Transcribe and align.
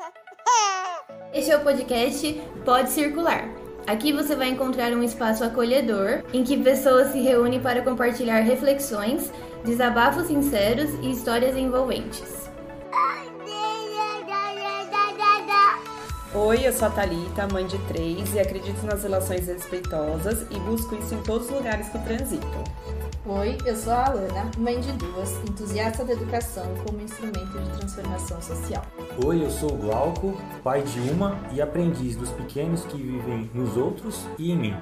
Este 1.32 1.50
é 1.50 1.56
o 1.56 1.60
podcast 1.60 2.40
Pode 2.64 2.90
Circular. 2.90 3.48
Aqui 3.86 4.12
você 4.12 4.34
vai 4.34 4.48
encontrar 4.48 4.92
um 4.92 5.02
espaço 5.02 5.42
acolhedor 5.42 6.22
em 6.32 6.44
que 6.44 6.56
pessoas 6.56 7.12
se 7.12 7.20
reúnem 7.20 7.60
para 7.60 7.82
compartilhar 7.82 8.40
reflexões, 8.40 9.32
desabafos 9.64 10.26
sinceros 10.26 10.90
e 11.02 11.10
histórias 11.10 11.56
envolventes. 11.56 12.50
Oi, 16.32 16.60
eu 16.64 16.72
sou 16.72 16.86
a 16.86 16.90
Thalita, 16.92 17.48
mãe 17.48 17.66
de 17.66 17.76
três, 17.88 18.32
e 18.34 18.38
acredito 18.38 18.80
nas 18.86 19.02
relações 19.02 19.48
respeitosas 19.48 20.42
e 20.50 20.58
busco 20.60 20.94
isso 20.94 21.14
em 21.14 21.22
todos 21.22 21.48
os 21.48 21.52
lugares 21.52 21.88
que 21.88 21.98
transito. 21.98 22.46
Oi, 23.26 23.58
eu 23.66 23.76
sou 23.76 23.92
a 23.92 24.06
Alana, 24.06 24.50
mãe 24.56 24.80
de 24.80 24.92
duas, 24.92 25.30
entusiasta 25.46 26.02
da 26.06 26.14
educação 26.14 26.64
como 26.86 27.02
instrumento 27.02 27.58
de 27.58 27.78
transformação 27.78 28.40
social. 28.40 28.82
Oi, 29.22 29.44
eu 29.44 29.50
sou 29.50 29.74
o 29.74 29.76
Glauco, 29.76 30.40
pai 30.64 30.80
de 30.82 30.98
uma 31.10 31.38
e 31.52 31.60
aprendiz 31.60 32.16
dos 32.16 32.30
pequenos 32.30 32.86
que 32.86 32.96
vivem 32.96 33.50
nos 33.52 33.76
outros 33.76 34.24
e 34.38 34.52
em 34.52 34.56
mim. 34.56 34.76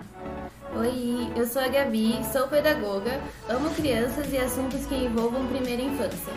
Oi, 0.77 1.33
eu 1.35 1.49
sou 1.49 1.61
a 1.61 1.67
Gabi, 1.67 2.21
sou 2.33 2.47
pedagoga, 2.47 3.21
amo 3.49 3.71
crianças 3.71 4.33
e 4.33 4.39
assuntos 4.39 4.87
que 4.87 4.95
envolvam 4.95 5.45
primeira 5.49 5.83
infância. 5.83 6.33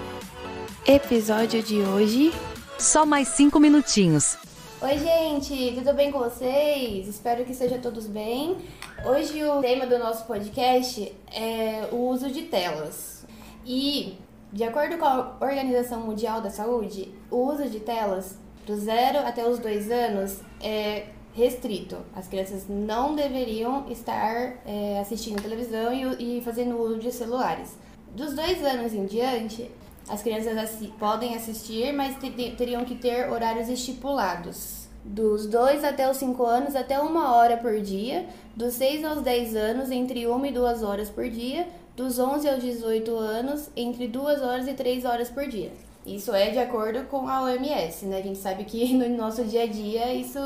Episódio 0.87 1.61
de 1.61 1.81
hoje: 1.81 2.33
Só 2.79 3.05
mais 3.05 3.27
cinco 3.27 3.59
minutinhos. 3.59 4.37
Oi, 4.81 4.97
gente, 4.97 5.75
tudo 5.75 5.93
bem 5.93 6.11
com 6.11 6.17
vocês? 6.17 7.07
Espero 7.07 7.45
que 7.45 7.51
estejam 7.51 7.79
todos 7.79 8.07
bem. 8.07 8.57
Hoje 9.03 9.43
o 9.43 9.59
tema 9.61 9.87
do 9.87 9.97
nosso 9.97 10.25
podcast 10.25 11.11
é 11.33 11.89
o 11.91 12.07
uso 12.09 12.29
de 12.29 12.43
telas. 12.43 13.25
E, 13.65 14.15
de 14.53 14.63
acordo 14.63 14.99
com 14.99 15.05
a 15.05 15.37
Organização 15.41 16.01
Mundial 16.01 16.39
da 16.39 16.51
Saúde, 16.51 17.11
o 17.31 17.37
uso 17.37 17.67
de 17.67 17.79
telas 17.79 18.37
do 18.63 18.75
zero 18.75 19.17
até 19.25 19.43
os 19.47 19.57
dois 19.57 19.89
anos 19.89 20.41
é 20.61 21.07
restrito. 21.34 21.98
As 22.15 22.27
crianças 22.27 22.67
não 22.70 23.15
deveriam 23.15 23.89
estar 23.89 24.59
é, 24.67 24.99
assistindo 24.99 25.41
televisão 25.41 25.91
e, 25.91 26.37
e 26.37 26.41
fazendo 26.41 26.79
uso 26.79 26.99
de 26.99 27.11
celulares. 27.11 27.76
Dos 28.15 28.35
dois 28.35 28.63
anos 28.63 28.93
em 28.93 29.07
diante, 29.07 29.71
as 30.07 30.21
crianças 30.21 30.55
assi 30.55 30.93
podem 30.99 31.35
assistir, 31.35 31.91
mas 31.91 32.17
teriam 32.55 32.85
que 32.85 32.93
ter 32.93 33.31
horários 33.31 33.67
estipulados. 33.67 34.81
Dos 35.04 35.48
2 35.48 35.83
até 35.83 36.09
os 36.09 36.17
5 36.17 36.45
anos, 36.45 36.76
até 36.76 36.99
uma 36.99 37.35
hora 37.35 37.57
por 37.57 37.79
dia. 37.81 38.27
Dos 38.55 38.74
6 38.74 39.05
aos 39.05 39.21
10 39.21 39.55
anos, 39.55 39.91
entre 39.91 40.27
1 40.27 40.46
e 40.46 40.52
2 40.52 40.84
horas 40.84 41.10
por 41.10 41.30
dia. 41.30 41.68
Dos 41.96 42.20
11 42.20 42.49
aos 42.49 42.62
18 42.62 43.16
anos, 43.16 43.70
entre 43.76 44.07
2 44.07 44.41
horas 44.41 44.68
e 44.68 44.74
3 44.74 45.05
horas 45.05 45.30
por 45.30 45.48
dia. 45.48 45.71
Isso 46.05 46.34
é 46.34 46.49
de 46.49 46.57
acordo 46.57 47.04
com 47.04 47.27
a 47.27 47.44
OMS, 47.44 48.05
né? 48.05 48.18
A 48.18 48.22
gente 48.22 48.40
sabe 48.40 48.63
que 48.63 48.94
no 48.98 49.07
nosso 49.16 49.44
dia 49.44 49.63
a 49.63 49.68
dia 49.68 50.13
isso 50.13 50.40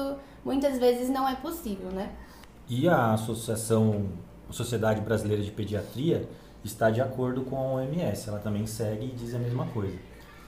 muitas 0.43 0.77
vezes 0.77 1.09
não 1.09 1.27
é 1.27 1.35
possível, 1.35 1.89
né? 1.91 2.11
E 2.67 2.87
a 2.89 3.13
Associação 3.13 4.07
Sociedade 4.49 5.01
Brasileira 5.01 5.41
de 5.41 5.51
Pediatria 5.51 6.27
está 6.63 6.89
de 6.89 6.99
acordo 6.99 7.41
com 7.41 7.57
a 7.57 7.73
OMS. 7.75 8.27
Ela 8.27 8.39
também 8.39 8.65
segue 8.65 9.05
e 9.05 9.11
diz 9.11 9.33
a 9.33 9.39
mesma 9.39 9.65
coisa. 9.67 9.97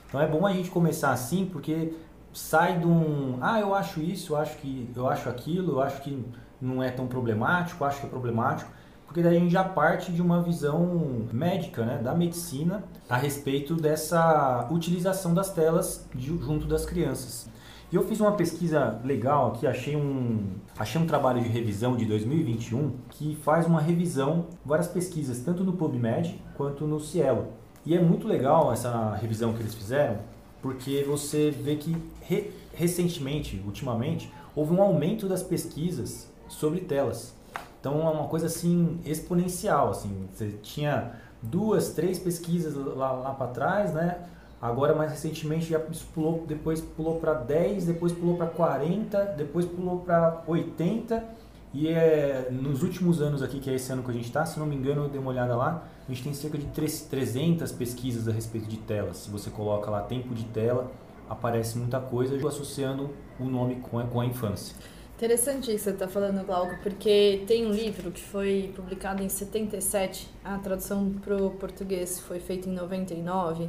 Então 0.08 0.20
é 0.20 0.26
bom 0.26 0.46
a 0.46 0.52
gente 0.52 0.70
começar 0.70 1.12
assim, 1.12 1.46
porque 1.46 1.94
sai 2.32 2.78
de 2.78 2.86
um, 2.86 3.38
ah, 3.40 3.60
eu 3.60 3.74
acho 3.74 4.00
isso, 4.00 4.32
eu 4.32 4.36
acho 4.36 4.56
que 4.58 4.88
eu 4.94 5.08
acho 5.08 5.28
aquilo, 5.28 5.72
eu 5.72 5.82
acho 5.82 6.02
que 6.02 6.24
não 6.60 6.82
é 6.82 6.90
tão 6.90 7.06
problemático, 7.06 7.84
acho 7.84 8.00
que 8.00 8.06
é 8.06 8.08
problemático, 8.08 8.70
porque 9.06 9.22
daí 9.22 9.36
a 9.36 9.40
gente 9.40 9.50
já 9.50 9.64
parte 9.64 10.12
de 10.12 10.20
uma 10.20 10.42
visão 10.42 11.26
médica, 11.32 11.84
né, 11.84 11.98
da 11.98 12.14
medicina 12.14 12.84
a 13.08 13.16
respeito 13.16 13.74
dessa 13.74 14.68
utilização 14.70 15.32
das 15.32 15.50
telas 15.50 16.06
de, 16.14 16.26
junto 16.26 16.66
das 16.66 16.84
crianças. 16.84 17.48
E 17.90 17.96
eu 17.96 18.06
fiz 18.06 18.20
uma 18.20 18.32
pesquisa 18.32 19.00
legal 19.02 19.48
aqui, 19.48 19.66
achei 19.66 19.96
um, 19.96 20.44
achei 20.78 21.00
um 21.00 21.06
trabalho 21.06 21.40
de 21.40 21.48
revisão 21.48 21.96
de 21.96 22.04
2021 22.04 22.92
que 23.08 23.34
faz 23.36 23.66
uma 23.66 23.80
revisão, 23.80 24.44
várias 24.62 24.88
pesquisas, 24.88 25.38
tanto 25.38 25.64
no 25.64 25.72
PubMed 25.72 26.38
quanto 26.54 26.86
no 26.86 27.00
Cielo. 27.00 27.46
E 27.86 27.96
é 27.96 28.02
muito 28.02 28.28
legal 28.28 28.70
essa 28.70 29.14
revisão 29.14 29.54
que 29.54 29.60
eles 29.60 29.74
fizeram, 29.74 30.18
porque 30.60 31.02
você 31.08 31.50
vê 31.50 31.76
que 31.76 31.96
re, 32.20 32.50
recentemente, 32.74 33.62
ultimamente, 33.64 34.30
houve 34.54 34.74
um 34.74 34.82
aumento 34.82 35.26
das 35.26 35.42
pesquisas 35.42 36.28
sobre 36.48 36.80
telas. 36.80 37.34
Então 37.80 38.06
é 38.06 38.10
uma 38.10 38.26
coisa 38.28 38.46
assim 38.46 38.98
exponencial, 39.04 39.90
assim, 39.90 40.28
você 40.32 40.50
tinha 40.62 41.12
duas, 41.40 41.90
três 41.90 42.18
pesquisas 42.18 42.74
lá, 42.74 43.12
lá 43.12 43.34
para 43.34 43.46
trás, 43.48 43.92
né? 43.92 44.18
Agora, 44.60 44.92
mais 44.92 45.12
recentemente, 45.12 45.66
já 45.66 45.78
pulou, 46.12 46.44
depois 46.46 46.80
pulou 46.80 47.20
para 47.20 47.32
10, 47.34 47.86
depois 47.86 48.12
pulou 48.12 48.36
para 48.36 48.46
40, 48.46 49.24
depois 49.36 49.64
pulou 49.64 50.00
para 50.00 50.42
80. 50.48 51.24
E 51.72 51.88
é, 51.88 52.48
nos 52.50 52.82
últimos 52.82 53.22
anos 53.22 53.40
aqui, 53.40 53.60
que 53.60 53.70
é 53.70 53.74
esse 53.74 53.92
ano 53.92 54.02
que 54.02 54.10
a 54.10 54.14
gente 54.14 54.24
está, 54.24 54.44
se 54.44 54.58
não 54.58 54.66
me 54.66 54.74
engano, 54.74 55.04
eu 55.04 55.08
dei 55.08 55.20
uma 55.20 55.30
olhada 55.30 55.54
lá, 55.54 55.84
a 56.08 56.12
gente 56.12 56.24
tem 56.24 56.34
cerca 56.34 56.58
de 56.58 56.66
300 56.66 57.70
pesquisas 57.70 58.26
a 58.26 58.32
respeito 58.32 58.66
de 58.66 58.78
telas. 58.78 59.18
Se 59.18 59.30
você 59.30 59.48
coloca 59.48 59.88
lá 59.90 60.00
tempo 60.00 60.34
de 60.34 60.44
tela, 60.44 60.90
aparece 61.28 61.78
muita 61.78 62.00
coisa 62.00 62.34
associando 62.48 63.10
o 63.38 63.44
nome 63.44 63.76
com 63.76 63.98
a, 64.00 64.04
com 64.04 64.20
a 64.20 64.26
infância. 64.26 64.74
Interessante 65.18 65.74
isso 65.74 65.78
que 65.78 65.78
você 65.78 65.90
está 65.90 66.06
falando, 66.06 66.46
Glauco, 66.46 66.78
porque 66.80 67.42
tem 67.44 67.66
um 67.66 67.72
livro 67.72 68.12
que 68.12 68.22
foi 68.22 68.72
publicado 68.76 69.20
em 69.20 69.28
77, 69.28 70.28
a 70.44 70.56
tradução 70.58 71.10
para 71.10 71.34
o 71.36 71.50
português 71.50 72.20
foi 72.20 72.38
feita 72.38 72.68
em 72.68 72.72
99, 72.72 73.68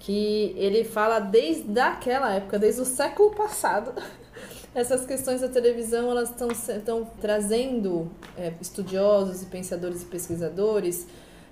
que 0.00 0.54
ele 0.56 0.84
fala 0.84 1.18
desde 1.18 1.78
aquela 1.78 2.32
época, 2.32 2.58
desde 2.58 2.80
o 2.80 2.86
século 2.86 3.34
passado, 3.34 3.92
essas 4.74 5.04
questões 5.04 5.42
da 5.42 5.48
televisão 5.48 6.10
elas 6.10 6.30
estão 6.30 7.04
trazendo 7.20 8.10
é, 8.34 8.54
estudiosos 8.58 9.42
e 9.42 9.44
pensadores 9.44 10.00
e 10.00 10.06
pesquisadores 10.06 11.06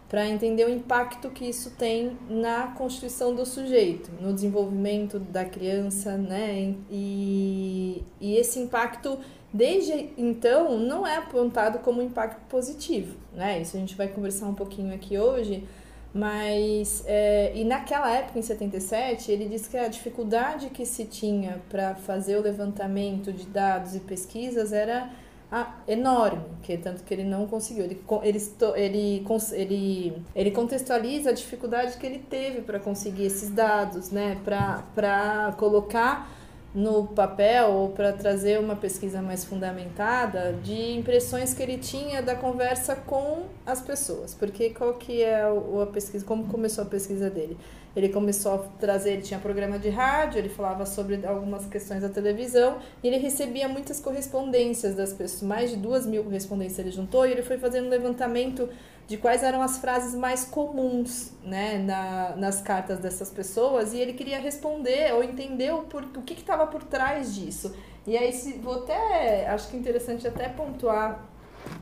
para 0.09 0.29
entender 0.29 0.65
o 0.65 0.71
impacto 0.71 1.31
que 1.31 1.45
isso 1.45 1.71
tem 1.73 2.17
na 2.29 2.69
constituição 2.69 3.35
do 3.35 3.45
sujeito, 3.45 4.11
no 4.21 4.33
desenvolvimento 4.33 5.19
da 5.19 5.45
criança, 5.45 6.17
né? 6.17 6.75
E, 6.89 8.05
e 8.21 8.37
esse 8.37 8.61
impacto, 8.61 9.19
desde 9.53 10.11
então, 10.17 10.79
não 10.79 11.05
é 11.05 11.17
apontado 11.17 11.81
como 11.81 12.01
impacto 12.01 12.41
positivo, 12.49 13.17
né? 13.35 13.61
Isso 13.61 13.77
a 13.77 13.81
gente 13.81 13.97
vai 13.97 14.07
conversar 14.07 14.47
um 14.47 14.55
pouquinho 14.55 14.95
aqui 14.95 15.19
hoje, 15.19 15.67
mas, 16.15 17.03
é, 17.07 17.53
e 17.55 17.65
naquela 17.65 18.11
época, 18.11 18.39
em 18.39 18.43
77, 18.43 19.31
ele 19.31 19.49
disse 19.49 19.69
que 19.69 19.77
a 19.77 19.89
dificuldade 19.89 20.71
que 20.71 20.87
se 20.87 21.05
tinha 21.05 21.61
para 21.69 21.97
fazer 21.97 22.37
o 22.37 22.43
levantamento 22.43 23.33
de 23.33 23.45
dados 23.45 23.97
e 23.97 24.01
pesquisas 24.01 24.73
era 24.73 25.11
ah, 25.51 25.77
enorme, 25.87 26.43
que 26.63 26.77
tanto 26.77 27.05
que 27.05 27.15
ele 27.15 27.23
não 27.23 27.47
conseguiu. 27.47 27.85
Ele, 27.85 28.03
ele, 28.25 28.41
ele, 28.75 29.25
ele, 29.53 30.23
ele 30.35 30.51
contextualiza 30.51 31.31
a 31.31 31.33
dificuldade 31.33 31.97
que 31.99 32.07
ele 32.07 32.19
teve 32.19 32.63
para 32.63 32.81
conseguir 32.81 33.27
esses 33.27 33.51
dados, 33.51 34.11
né? 34.11 34.39
Para 34.45 35.55
colocar 35.57 36.29
no 36.75 37.07
papel 37.07 37.69
ou 37.71 37.89
para 37.91 38.13
trazer 38.13 38.61
uma 38.61 38.77
pesquisa 38.77 39.23
mais 39.23 39.45
fundamentada 39.45 40.53
de 40.63 40.93
impressões 40.93 41.55
que 41.55 41.63
ele 41.63 41.79
tinha 41.79 42.21
da 42.21 42.35
conversa 42.35 42.95
com 42.95 43.45
as 43.65 43.81
pessoas. 43.81 44.35
Porque 44.35 44.71
qual 44.71 44.95
que 44.95 45.23
é 45.23 45.43
a 45.43 45.87
pesquisa, 45.87 46.25
como 46.25 46.45
começou 46.49 46.85
a 46.85 46.87
pesquisa 46.87 47.31
dele? 47.31 47.57
Ele 47.97 48.11
começou 48.11 48.55
a 48.55 48.59
trazer, 48.79 49.15
ele 49.15 49.23
tinha 49.23 49.41
programa 49.41 49.79
de 49.79 49.89
rádio, 49.89 50.39
ele 50.39 50.51
falava 50.51 50.85
sobre 50.85 51.25
algumas 51.27 51.65
questões 51.65 52.03
da 52.03 52.11
televisão, 52.11 52.77
e 53.03 53.09
ele 53.09 53.17
recebia 53.17 53.67
muitas 53.67 53.99
correspondências 53.99 54.95
das 54.95 55.15
pessoas, 55.15 55.43
mais 55.43 55.71
de 55.71 55.77
duas 55.77 56.05
mil 56.05 56.23
correspondências 56.23 56.79
ele 56.79 56.91
juntou, 56.91 57.27
e 57.27 57.33
ele 57.33 57.43
foi 57.43 57.57
fazendo 57.57 57.87
um 57.87 57.89
levantamento 57.89 58.69
de 59.09 59.17
quais 59.17 59.43
eram 59.43 59.63
as 59.63 59.79
frases 59.79 60.15
mais 60.15 60.45
comuns 60.45 61.33
né, 61.43 61.79
na, 61.79 62.37
nas 62.37 62.61
cartas 62.61 62.99
dessas 62.99 63.31
pessoas, 63.31 63.95
e 63.95 63.99
ele 63.99 64.13
queria 64.13 64.39
responder 64.39 65.15
ou 65.15 65.25
entender 65.25 65.73
o, 65.73 65.85
por, 65.85 66.03
o 66.03 66.21
que 66.21 66.35
estava 66.35 66.67
por 66.67 66.83
trás 66.83 67.35
disso. 67.35 67.75
E 68.07 68.15
aí, 68.15 68.31
se, 68.31 68.59
vou 68.59 68.83
até, 68.83 69.49
acho 69.49 69.71
que 69.71 69.77
é 69.77 69.81
interessante 69.81 70.29
até 70.29 70.51
pontuar, 70.51 71.25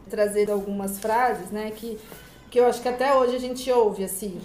trazer 0.08 0.48
algumas 0.48 1.00
frases, 1.00 1.50
né, 1.50 1.72
que, 1.72 1.98
que 2.52 2.60
eu 2.60 2.66
acho 2.66 2.80
que 2.80 2.88
até 2.88 3.12
hoje 3.14 3.34
a 3.34 3.40
gente 3.40 3.68
ouve, 3.72 4.04
assim 4.04 4.40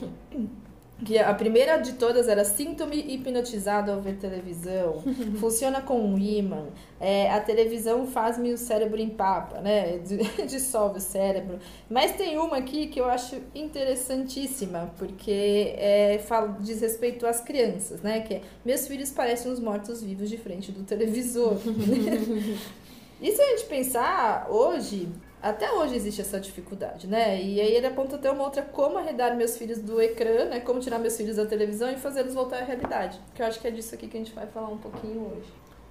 que 1.05 1.17
a 1.17 1.33
primeira 1.33 1.77
de 1.77 1.93
todas 1.93 2.27
era 2.27 2.43
sinto-me 2.43 2.97
hipnotizado 2.97 3.91
ao 3.91 4.01
ver 4.01 4.17
televisão, 4.17 5.01
funciona 5.39 5.81
com 5.81 5.99
um 5.99 6.17
imã, 6.17 6.67
é, 6.99 7.31
a 7.31 7.39
televisão 7.39 8.05
faz-me 8.05 8.51
o 8.51 8.57
cérebro 8.57 8.99
em 8.99 9.09
papa, 9.09 9.61
né, 9.61 9.99
dissolve 10.47 10.97
o 10.97 11.01
cérebro. 11.01 11.59
Mas 11.89 12.11
tem 12.13 12.37
uma 12.37 12.57
aqui 12.57 12.87
que 12.87 12.99
eu 12.99 13.05
acho 13.05 13.37
interessantíssima, 13.55 14.93
porque 14.97 15.73
é, 15.77 16.19
fala, 16.27 16.57
diz 16.59 16.81
respeito 16.81 17.25
às 17.25 17.39
crianças, 17.39 18.01
né, 18.01 18.21
que 18.21 18.35
é, 18.35 18.41
meus 18.65 18.87
filhos 18.87 19.11
parecem 19.11 19.51
os 19.51 19.59
mortos-vivos 19.59 20.29
de 20.29 20.37
frente 20.37 20.71
do 20.71 20.83
televisor. 20.83 21.57
e 23.21 23.31
se 23.31 23.41
a 23.41 23.45
gente 23.51 23.65
pensar 23.65 24.47
hoje, 24.49 25.07
até 25.41 25.71
hoje 25.71 25.95
existe 25.95 26.21
essa 26.21 26.39
dificuldade, 26.39 27.07
né? 27.07 27.41
E 27.41 27.61
aí 27.61 27.73
ele 27.73 27.87
aponta 27.87 28.17
até 28.17 28.29
uma 28.29 28.43
outra 28.43 28.61
como 28.61 28.97
arredar 28.97 29.35
meus 29.35 29.57
filhos 29.57 29.79
do 29.79 30.01
ecrã, 30.01 30.45
né? 30.45 30.59
Como 30.59 30.79
tirar 30.79 30.99
meus 30.99 31.15
filhos 31.15 31.37
da 31.37 31.45
televisão 31.45 31.89
e 31.89 31.95
fazê-los 31.95 32.33
voltar 32.33 32.57
à 32.57 32.65
realidade. 32.65 33.19
Que 33.33 33.41
eu 33.41 33.45
acho 33.45 33.59
que 33.59 33.67
é 33.67 33.71
disso 33.71 33.95
aqui 33.95 34.07
que 34.07 34.17
a 34.17 34.19
gente 34.19 34.33
vai 34.33 34.47
falar 34.47 34.67
um 34.67 34.77
pouquinho 34.77 35.21
hoje. 35.21 35.47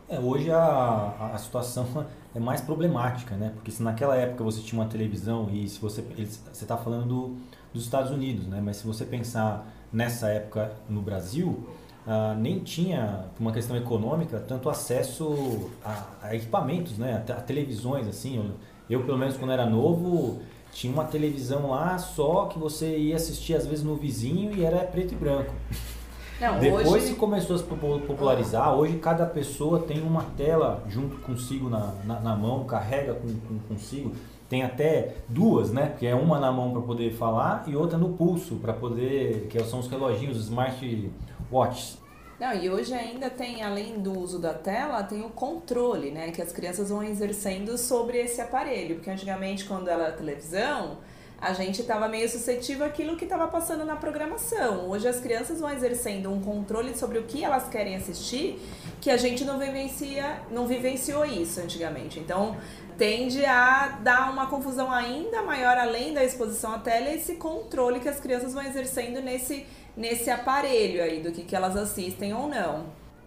É, 0.09 0.19
hoje 0.19 0.51
a, 0.51 1.33
a 1.35 1.39
situação 1.39 1.87
é 2.35 2.39
mais 2.39 2.61
problemática, 2.61 3.37
né? 3.37 3.53
Porque 3.55 3.71
se 3.71 3.83
naquela 3.83 4.17
época 4.17 4.45
você 4.45 4.61
tinha 4.61 4.81
uma 4.81 4.89
televisão 4.89 5.49
e 5.51 5.67
se 5.67 5.81
você 5.81 6.03
você 6.03 6.65
está 6.65 6.77
falando 6.77 7.07
do, 7.07 7.37
dos 7.73 7.85
Estados 7.85 8.11
Unidos, 8.11 8.47
né? 8.47 8.61
Mas 8.63 8.79
se 8.79 8.87
você 8.87 9.05
pensar 9.05 9.67
nessa 9.91 10.29
época 10.29 10.73
no 10.89 11.01
Brasil, 11.01 11.67
ah, 12.11 12.35
nem 12.35 12.61
tinha, 12.61 13.27
por 13.37 13.43
uma 13.43 13.53
questão 13.53 13.77
econômica, 13.77 14.41
tanto 14.41 14.71
acesso 14.71 15.71
a, 15.85 16.07
a 16.23 16.35
equipamentos, 16.35 16.97
né? 16.97 17.23
A, 17.29 17.33
a 17.35 17.41
televisões, 17.43 18.09
assim. 18.09 18.39
Eu, 18.39 18.53
eu, 18.95 19.03
pelo 19.05 19.19
menos, 19.19 19.37
quando 19.37 19.53
era 19.53 19.67
novo, 19.67 20.41
tinha 20.73 20.93
uma 20.93 21.05
televisão 21.05 21.71
lá 21.71 21.99
só 21.99 22.47
que 22.47 22.59
você 22.59 22.97
ia 22.97 23.17
assistir 23.17 23.55
às 23.55 23.67
vezes 23.67 23.85
no 23.85 23.97
vizinho 23.97 24.55
e 24.57 24.65
era 24.65 24.79
preto 24.79 25.13
e 25.13 25.17
branco. 25.17 25.53
Não, 26.41 26.57
Depois 26.61 26.87
hoje... 26.87 27.07
que 27.09 27.15
começou 27.17 27.57
a 27.57 27.59
se 27.59 27.65
popu- 27.65 27.99
popularizar, 28.07 28.73
hoje 28.73 28.97
cada 28.99 29.27
pessoa 29.27 29.81
tem 29.81 30.01
uma 30.01 30.23
tela 30.37 30.85
junto 30.89 31.17
consigo 31.17 31.69
na, 31.69 31.93
na, 32.05 32.21
na 32.21 32.37
mão, 32.37 32.63
carrega 32.63 33.15
com, 33.15 33.27
com- 33.27 33.59
consigo. 33.69 34.13
Tem 34.49 34.63
até 34.63 35.17
duas, 35.29 35.73
né? 35.73 35.95
Que 35.99 36.07
é 36.07 36.15
uma 36.15 36.39
na 36.39 36.53
mão 36.53 36.71
para 36.71 36.81
poder 36.81 37.13
falar 37.13 37.65
e 37.67 37.75
outra 37.75 37.99
no 37.99 38.11
pulso 38.11 38.55
para 38.55 38.73
poder, 38.73 39.49
que 39.51 39.63
são 39.65 39.81
os 39.81 39.89
reloginhos, 39.89 40.37
os 40.39 40.45
smart 40.45 41.11
watches. 41.51 41.99
Não, 42.39 42.55
e 42.55 42.71
hoje 42.71 42.95
ainda 42.95 43.29
tem, 43.29 43.63
além 43.65 43.99
do 43.99 44.17
uso 44.17 44.39
da 44.39 44.55
tela, 44.55 45.03
tem 45.03 45.23
o 45.23 45.31
controle, 45.31 46.13
né? 46.13 46.31
Que 46.31 46.41
as 46.41 46.53
crianças 46.53 46.89
vão 46.89 47.03
exercendo 47.03 47.77
sobre 47.77 48.19
esse 48.19 48.41
aparelho. 48.41 48.97
Porque 48.97 49.11
antigamente, 49.11 49.65
quando 49.65 49.89
era 49.89 50.13
televisão, 50.13 50.99
a 51.41 51.53
gente 51.53 51.81
estava 51.81 52.09
meio 52.09 52.29
suscetível 52.29 52.87
àquilo 52.87 53.17
que 53.17 53.25
estava 53.25 53.49
passando 53.49 53.85
na 53.85 53.97
programação. 53.97 54.89
Hoje 54.89 55.09
as 55.09 55.19
crianças 55.19 55.59
vão 55.59 55.71
exercendo 55.71 56.33
um 56.33 56.41
controle 56.41 56.97
sobre 56.97 57.19
o 57.19 57.25
que 57.25 57.45
elas 57.45 57.69
querem 57.69 57.97
assistir, 57.97 58.61
que 59.01 59.11
a 59.11 59.17
gente 59.17 59.45
não 59.45 59.59
vivencia, 59.59 60.41
não 60.51 60.67
vivenciou 60.67 61.25
isso 61.25 61.61
antigamente. 61.61 62.21
Então 62.21 62.57
tende 62.97 63.45
a 63.45 63.99
dar 64.03 64.33
uma 64.33 64.47
confusão 64.47 64.91
ainda 64.91 65.43
maior 65.43 65.79
além 65.79 66.13
da 66.13 66.25
exposição 66.25 66.73
à 66.73 66.79
tela 66.81 67.09
esse 67.11 67.35
controle 67.35 68.01
que 68.01 68.09
as 68.09 68.19
crianças 68.19 68.53
vão 68.53 68.65
exercendo 68.65 69.23
nesse 69.23 69.65
nesse 69.99 70.31
aparelho 70.31 71.03
aí 71.03 71.23
do 71.23 71.33
que, 71.33 71.45
que 71.45 71.57
elas 71.57 71.77
assistem 71.77 72.35
ou 72.35 72.49
não. 72.49 72.87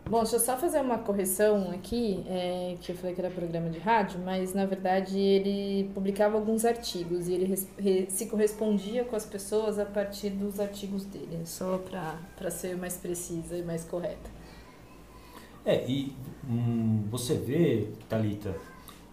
Bom, 0.09 0.21
deixa 0.23 0.35
eu 0.37 0.39
só 0.39 0.57
fazer 0.57 0.81
uma 0.81 0.97
correção 0.97 1.71
aqui, 1.71 2.23
é, 2.27 2.75
que 2.81 2.91
eu 2.91 2.95
falei 2.97 3.13
que 3.15 3.21
era 3.21 3.29
programa 3.31 3.69
de 3.69 3.79
rádio, 3.79 4.19
mas 4.19 4.53
na 4.53 4.65
verdade 4.65 5.17
ele 5.19 5.89
publicava 5.93 6.37
alguns 6.37 6.65
artigos 6.65 7.27
e 7.27 7.33
ele 7.33 7.45
res- 7.45 7.69
re- 7.77 8.07
se 8.09 8.25
correspondia 8.27 9.05
com 9.05 9.15
as 9.15 9.25
pessoas 9.25 9.79
a 9.79 9.85
partir 9.85 10.31
dos 10.31 10.59
artigos 10.59 11.05
dele, 11.05 11.45
só 11.45 11.77
para 11.77 12.51
ser 12.51 12.75
mais 12.77 12.97
precisa 12.97 13.57
e 13.57 13.63
mais 13.63 13.85
correta. 13.85 14.29
É, 15.65 15.85
e 15.89 16.15
hum, 16.47 17.03
você 17.09 17.35
vê, 17.35 17.89
Thalita, 18.09 18.55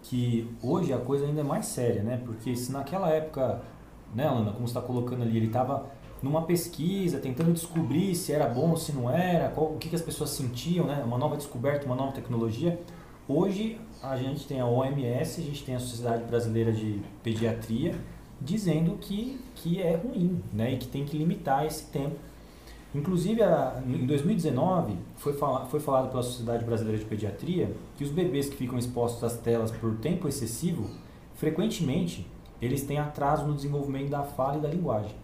que 0.03 0.49
hoje 0.61 0.91
a 0.93 0.97
coisa 0.97 1.25
ainda 1.25 1.41
é 1.41 1.43
mais 1.43 1.65
séria, 1.67 2.01
né? 2.03 2.21
Porque 2.25 2.55
se 2.55 2.71
naquela 2.71 3.09
época, 3.09 3.61
né, 4.15 4.27
Alana, 4.27 4.51
como 4.51 4.67
você 4.67 4.71
está 4.77 4.81
colocando 4.81 5.23
ali, 5.23 5.37
ele 5.37 5.47
estava 5.47 5.85
numa 6.21 6.41
pesquisa, 6.43 7.19
tentando 7.19 7.53
descobrir 7.53 8.13
se 8.15 8.31
era 8.33 8.47
bom 8.47 8.75
se 8.75 8.91
não 8.91 9.09
era, 9.09 9.49
qual, 9.49 9.73
o 9.73 9.77
que, 9.77 9.89
que 9.89 9.95
as 9.95 10.01
pessoas 10.01 10.31
sentiam, 10.31 10.85
né? 10.85 11.01
Uma 11.05 11.17
nova 11.17 11.37
descoberta, 11.37 11.85
uma 11.85 11.95
nova 11.95 12.11
tecnologia. 12.11 12.79
Hoje 13.27 13.79
a 14.01 14.17
gente 14.17 14.45
tem 14.47 14.59
a 14.59 14.65
OMS, 14.65 15.39
a 15.41 15.43
gente 15.43 15.63
tem 15.63 15.75
a 15.75 15.79
Sociedade 15.79 16.23
Brasileira 16.23 16.71
de 16.71 17.01
Pediatria, 17.23 17.95
dizendo 18.41 18.97
que, 18.99 19.39
que 19.55 19.81
é 19.81 19.95
ruim, 19.95 20.41
né? 20.51 20.73
E 20.73 20.77
que 20.77 20.87
tem 20.87 21.05
que 21.05 21.17
limitar 21.17 21.65
esse 21.65 21.85
tempo. 21.85 22.15
Inclusive, 22.93 23.43
a- 23.43 23.81
em 23.85 24.05
2019, 24.07 24.93
foi, 25.15 25.33
fala, 25.33 25.65
foi 25.67 25.79
falado 25.79 26.09
pela 26.09 26.23
Sociedade 26.23 26.65
Brasileira 26.65 26.97
de 26.97 27.05
Pediatria 27.05 27.71
que 27.97 28.03
os 28.03 28.09
bebês 28.09 28.49
que 28.49 28.55
ficam 28.55 28.79
expostos 28.79 29.23
às 29.23 29.37
telas 29.37 29.69
por 29.71 29.95
tempo 29.97 30.27
excessivo, 30.27 30.89
frequentemente, 31.35 32.25
eles 32.61 32.81
têm 32.83 32.97
atraso 32.97 33.45
no 33.45 33.53
desenvolvimento 33.53 34.09
da 34.09 34.23
fala 34.23 34.57
e 34.57 34.61
da 34.61 34.67
linguagem. 34.67 35.15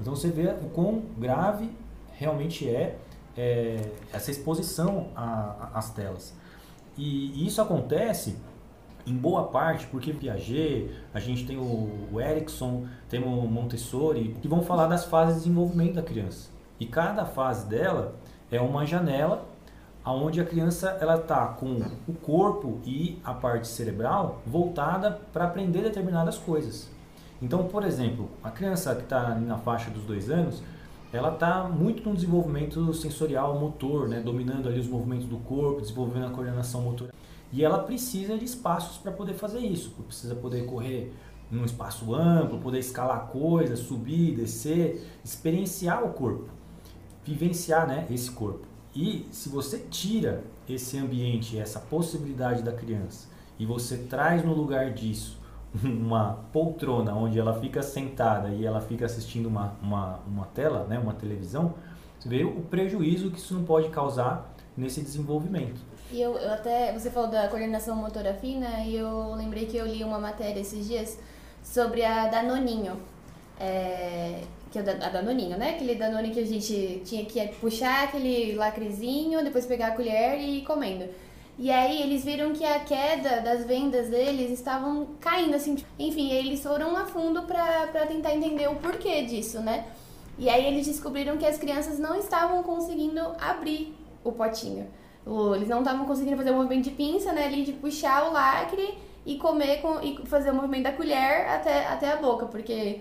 Então 0.00 0.14
você 0.14 0.28
vê 0.28 0.48
o 0.48 0.70
quão 0.70 1.02
grave 1.18 1.70
realmente 2.12 2.68
é, 2.68 2.98
é, 3.36 3.90
essa 4.12 4.30
exposição 4.30 5.08
às 5.74 5.90
telas. 5.90 6.34
E 6.96 7.46
isso 7.46 7.62
acontece 7.62 8.36
em 9.06 9.14
boa 9.14 9.44
parte 9.44 9.86
porque 9.86 10.12
Piaget, 10.12 10.90
a 11.14 11.20
gente 11.20 11.46
tem 11.46 11.56
o, 11.56 12.20
Erickson, 12.20 12.86
temos 13.08 13.28
o 13.28 13.46
Montessori, 13.46 14.36
que 14.42 14.48
vão 14.48 14.62
falar 14.62 14.86
das 14.86 15.04
fases 15.04 15.36
de 15.36 15.40
desenvolvimento 15.42 15.94
da 15.94 16.02
criança. 16.02 16.50
E 16.78 16.86
cada 16.86 17.24
fase 17.24 17.66
dela 17.66 18.16
é 18.50 18.60
uma 18.60 18.84
janela 18.84 19.46
onde 20.04 20.40
a 20.40 20.44
criança 20.44 20.96
ela 21.00 21.16
está 21.16 21.46
com 21.48 21.82
o 22.06 22.12
corpo 22.14 22.80
e 22.84 23.20
a 23.22 23.34
parte 23.34 23.68
cerebral 23.68 24.40
voltada 24.46 25.20
para 25.32 25.44
aprender 25.44 25.82
determinadas 25.82 26.38
coisas. 26.38 26.88
Então, 27.40 27.64
por 27.68 27.84
exemplo, 27.84 28.28
a 28.42 28.50
criança 28.50 28.94
que 28.94 29.02
está 29.02 29.34
na 29.34 29.58
faixa 29.58 29.90
dos 29.90 30.04
dois 30.04 30.28
anos, 30.28 30.62
ela 31.12 31.32
está 31.32 31.64
muito 31.64 32.06
no 32.08 32.14
desenvolvimento 32.14 32.92
sensorial, 32.92 33.58
motor, 33.58 34.08
né? 34.08 34.20
dominando 34.20 34.68
ali 34.68 34.80
os 34.80 34.88
movimentos 34.88 35.26
do 35.26 35.38
corpo, 35.38 35.80
desenvolvendo 35.80 36.26
a 36.26 36.30
coordenação 36.30 36.82
motora. 36.82 37.14
E 37.52 37.64
ela 37.64 37.78
precisa 37.78 38.36
de 38.36 38.44
espaços 38.44 38.98
para 38.98 39.12
poder 39.12 39.34
fazer 39.34 39.60
isso. 39.60 39.90
Precisa 40.06 40.34
poder 40.34 40.66
correr 40.66 41.12
num 41.50 41.64
espaço 41.64 42.14
amplo, 42.14 42.58
poder 42.58 42.80
escalar 42.80 43.28
coisas, 43.28 43.78
subir, 43.78 44.34
descer, 44.36 45.02
experienciar 45.24 46.04
o 46.04 46.12
corpo, 46.12 46.48
vivenciar 47.24 47.86
né, 47.86 48.06
esse 48.10 48.30
corpo. 48.30 48.66
E 48.94 49.26
se 49.30 49.48
você 49.48 49.78
tira 49.90 50.44
esse 50.68 50.98
ambiente, 50.98 51.58
essa 51.58 51.78
possibilidade 51.78 52.62
da 52.62 52.72
criança, 52.72 53.28
e 53.58 53.64
você 53.64 53.96
traz 53.96 54.44
no 54.44 54.52
lugar 54.52 54.92
disso 54.92 55.37
uma 55.84 56.38
poltrona 56.52 57.14
onde 57.14 57.38
ela 57.38 57.58
fica 57.60 57.82
sentada 57.82 58.48
e 58.48 58.64
ela 58.64 58.80
fica 58.80 59.06
assistindo 59.06 59.46
uma, 59.46 59.74
uma, 59.82 60.20
uma 60.26 60.46
tela, 60.46 60.84
né, 60.84 60.98
uma 60.98 61.14
televisão, 61.14 61.74
você 62.18 62.28
vê 62.28 62.44
o 62.44 62.62
prejuízo 62.62 63.30
que 63.30 63.38
isso 63.38 63.54
não 63.54 63.64
pode 63.64 63.88
causar 63.88 64.52
nesse 64.76 65.00
desenvolvimento. 65.00 65.80
E 66.10 66.20
eu, 66.20 66.36
eu 66.38 66.52
até, 66.52 66.92
você 66.92 67.10
falou 67.10 67.30
da 67.30 67.48
coordenação 67.48 67.94
motora 67.94 68.34
fina 68.34 68.84
e 68.84 68.96
eu 68.96 69.34
lembrei 69.34 69.66
que 69.66 69.76
eu 69.76 69.86
li 69.86 70.02
uma 70.02 70.18
matéria 70.18 70.60
esses 70.60 70.86
dias 70.86 71.18
sobre 71.62 72.04
a 72.04 72.28
Danoninho. 72.28 72.98
É, 73.60 74.42
que 74.70 74.78
é 74.78 74.82
a 74.82 75.08
Danoninho, 75.08 75.56
né? 75.58 75.70
Aquele 75.70 75.94
Danone 75.94 76.30
que 76.30 76.40
a 76.40 76.46
gente 76.46 77.02
tinha 77.04 77.24
que 77.24 77.48
puxar 77.60 78.04
aquele 78.04 78.54
lacrezinho, 78.54 79.42
depois 79.42 79.66
pegar 79.66 79.88
a 79.88 79.90
colher 79.92 80.38
e 80.38 80.58
ir 80.58 80.62
comendo. 80.62 81.04
E 81.58 81.72
aí 81.72 82.02
eles 82.02 82.24
viram 82.24 82.52
que 82.52 82.64
a 82.64 82.78
queda 82.78 83.40
das 83.40 83.64
vendas 83.64 84.08
deles 84.08 84.52
estavam 84.52 85.08
caindo, 85.18 85.56
assim. 85.56 85.76
Enfim, 85.98 86.30
eles 86.30 86.62
foram 86.62 86.96
a 86.96 87.04
fundo 87.04 87.42
pra 87.42 87.88
tentar 88.06 88.32
entender 88.32 88.68
o 88.68 88.76
porquê 88.76 89.22
disso, 89.22 89.60
né? 89.60 89.84
E 90.38 90.48
aí 90.48 90.64
eles 90.64 90.86
descobriram 90.86 91.36
que 91.36 91.44
as 91.44 91.58
crianças 91.58 91.98
não 91.98 92.14
estavam 92.14 92.62
conseguindo 92.62 93.20
abrir 93.40 93.92
o 94.22 94.30
potinho. 94.30 94.86
Eles 95.56 95.68
não 95.68 95.80
estavam 95.80 96.06
conseguindo 96.06 96.36
fazer 96.36 96.52
o 96.52 96.54
movimento 96.54 96.84
de 96.84 96.90
pinça, 96.90 97.32
né? 97.32 97.46
Ali 97.46 97.64
de 97.64 97.72
puxar 97.72 98.28
o 98.28 98.32
lacre 98.32 98.96
e 99.26 99.36
comer 99.36 99.82
com, 99.82 100.00
e 100.00 100.24
fazer 100.26 100.52
o 100.52 100.54
movimento 100.54 100.84
da 100.84 100.92
colher 100.92 101.48
até, 101.48 101.88
até 101.88 102.12
a 102.12 102.16
boca, 102.16 102.46
porque 102.46 103.00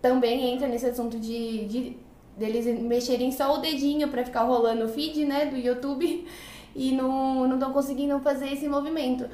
também 0.00 0.54
entra 0.54 0.66
nesse 0.66 0.86
assunto 0.86 1.20
de, 1.20 1.66
de 1.66 1.96
deles 2.38 2.64
mexerem 2.80 3.30
só 3.30 3.54
o 3.54 3.58
dedinho 3.58 4.08
pra 4.08 4.24
ficar 4.24 4.44
rolando 4.44 4.86
o 4.86 4.88
feed, 4.88 5.26
né, 5.26 5.46
do 5.46 5.56
YouTube 5.56 6.26
e 6.74 6.92
não 6.92 7.52
estão 7.52 7.72
conseguindo 7.72 8.18
fazer 8.20 8.52
esse 8.52 8.68
movimento. 8.68 9.28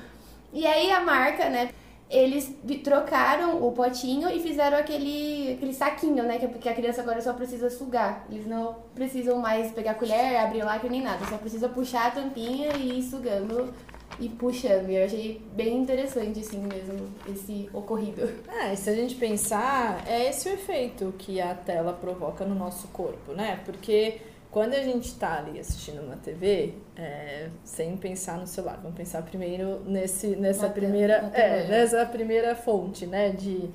E 0.52 0.66
aí 0.66 0.90
a 0.90 1.00
marca, 1.00 1.49
né, 1.49 1.71
eles 2.11 2.54
trocaram 2.83 3.62
o 3.62 3.73
potinho 3.73 4.30
e 4.30 4.40
fizeram 4.40 4.78
aquele, 4.78 5.52
aquele 5.52 5.75
saquinho, 5.75 6.25
né? 6.25 6.38
Que 6.38 6.47
é 6.47 6.49
porque 6.49 6.68
a 6.68 6.75
criança 6.75 7.02
agora 7.02 7.21
só 7.21 7.35
precisa 7.35 7.68
sugar. 7.68 8.26
Eles 8.30 8.47
não 8.47 8.76
precisam 8.95 9.38
mais 9.38 9.71
pegar 9.73 9.90
a 9.90 9.95
colher, 9.95 10.37
abrir 10.37 10.62
lacre 10.62 10.88
nem 10.88 11.02
nada. 11.02 11.26
Só 11.26 11.37
precisa 11.37 11.68
puxar 11.68 12.07
a 12.07 12.11
tampinha 12.11 12.75
e 12.76 12.99
ir 12.99 13.02
sugando 13.02 13.75
e 14.18 14.28
puxando. 14.30 14.88
E 14.88 14.97
eu 14.97 15.04
achei 15.04 15.42
bem 15.52 15.76
interessante, 15.83 16.40
assim 16.40 16.61
mesmo, 16.61 17.09
esse 17.28 17.68
ocorrido. 17.75 18.26
É, 18.49 18.75
se 18.75 18.88
a 18.88 18.95
gente 18.95 19.14
pensar, 19.14 20.02
é 20.07 20.30
esse 20.30 20.49
o 20.49 20.52
efeito 20.52 21.14
que 21.18 21.40
a 21.42 21.54
tela 21.54 21.92
provoca 21.92 22.42
no 22.42 22.54
nosso 22.54 22.88
corpo, 22.88 23.33
né? 23.33 23.61
Porque 23.66 24.18
quando 24.50 24.75
a 24.75 24.83
gente 24.83 25.14
tá 25.17 25.38
ali 25.38 25.59
assistindo 25.61 26.00
uma 26.00 26.17
TV, 26.17 26.75
é, 26.97 27.49
sem 27.64 27.97
pensar 27.97 28.38
no 28.38 28.47
celular, 28.47 28.78
vamos 28.83 28.97
pensar 28.97 29.23
primeiro 29.23 29.81
nesse, 29.85 30.28
nessa 30.37 30.69
Na 30.69 30.73
primeira, 30.73 31.23
na 31.23 31.37
é, 31.37 31.61
TV. 31.61 31.69
nessa 31.69 32.07
primeira 32.07 32.55
fonte, 32.55 33.07
né? 33.07 33.31
De 33.31 33.69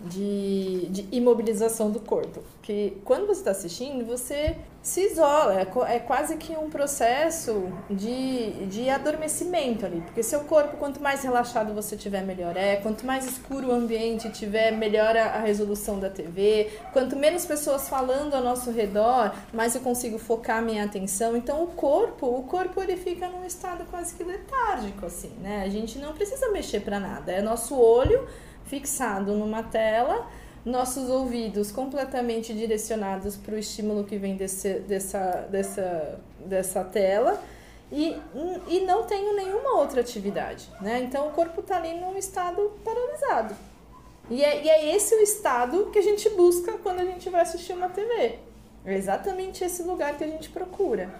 de, 0.00 0.86
de 0.86 1.08
imobilização 1.12 1.90
do 1.90 2.00
corpo. 2.00 2.42
Que 2.62 2.96
quando 3.04 3.26
você 3.26 3.40
está 3.40 3.50
assistindo, 3.50 4.04
você 4.06 4.56
se 4.82 5.02
isola, 5.02 5.60
é, 5.60 5.94
é, 5.94 5.98
quase 5.98 6.38
que 6.38 6.56
um 6.56 6.70
processo 6.70 7.70
de, 7.90 8.66
de 8.66 8.88
adormecimento 8.88 9.84
ali, 9.84 10.00
porque 10.00 10.22
seu 10.22 10.40
corpo, 10.40 10.78
quanto 10.78 11.02
mais 11.02 11.22
relaxado 11.22 11.74
você 11.74 11.98
tiver, 11.98 12.22
melhor 12.22 12.56
é, 12.56 12.76
quanto 12.76 13.04
mais 13.04 13.26
escuro 13.26 13.68
o 13.68 13.72
ambiente 13.72 14.30
tiver, 14.30 14.70
melhor 14.70 15.14
a, 15.18 15.34
a 15.34 15.40
resolução 15.40 15.98
da 15.98 16.08
TV, 16.08 16.70
quanto 16.94 17.14
menos 17.14 17.44
pessoas 17.44 17.90
falando 17.90 18.32
ao 18.32 18.42
nosso 18.42 18.70
redor, 18.70 19.34
mais 19.52 19.74
eu 19.74 19.82
consigo 19.82 20.18
focar 20.18 20.62
minha 20.62 20.84
atenção. 20.84 21.36
Então 21.36 21.62
o 21.62 21.66
corpo, 21.66 22.26
o 22.26 22.44
corpo 22.44 22.80
ele 22.80 22.96
fica 22.96 23.28
num 23.28 23.44
estado 23.44 23.84
quase 23.90 24.14
que 24.14 24.24
letárgico 24.24 25.04
assim, 25.04 25.32
né? 25.42 25.62
A 25.62 25.68
gente 25.68 25.98
não 25.98 26.14
precisa 26.14 26.50
mexer 26.52 26.80
para 26.80 26.98
nada, 26.98 27.32
é 27.32 27.42
nosso 27.42 27.78
olho 27.78 28.26
fixado 28.70 29.34
numa 29.34 29.62
tela 29.64 30.26
nossos 30.64 31.08
ouvidos 31.08 31.72
completamente 31.72 32.54
direcionados 32.54 33.36
para 33.36 33.54
o 33.54 33.58
estímulo 33.58 34.04
que 34.04 34.16
vem 34.16 34.36
desse, 34.36 34.74
dessa, 34.80 35.48
dessa, 35.50 36.20
dessa 36.38 36.84
tela 36.84 37.42
e, 37.90 38.16
e 38.68 38.80
não 38.80 39.04
tenho 39.04 39.34
nenhuma 39.34 39.78
outra 39.78 40.00
atividade, 40.00 40.68
né? 40.80 41.00
Então 41.00 41.28
o 41.28 41.32
corpo 41.32 41.60
está 41.60 41.76
ali 41.76 41.94
num 41.94 42.16
estado 42.16 42.72
paralisado. 42.84 43.56
E 44.30 44.44
é, 44.44 44.62
e 44.62 44.68
é 44.68 44.94
esse 44.94 45.12
o 45.14 45.20
estado 45.20 45.90
que 45.90 45.98
a 45.98 46.02
gente 46.02 46.28
busca 46.30 46.74
quando 46.84 47.00
a 47.00 47.04
gente 47.04 47.28
vai 47.28 47.40
assistir 47.40 47.72
uma 47.72 47.88
TV. 47.88 48.38
É 48.84 48.94
exatamente 48.94 49.64
esse 49.64 49.82
lugar 49.82 50.16
que 50.16 50.22
a 50.22 50.26
gente 50.26 50.48
procura. 50.50 51.10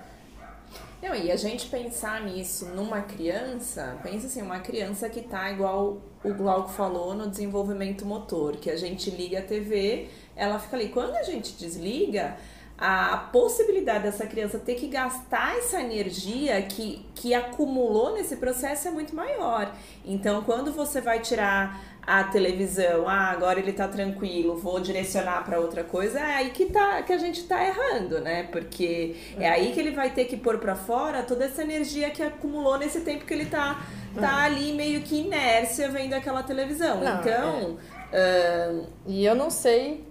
Não, 1.03 1.15
e 1.15 1.33
a 1.33 1.37
gente 1.37 1.67
pensar 1.67 2.23
nisso 2.23 2.67
numa 2.67 3.01
criança, 3.01 3.99
pensa 4.03 4.27
assim, 4.27 4.43
uma 4.43 4.61
criança 4.61 5.09
que 5.09 5.23
tá 5.23 5.51
igual 5.51 5.99
o 6.23 6.35
Glauco 6.35 6.69
falou 6.69 7.15
no 7.15 7.31
desenvolvimento 7.31 8.05
motor, 8.05 8.57
que 8.57 8.71
a 8.71 8.77
gente 8.77 9.11
liga 9.11 9.39
a 9.39 9.43
TV, 9.43 10.09
ela 10.37 10.59
fica 10.59 10.77
ali. 10.77 10.91
Quando 10.91 11.17
a 11.17 11.23
gente 11.23 11.55
desliga, 11.55 12.37
a 12.77 13.29
possibilidade 13.31 14.05
dessa 14.05 14.27
criança 14.27 14.59
ter 14.59 14.75
que 14.75 14.89
gastar 14.89 15.57
essa 15.59 15.81
energia 15.81 16.61
que, 16.63 17.07
que 17.15 17.35
acumulou 17.35 18.15
nesse 18.15 18.37
processo 18.37 18.89
é 18.89 18.91
muito 18.91 19.15
maior. 19.15 19.75
Então, 20.05 20.43
quando 20.45 20.73
você 20.73 21.01
vai 21.01 21.21
tirar 21.21 21.90
a 22.11 22.25
televisão, 22.25 23.09
ah, 23.09 23.31
agora 23.31 23.61
ele 23.61 23.73
tá 23.73 23.87
tranquilo, 23.87 24.57
vou 24.57 24.81
direcionar 24.81 25.45
para 25.45 25.61
outra 25.61 25.85
coisa, 25.85 26.19
é 26.19 26.35
aí 26.35 26.51
que, 26.51 26.67
tá, 26.67 27.01
que 27.03 27.13
a 27.13 27.19
gente 27.19 27.45
tá 27.45 27.65
errando, 27.65 28.21
né? 28.21 28.49
Porque 28.51 29.15
é 29.39 29.49
aí 29.49 29.71
que 29.71 29.79
ele 29.79 29.93
vai 29.93 30.11
ter 30.11 30.25
que 30.25 30.37
pôr 30.37 30.59
para 30.59 30.75
fora 30.75 31.23
toda 31.23 31.45
essa 31.45 31.63
energia 31.63 32.11
que 32.11 32.21
acumulou 32.21 32.77
nesse 32.77 33.03
tempo 33.03 33.25
que 33.25 33.33
ele 33.33 33.47
tá, 33.47 33.87
tá 34.19 34.43
ali 34.43 34.73
meio 34.73 35.03
que 35.03 35.21
inércia 35.21 35.89
vendo 35.89 36.15
aquela 36.15 36.43
televisão. 36.43 37.01
Não, 37.01 37.21
então. 37.21 37.79
É. 38.13 38.73
Uh... 38.73 38.87
E 39.07 39.25
eu 39.25 39.37
não 39.37 39.49
sei. 39.49 40.05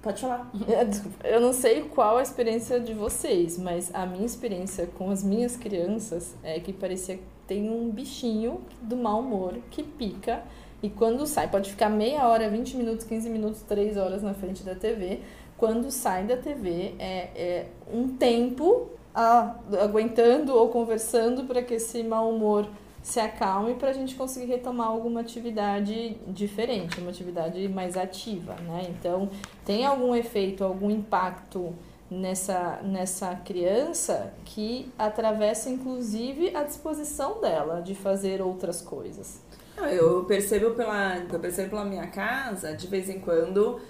Pode 0.00 0.22
falar. 0.22 0.50
Eu 1.22 1.40
não 1.40 1.52
sei 1.52 1.82
qual 1.82 2.16
a 2.16 2.22
experiência 2.22 2.80
de 2.80 2.94
vocês, 2.94 3.58
mas 3.58 3.92
a 3.92 4.06
minha 4.06 4.24
experiência 4.24 4.86
com 4.86 5.10
as 5.10 5.22
minhas 5.22 5.54
crianças 5.54 6.34
é 6.42 6.58
que 6.60 6.72
parecia 6.72 7.16
que 7.16 7.24
tem 7.46 7.68
um 7.68 7.90
bichinho 7.90 8.62
do 8.80 8.96
mau 8.96 9.20
humor 9.20 9.58
que 9.70 9.82
pica 9.82 10.42
e 10.86 10.90
quando 10.90 11.26
sai, 11.26 11.48
pode 11.48 11.68
ficar 11.68 11.88
meia 11.88 12.28
hora, 12.28 12.48
20 12.48 12.76
minutos, 12.76 13.04
15 13.04 13.28
minutos, 13.28 13.60
3 13.62 13.96
horas 13.96 14.22
na 14.22 14.32
frente 14.32 14.62
da 14.62 14.72
TV. 14.72 15.18
Quando 15.58 15.90
sai 15.90 16.22
da 16.22 16.36
TV, 16.36 16.94
é, 16.96 17.30
é 17.34 17.66
um 17.92 18.16
tempo 18.16 18.90
a, 19.12 19.56
aguentando 19.82 20.54
ou 20.54 20.68
conversando 20.68 21.42
para 21.42 21.60
que 21.60 21.74
esse 21.74 22.04
mau 22.04 22.30
humor 22.30 22.68
se 23.02 23.18
acalme 23.18 23.74
para 23.74 23.90
a 23.90 23.92
gente 23.92 24.14
conseguir 24.14 24.46
retomar 24.46 24.86
alguma 24.86 25.22
atividade 25.22 26.18
diferente, 26.28 27.00
uma 27.00 27.10
atividade 27.10 27.66
mais 27.66 27.96
ativa, 27.96 28.54
né? 28.54 28.86
Então, 28.88 29.28
tem 29.64 29.84
algum 29.84 30.14
efeito, 30.14 30.62
algum 30.62 30.88
impacto 30.88 31.74
nessa, 32.08 32.78
nessa 32.84 33.34
criança 33.34 34.32
que 34.44 34.92
atravessa 34.96 35.68
inclusive 35.68 36.54
a 36.54 36.62
disposição 36.62 37.40
dela 37.40 37.80
de 37.80 37.96
fazer 37.96 38.40
outras 38.40 38.80
coisas. 38.80 39.40
Eu 39.90 40.24
percebo 40.24 40.70
pela, 40.70 41.18
eu 41.18 41.38
percebo 41.38 41.70
pela 41.70 41.84
minha 41.84 42.06
casa, 42.06 42.74
de 42.74 42.86
vez 42.86 43.08
em 43.08 43.20
quando, 43.20 43.80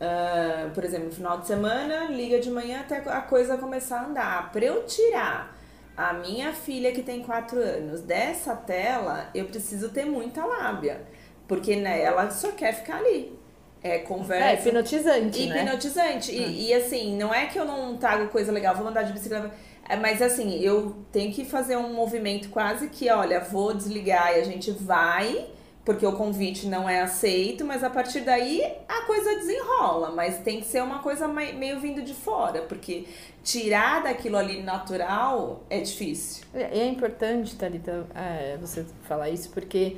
uh, 0.00 0.70
por 0.74 0.84
exemplo, 0.84 1.06
no 1.06 1.12
final 1.12 1.38
de 1.38 1.46
semana, 1.46 2.04
liga 2.06 2.38
de 2.38 2.50
manhã 2.50 2.80
até 2.80 2.96
a 2.98 3.20
coisa 3.22 3.56
começar 3.56 4.00
a 4.00 4.06
andar. 4.06 4.52
Para 4.52 4.64
eu 4.64 4.84
tirar 4.84 5.56
a 5.96 6.12
minha 6.12 6.52
filha 6.52 6.92
que 6.92 7.02
tem 7.02 7.22
4 7.22 7.58
anos 7.58 8.00
dessa 8.02 8.54
tela, 8.54 9.28
eu 9.34 9.46
preciso 9.46 9.90
ter 9.90 10.04
muita 10.04 10.44
lábia. 10.44 11.02
Porque 11.48 11.76
né, 11.76 12.02
ela 12.02 12.30
só 12.30 12.52
quer 12.52 12.72
ficar 12.74 12.98
ali. 12.98 13.38
É 13.82 13.98
conversa. 13.98 14.44
É 14.46 14.68
hipnotizante. 14.68 15.42
Hipnotizante. 15.42 16.32
Né? 16.32 16.46
E, 16.46 16.68
e 16.68 16.74
assim, 16.74 17.16
não 17.16 17.34
é 17.34 17.46
que 17.46 17.58
eu 17.58 17.64
não 17.64 17.96
trago 17.96 18.28
coisa 18.28 18.52
legal, 18.52 18.76
vou 18.76 18.86
andar 18.86 19.02
de 19.02 19.12
bicicleta 19.12 19.50
é, 19.90 19.96
mas 19.96 20.22
assim, 20.22 20.60
eu 20.60 20.94
tenho 21.10 21.32
que 21.32 21.44
fazer 21.44 21.76
um 21.76 21.92
movimento 21.92 22.48
quase 22.50 22.88
que, 22.88 23.10
olha, 23.10 23.40
vou 23.40 23.74
desligar 23.74 24.36
e 24.36 24.40
a 24.40 24.44
gente 24.44 24.70
vai, 24.70 25.46
porque 25.84 26.06
o 26.06 26.12
convite 26.12 26.68
não 26.68 26.88
é 26.88 27.00
aceito, 27.00 27.64
mas 27.64 27.82
a 27.82 27.90
partir 27.90 28.20
daí 28.20 28.62
a 28.88 29.02
coisa 29.02 29.34
desenrola. 29.34 30.12
Mas 30.12 30.38
tem 30.38 30.60
que 30.60 30.66
ser 30.66 30.80
uma 30.80 31.00
coisa 31.00 31.26
meio 31.26 31.80
vindo 31.80 32.02
de 32.02 32.14
fora, 32.14 32.62
porque 32.62 33.04
tirar 33.42 34.04
daquilo 34.04 34.36
ali 34.36 34.62
natural 34.62 35.64
é 35.68 35.80
difícil. 35.80 36.44
É, 36.54 36.78
é 36.78 36.86
importante, 36.86 37.56
Thalita, 37.56 38.06
é, 38.14 38.56
você 38.60 38.86
falar 39.08 39.28
isso, 39.28 39.50
porque 39.50 39.96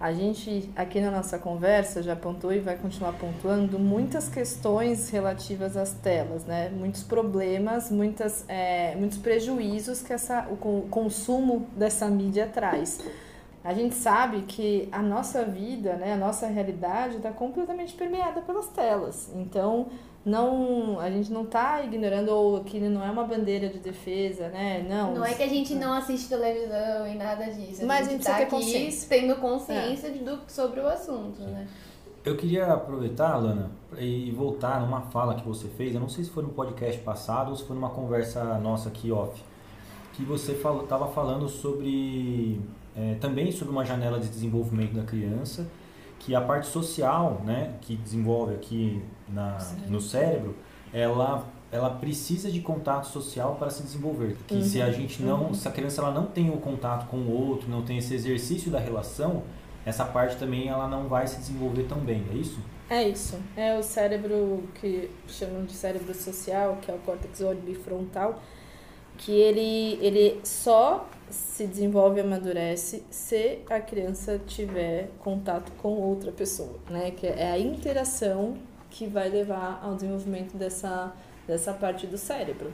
a 0.00 0.12
gente, 0.12 0.70
aqui 0.76 1.00
na 1.00 1.10
nossa 1.10 1.38
conversa, 1.38 2.02
já 2.02 2.12
apontou 2.12 2.52
e 2.52 2.60
vai 2.60 2.76
continuar 2.76 3.14
pontuando 3.14 3.78
muitas 3.80 4.28
questões 4.28 5.10
relativas 5.10 5.76
às 5.76 5.92
telas, 5.92 6.44
né? 6.44 6.68
Muitos 6.68 7.02
problemas, 7.02 7.90
muitas, 7.90 8.44
é, 8.48 8.94
muitos 8.94 9.18
prejuízos 9.18 10.00
que 10.00 10.12
essa, 10.12 10.46
o 10.50 10.86
consumo 10.88 11.66
dessa 11.76 12.08
mídia 12.08 12.46
traz. 12.46 13.00
A 13.64 13.74
gente 13.74 13.96
sabe 13.96 14.42
que 14.42 14.88
a 14.92 15.02
nossa 15.02 15.44
vida, 15.44 15.94
né, 15.94 16.12
a 16.12 16.16
nossa 16.16 16.46
realidade 16.46 17.16
está 17.16 17.32
completamente 17.32 17.94
permeada 17.94 18.40
pelas 18.40 18.68
telas. 18.68 19.30
Então, 19.34 19.88
não 20.28 21.00
a 21.00 21.10
gente 21.10 21.32
não 21.32 21.42
está 21.42 21.82
ignorando 21.82 22.28
ou 22.28 22.62
que 22.62 22.78
não 22.78 23.04
é 23.04 23.10
uma 23.10 23.24
bandeira 23.24 23.68
de 23.68 23.78
defesa, 23.78 24.48
né? 24.48 24.86
Não. 24.88 25.14
Não 25.14 25.24
é 25.24 25.34
que 25.34 25.42
a 25.42 25.48
gente 25.48 25.74
não 25.74 25.92
assiste 25.92 26.28
televisão 26.28 27.06
e 27.08 27.14
nada 27.14 27.46
disso. 27.46 27.86
Mas 27.86 28.06
a 28.06 28.10
gente, 28.10 28.28
a 28.28 28.38
gente 28.38 28.50
tá 28.50 28.56
aqui 28.56 29.06
tendo 29.08 29.36
consciência 29.36 30.08
é. 30.08 30.10
do, 30.10 30.38
sobre 30.46 30.80
o 30.80 30.86
assunto, 30.86 31.40
né? 31.42 31.66
Eu 32.24 32.36
queria 32.36 32.66
aproveitar, 32.66 33.32
Alana, 33.32 33.70
e 33.96 34.30
voltar 34.32 34.80
numa 34.80 35.00
fala 35.02 35.34
que 35.34 35.46
você 35.46 35.66
fez. 35.68 35.94
Eu 35.94 36.00
não 36.00 36.08
sei 36.08 36.24
se 36.24 36.30
foi 36.30 36.42
no 36.42 36.50
podcast 36.50 37.00
passado 37.00 37.50
ou 37.50 37.56
se 37.56 37.64
foi 37.64 37.74
numa 37.74 37.90
conversa 37.90 38.58
nossa 38.58 38.90
aqui 38.90 39.10
off, 39.10 39.42
que 40.12 40.22
você 40.24 40.52
estava 40.52 41.08
falando 41.08 41.48
sobre 41.48 42.60
é, 42.94 43.14
também 43.14 43.50
sobre 43.50 43.72
uma 43.72 43.84
janela 43.84 44.18
de 44.18 44.28
desenvolvimento 44.28 44.92
da 44.92 45.04
criança 45.04 45.66
que 46.18 46.34
a 46.34 46.40
parte 46.40 46.66
social, 46.66 47.42
né, 47.44 47.74
que 47.80 47.96
desenvolve 47.96 48.54
aqui 48.54 49.02
na, 49.28 49.58
no 49.88 50.00
cérebro, 50.00 50.56
ela 50.92 51.46
ela 51.70 51.90
precisa 51.90 52.50
de 52.50 52.60
contato 52.60 53.08
social 53.08 53.56
para 53.56 53.68
se 53.68 53.82
desenvolver. 53.82 54.38
Que 54.46 54.54
uhum. 54.54 54.62
se 54.62 54.80
a 54.80 54.86
uhum. 54.86 54.92
gente 54.92 55.22
não, 55.22 55.42
uhum. 55.48 55.54
se 55.54 55.68
a 55.68 55.70
criança 55.70 56.00
ela 56.00 56.10
não 56.10 56.26
tem 56.26 56.48
o 56.48 56.56
contato 56.56 57.06
com 57.08 57.18
o 57.18 57.30
outro, 57.30 57.68
não 57.68 57.82
tem 57.82 57.98
esse 57.98 58.14
exercício 58.14 58.70
da 58.70 58.78
relação, 58.78 59.42
essa 59.84 60.04
parte 60.04 60.36
também 60.36 60.68
ela 60.68 60.88
não 60.88 61.08
vai 61.08 61.26
se 61.26 61.38
desenvolver 61.38 61.84
tão 61.84 61.98
bem, 61.98 62.24
é 62.32 62.34
isso? 62.34 62.58
É 62.90 63.06
isso. 63.06 63.38
É 63.54 63.78
o 63.78 63.82
cérebro 63.82 64.64
que 64.76 65.10
chamam 65.26 65.64
de 65.66 65.74
cérebro 65.74 66.14
social, 66.14 66.78
que 66.80 66.90
é 66.90 66.94
o 66.94 66.98
córtex 66.98 67.40
orbifrontal, 67.42 68.40
que 69.18 69.32
ele 69.32 69.98
ele 70.00 70.40
só 70.42 71.06
se 71.30 71.66
desenvolve 71.66 72.18
e 72.18 72.20
amadurece 72.22 73.02
se 73.10 73.60
a 73.68 73.80
criança 73.80 74.40
tiver 74.46 75.10
contato 75.18 75.72
com 75.72 75.94
outra 75.94 76.32
pessoa, 76.32 76.78
né? 76.90 77.10
Que 77.10 77.26
é 77.26 77.50
a 77.50 77.58
interação 77.58 78.56
que 78.90 79.06
vai 79.06 79.28
levar 79.28 79.80
ao 79.82 79.94
desenvolvimento 79.94 80.56
dessa, 80.56 81.12
dessa 81.46 81.72
parte 81.72 82.06
do 82.06 82.16
cérebro. 82.16 82.72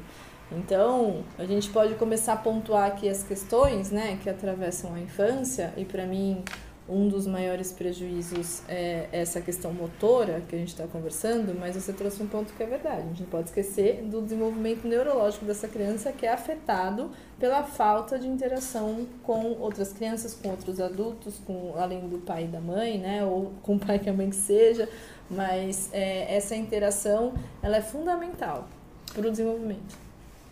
Então, 0.52 1.24
a 1.38 1.44
gente 1.44 1.70
pode 1.70 1.94
começar 1.94 2.34
a 2.34 2.36
pontuar 2.36 2.86
aqui 2.86 3.08
as 3.08 3.22
questões, 3.22 3.90
né, 3.90 4.18
que 4.22 4.28
atravessam 4.28 4.94
a 4.94 5.00
infância 5.00 5.72
e 5.76 5.84
para 5.84 6.06
mim 6.06 6.44
um 6.88 7.08
dos 7.08 7.26
maiores 7.26 7.72
prejuízos 7.72 8.62
é 8.68 9.08
essa 9.10 9.40
questão 9.40 9.72
motora 9.72 10.42
que 10.46 10.54
a 10.54 10.58
gente 10.58 10.68
está 10.68 10.86
conversando, 10.86 11.58
mas 11.58 11.74
você 11.74 11.92
trouxe 11.92 12.22
um 12.22 12.26
ponto 12.26 12.52
que 12.52 12.62
é 12.62 12.66
verdade. 12.66 12.98
A 12.98 13.06
gente 13.06 13.22
não 13.22 13.28
pode 13.30 13.48
esquecer 13.48 14.02
do 14.02 14.20
desenvolvimento 14.20 14.86
neurológico 14.86 15.46
dessa 15.46 15.66
criança 15.66 16.12
que 16.12 16.26
é 16.26 16.32
afetado 16.32 17.10
pela 17.38 17.62
falta 17.62 18.18
de 18.18 18.26
interação 18.26 19.06
com 19.22 19.56
outras 19.60 19.92
crianças, 19.92 20.34
com 20.34 20.50
outros 20.50 20.78
adultos, 20.78 21.40
com 21.46 21.74
além 21.78 22.06
do 22.06 22.18
pai 22.18 22.44
e 22.44 22.48
da 22.48 22.60
mãe, 22.60 22.98
né, 22.98 23.24
ou 23.24 23.52
com 23.62 23.76
o 23.76 23.78
pai 23.78 23.98
que 23.98 24.10
a 24.10 24.12
mãe 24.12 24.28
que 24.28 24.36
seja, 24.36 24.86
mas 25.30 25.88
é, 25.92 26.36
essa 26.36 26.54
interação 26.54 27.32
ela 27.62 27.78
é 27.78 27.82
fundamental 27.82 28.68
para 29.14 29.26
o 29.26 29.30
desenvolvimento. 29.30 29.96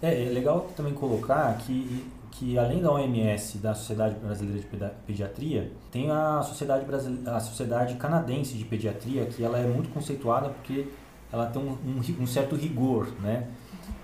É, 0.01 0.27
é 0.27 0.31
legal 0.31 0.71
também 0.75 0.95
colocar 0.95 1.57
que, 1.59 2.05
que 2.33 2.59
além 2.59 2.81
da 2.83 2.91
OMS, 2.91 3.59
da 3.59 3.75
Sociedade 3.75 4.17
Brasileira 4.17 4.61
de 4.61 4.67
Pediatria, 5.07 5.71
tem 5.91 6.11
a 6.11 6.43
Sociedade, 6.43 6.85
Brasile- 6.85 7.23
a 7.29 7.39
Sociedade 7.39 7.95
Canadense 7.97 8.55
de 8.55 8.65
Pediatria, 8.65 9.27
que 9.27 9.45
ela 9.45 9.59
é 9.59 9.67
muito 9.67 9.89
conceituada 9.91 10.49
porque 10.49 10.89
ela 11.33 11.47
tem 11.47 11.63
um, 11.63 11.71
um 11.71 12.23
um 12.23 12.27
certo 12.27 12.57
rigor, 12.57 13.09
né? 13.23 13.47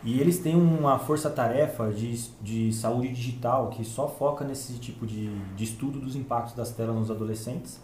E 0.05 0.21
eles 0.21 0.39
têm 0.39 0.55
uma 0.55 0.99
força-tarefa 0.99 1.91
de, 1.91 2.17
de 2.41 2.73
saúde 2.73 3.09
digital 3.09 3.69
que 3.71 3.85
só 3.85 4.09
foca 4.09 4.45
nesse 4.45 4.75
tipo 4.75 5.07
de, 5.07 5.29
de 5.57 5.65
estudo 5.65 5.99
dos 5.99 6.15
impactos 6.15 6.55
das 6.55 6.71
telas 6.71 6.95
nos 6.95 7.11
adolescentes. 7.11 7.81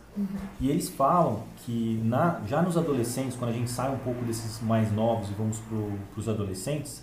E 0.61 0.71
eles 0.71 0.89
falam 0.89 1.43
que 1.65 2.01
na, 2.05 2.41
já 2.47 2.63
nos 2.63 2.77
adolescentes, 2.77 3.37
quando 3.37 3.51
a 3.51 3.55
gente 3.55 3.71
sai 3.71 3.93
um 3.93 3.99
pouco 3.99 4.25
desses 4.25 4.61
mais 4.63 4.93
novos 4.93 5.29
e 5.31 5.33
vamos 5.35 5.59
para 5.59 5.77
os 6.17 6.29
adolescentes, 6.29 7.03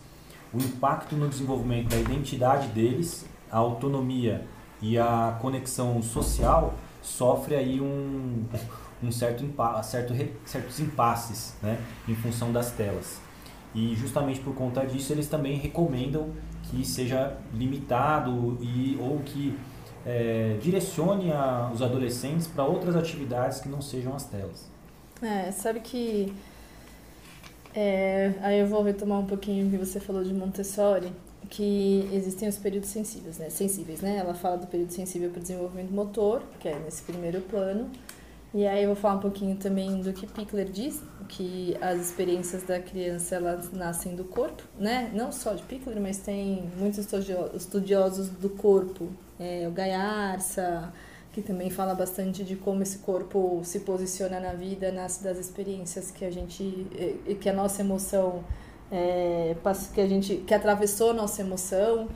o 0.53 0.57
impacto 0.57 1.15
no 1.15 1.27
desenvolvimento 1.27 1.89
da 1.89 1.98
identidade 1.98 2.67
deles, 2.69 3.25
a 3.51 3.58
autonomia 3.58 4.46
e 4.81 4.98
a 4.98 5.38
conexão 5.41 6.01
social 6.01 6.74
sofre 7.01 7.55
aí 7.55 7.81
um, 7.81 8.46
um 9.03 9.12
certo, 9.12 9.43
impa 9.43 9.81
certo 9.84 10.13
certos 10.46 10.79
impasses 10.79 11.55
né, 11.62 11.77
em 12.08 12.15
função 12.15 12.51
das 12.51 12.72
telas. 12.72 13.20
E 13.74 13.96
justamente 13.96 14.39
por 14.39 14.53
conta 14.55 14.86
disso 14.86 15.13
eles 15.13 15.27
também 15.27 15.55
recomendam 15.58 16.29
que 16.63 16.86
seja 16.86 17.38
limitado 17.53 18.58
e 18.62 18.98
ou 19.01 19.20
que 19.20 19.58
eh, 20.05 20.58
direcione 20.62 21.31
a- 21.31 21.70
os 21.74 21.81
adolescentes 21.81 22.48
para 22.48 22.63
outras 22.65 22.96
atividades 22.96 23.60
que 23.60 23.70
não 23.70 23.81
sejam 23.81 24.15
as 24.15 24.24
telas. 24.25 24.70
É, 25.22 25.51
sabe 25.51 25.79
que. 25.79 26.34
é, 27.74 28.34
aí 28.41 28.60
eu 28.60 28.67
vou 28.67 28.84
retomar 28.84 29.20
um 29.20 29.25
pouquinho 29.25 29.67
o 29.67 29.70
que 29.72 29.77
você 29.77 30.00
falou 30.00 30.24
de 30.24 30.34
Montessori, 30.34 31.12
que 31.51 32.10
existem 32.13 32.48
os 32.48 32.58
períodos 32.58 32.89
sensíveis, 32.89 33.38
né? 33.38 33.50
Sensíveis, 33.50 34.00
né? 34.00 34.15
Ela 34.15 34.34
fala 34.34 34.58
do 34.58 34.67
período 34.67 34.91
sensível 34.93 35.29
para 35.29 35.39
o 35.39 35.41
desenvolvimento 35.41 35.91
motor, 35.91 36.41
que 36.62 36.70
é 36.70 36.79
nesse 36.79 37.03
primeiro 37.03 37.41
plano. 37.41 37.91
E 38.53 38.65
aí 38.65 38.84
eu 38.84 38.88
vou 38.88 38.96
falar 38.96 39.15
um 39.15 39.20
pouquinho 39.20 39.58
também 39.58 40.01
do 40.01 40.13
que 40.13 40.25
Pickler 40.25 40.70
diz, 40.70 41.01
que 41.27 41.77
as 41.81 42.00
experiências 42.00 42.63
da 42.63 42.79
criança 42.79 43.36
elas 43.36 43.70
nascem 43.74 44.15
do 44.15 44.24
corpo, 44.24 44.63
né? 44.79 45.12
Não 45.13 45.29
só 45.31 45.53
de 45.53 45.63
Pickler, 45.63 46.01
mas 46.01 46.20
tem 46.20 46.63
muitos 46.77 47.00
estudio- 47.00 47.51
estudiosos 47.53 48.29
do 48.29 48.50
corpo, 48.50 49.10
é, 49.38 49.67
o 49.67 49.72
Gaiarsa, 49.72 50.93
que 51.34 51.41
também 51.41 51.70
fala 51.70 51.93
bastante 51.93 52.46
de 52.46 52.55
como 52.55 52.81
esse 52.81 53.00
corpo 53.00 53.60
se 53.63 53.81
posiciona 53.81 54.39
na 54.39 54.53
vida, 54.53 54.89
nasce 54.89 55.22
das 55.22 55.38
experiências 55.38 56.12
que 56.12 56.24
a 56.24 56.31
gente, 56.31 56.88
que 57.41 57.50
a 57.50 57.53
nossa 57.53 57.81
emoção, 57.81 58.43
é, 58.91 59.55
que 59.93 60.01
a 60.01 60.07
gente, 60.07 60.36
que 60.38 60.53
atravessou 60.53 61.13
nossa 61.13 61.41
emoção. 61.41 62.10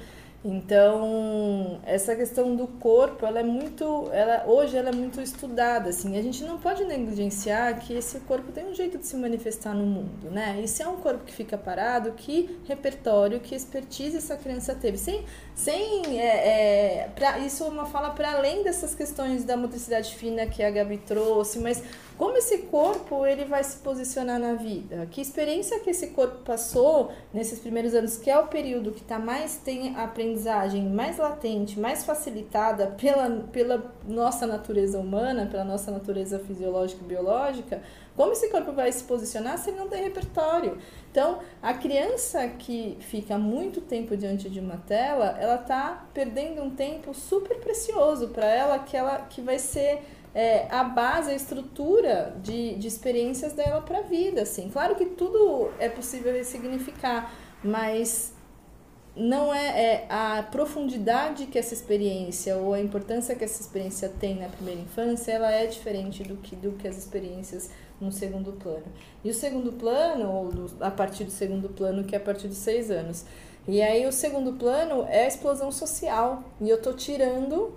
Então, 0.48 1.80
essa 1.84 2.16
questão 2.16 2.56
do 2.56 2.68
corpo, 2.68 3.26
ela 3.26 3.40
é 3.40 3.44
muito, 3.44 4.08
ela, 4.12 4.46
hoje 4.46 4.78
ela 4.78 4.90
é 4.90 4.92
muito 4.92 5.20
estudada, 5.20 5.90
assim, 5.90 6.16
a 6.20 6.22
gente 6.22 6.44
não 6.44 6.60
pode 6.60 6.86
negligenciar 6.86 7.80
que 7.80 7.94
esse 7.94 8.20
corpo 8.20 8.52
tem 8.52 8.64
um 8.70 8.74
jeito 8.76 9.00
de 9.00 9.08
se 9.08 9.16
manifestar 9.16 9.74
no 9.74 9.84
mundo, 9.84 10.30
né? 10.30 10.62
E 10.64 10.68
se 10.68 10.84
é 10.84 10.88
um 10.88 10.98
corpo 10.98 11.24
que 11.26 11.34
fica 11.34 11.58
parado, 11.58 12.12
que 12.12 12.60
repertório, 12.68 13.40
que 13.40 13.56
expertise 13.56 14.18
essa 14.18 14.38
criança 14.38 14.76
teve, 14.76 15.00
sem, 15.00 15.26
sem 15.56 16.20
é, 16.20 17.04
é, 17.04 17.10
pra, 17.16 17.40
isso 17.40 17.64
é 17.64 17.68
uma 17.68 17.86
fala 17.86 18.10
para 18.10 18.34
além 18.34 18.62
dessas 18.62 18.94
questões 18.94 19.46
da 19.46 19.56
motricidade 19.56 20.14
fina 20.14 20.46
que 20.46 20.62
a 20.62 20.70
Gabi 20.70 20.98
trouxe, 20.98 21.60
mas 21.60 21.82
como 22.18 22.36
esse 22.38 22.60
corpo 22.64 23.26
ele 23.26 23.46
vai 23.46 23.64
se 23.64 23.78
posicionar 23.78 24.38
na 24.38 24.54
vida? 24.54 25.08
Que 25.10 25.22
experiência 25.22 25.80
que 25.80 25.90
esse 25.90 26.08
corpo 26.08 26.40
passou 26.44 27.12
nesses 27.34 27.60
primeiros 27.60 27.94
anos, 27.94 28.18
que 28.18 28.30
é 28.30 28.38
o 28.38 28.48
período 28.48 28.92
que 28.92 29.02
tá 29.02 29.18
mais 29.18 29.56
tem 29.56 29.96
a 29.96 30.04
aprendizagem 30.04 30.90
mais 30.90 31.18
latente, 31.18 31.80
mais 31.80 32.04
facilitada 32.04 32.88
pela, 32.88 33.30
pela 33.52 33.94
nossa 34.06 34.46
natureza 34.46 35.00
humana, 35.00 35.48
pela 35.50 35.64
nossa 35.64 35.90
natureza 35.90 36.38
fisiológica 36.38 37.02
e 37.02 37.08
biológica, 37.08 37.82
como 38.16 38.32
esse 38.32 38.50
corpo 38.50 38.72
vai 38.72 38.92
se 38.92 39.04
posicionar 39.04 39.58
se 39.58 39.70
ele 39.70 39.78
não 39.78 39.90
tem 39.90 40.04
repertório? 40.04 40.78
Então, 41.12 41.40
a 41.62 41.74
criança 41.74 42.48
que 42.48 42.98
fica 43.02 43.38
muito 43.38 43.82
tempo 43.82 44.16
diante 44.16 44.50
de 44.50 44.60
uma 44.60 44.78
tela, 44.78 45.38
ela 45.40 45.58
tá 45.58 46.08
perdendo 46.14 46.62
um 46.62 46.70
tempo 46.70 47.14
super 47.14 47.60
precioso 47.60 48.30
para 48.30 48.46
ela, 48.46 48.80
que 48.80 48.96
ela 48.96 49.20
que 49.30 49.42
vai 49.42 49.60
ser 49.60 50.04
é, 50.36 50.68
a 50.70 50.84
base, 50.84 51.32
a 51.32 51.34
estrutura 51.34 52.36
de, 52.44 52.76
de 52.76 52.88
experiências 52.88 53.54
dela 53.54 53.82
para 53.82 54.00
a 54.00 54.02
vida, 54.02 54.42
assim. 54.42 54.70
Claro 54.70 54.96
que 54.96 55.06
tudo 55.06 55.72
é 55.80 55.88
possível 55.88 56.34
ressignificar, 56.34 57.34
mas 57.64 58.35
não 59.16 59.54
é, 59.54 59.68
é 59.68 60.06
a 60.10 60.44
profundidade 60.44 61.46
que 61.46 61.58
essa 61.58 61.74
experiência 61.74 62.58
ou 62.58 62.74
a 62.74 62.82
importância 62.82 63.36
que 63.36 63.44
essa 63.44 63.62
experiência 63.62 64.10
tem 64.10 64.36
na 64.36 64.50
primeira 64.50 64.82
infância, 64.82 65.32
ela 65.32 65.52
é 65.52 65.66
diferente 65.66 66.24
do 66.24 66.36
que 66.36 66.56
do 66.56 66.74
que 66.74 66.88
as 66.88 66.98
experiências 66.98 67.70
no 68.00 68.12
segundo 68.12 68.52
plano. 68.54 68.86
E 69.24 69.30
o 69.30 69.34
segundo 69.34 69.72
plano, 69.74 70.30
ou 70.30 70.52
do, 70.52 70.84
a 70.84 70.92
partir 70.92 71.24
do 71.24 71.32
segundo 71.32 71.70
plano, 71.70 72.04
que 72.04 72.14
é 72.14 72.18
a 72.18 72.22
partir 72.22 72.48
dos 72.48 72.58
seis 72.58 72.92
anos. 72.92 73.26
E 73.68 73.82
aí 73.82 74.06
o 74.06 74.12
segundo 74.12 74.54
plano 74.54 75.06
é 75.08 75.24
a 75.24 75.28
explosão 75.28 75.72
social. 75.72 76.44
E 76.60 76.70
eu 76.70 76.82
tô 76.82 76.94
tirando 76.94 77.74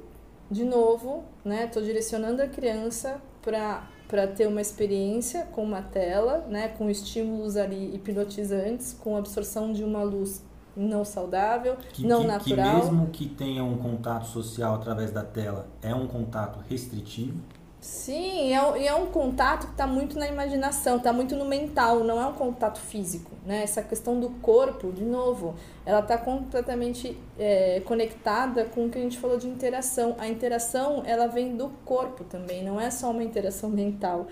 de 0.50 0.64
novo, 0.64 1.24
né? 1.44 1.66
Tô 1.66 1.80
direcionando 1.80 2.42
a 2.42 2.48
criança 2.48 3.20
para 3.42 3.88
para 4.08 4.26
ter 4.26 4.48
uma 4.48 4.62
experiência 4.62 5.46
com 5.52 5.62
uma 5.62 5.82
tela, 5.82 6.46
né, 6.48 6.68
com 6.68 6.88
estímulos 6.88 7.58
ali 7.58 7.94
hipnotizantes, 7.94 8.94
com 8.94 9.18
absorção 9.18 9.70
de 9.70 9.84
uma 9.84 10.02
luz 10.02 10.42
não 10.78 11.04
saudável, 11.04 11.76
Que, 11.92 12.06
não 12.06 12.22
que, 12.22 12.26
natural. 12.26 12.70
que 12.70 12.76
mesmo 12.86 13.06
que 13.08 13.26
tenha 13.26 13.64
um 13.64 13.76
contato 13.76 14.26
social 14.26 14.74
através 14.74 15.10
da 15.10 15.22
tela, 15.24 15.66
é 15.82 15.94
um 15.94 16.06
contato 16.06 16.58
restritivo. 16.68 17.38
Sim, 17.80 18.52
é, 18.52 18.60
um- 18.60 18.76
e 18.76 18.86
é 18.88 18.94
um 18.94 19.06
contato 19.06 19.66
que 19.66 19.72
está 19.72 19.86
muito 19.86 20.18
na 20.18 20.26
imaginação, 20.26 20.96
está 20.96 21.12
muito 21.12 21.36
no 21.36 21.44
mental, 21.44 22.02
não 22.02 22.20
é 22.20 22.26
um 22.26 22.32
contato 22.32 22.78
físico. 22.80 23.30
Né? 23.46 23.62
Essa 23.62 23.82
questão 23.82 24.18
do 24.18 24.30
corpo, 24.42 24.90
de 24.92 25.04
novo, 25.04 25.54
ela 25.86 26.00
está 26.00 26.18
completamente 26.18 27.16
é, 27.38 27.80
conectada 27.84 28.64
com 28.64 28.86
o 28.86 28.90
que 28.90 28.98
a 28.98 29.00
gente 29.00 29.16
falou 29.16 29.38
de 29.38 29.46
interação. 29.46 30.16
A 30.18 30.26
interação 30.26 31.02
ela 31.06 31.28
vem 31.28 31.56
do 31.56 31.68
corpo 31.84 32.24
também, 32.24 32.64
não 32.64 32.80
é 32.80 32.90
só 32.90 33.10
uma 33.12 33.22
interação 33.22 33.70
mental. 33.70 34.26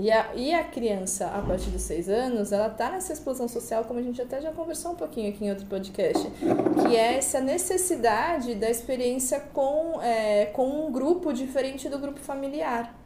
E 0.00 0.10
a, 0.10 0.34
e 0.34 0.54
a 0.54 0.64
criança, 0.64 1.26
a 1.26 1.42
partir 1.42 1.68
dos 1.68 1.82
seis 1.82 2.08
anos, 2.08 2.52
ela 2.52 2.68
está 2.68 2.90
nessa 2.90 3.12
explosão 3.12 3.46
social, 3.46 3.84
como 3.84 4.00
a 4.00 4.02
gente 4.02 4.20
até 4.22 4.40
já 4.40 4.50
conversou 4.50 4.92
um 4.92 4.94
pouquinho 4.94 5.28
aqui 5.28 5.44
em 5.44 5.50
outro 5.50 5.66
podcast, 5.66 6.26
que 6.88 6.96
é 6.96 7.18
essa 7.18 7.38
necessidade 7.38 8.54
da 8.54 8.70
experiência 8.70 9.40
com, 9.52 10.00
é, 10.00 10.46
com 10.46 10.86
um 10.86 10.90
grupo 10.90 11.34
diferente 11.34 11.86
do 11.90 11.98
grupo 11.98 12.18
familiar. 12.18 12.99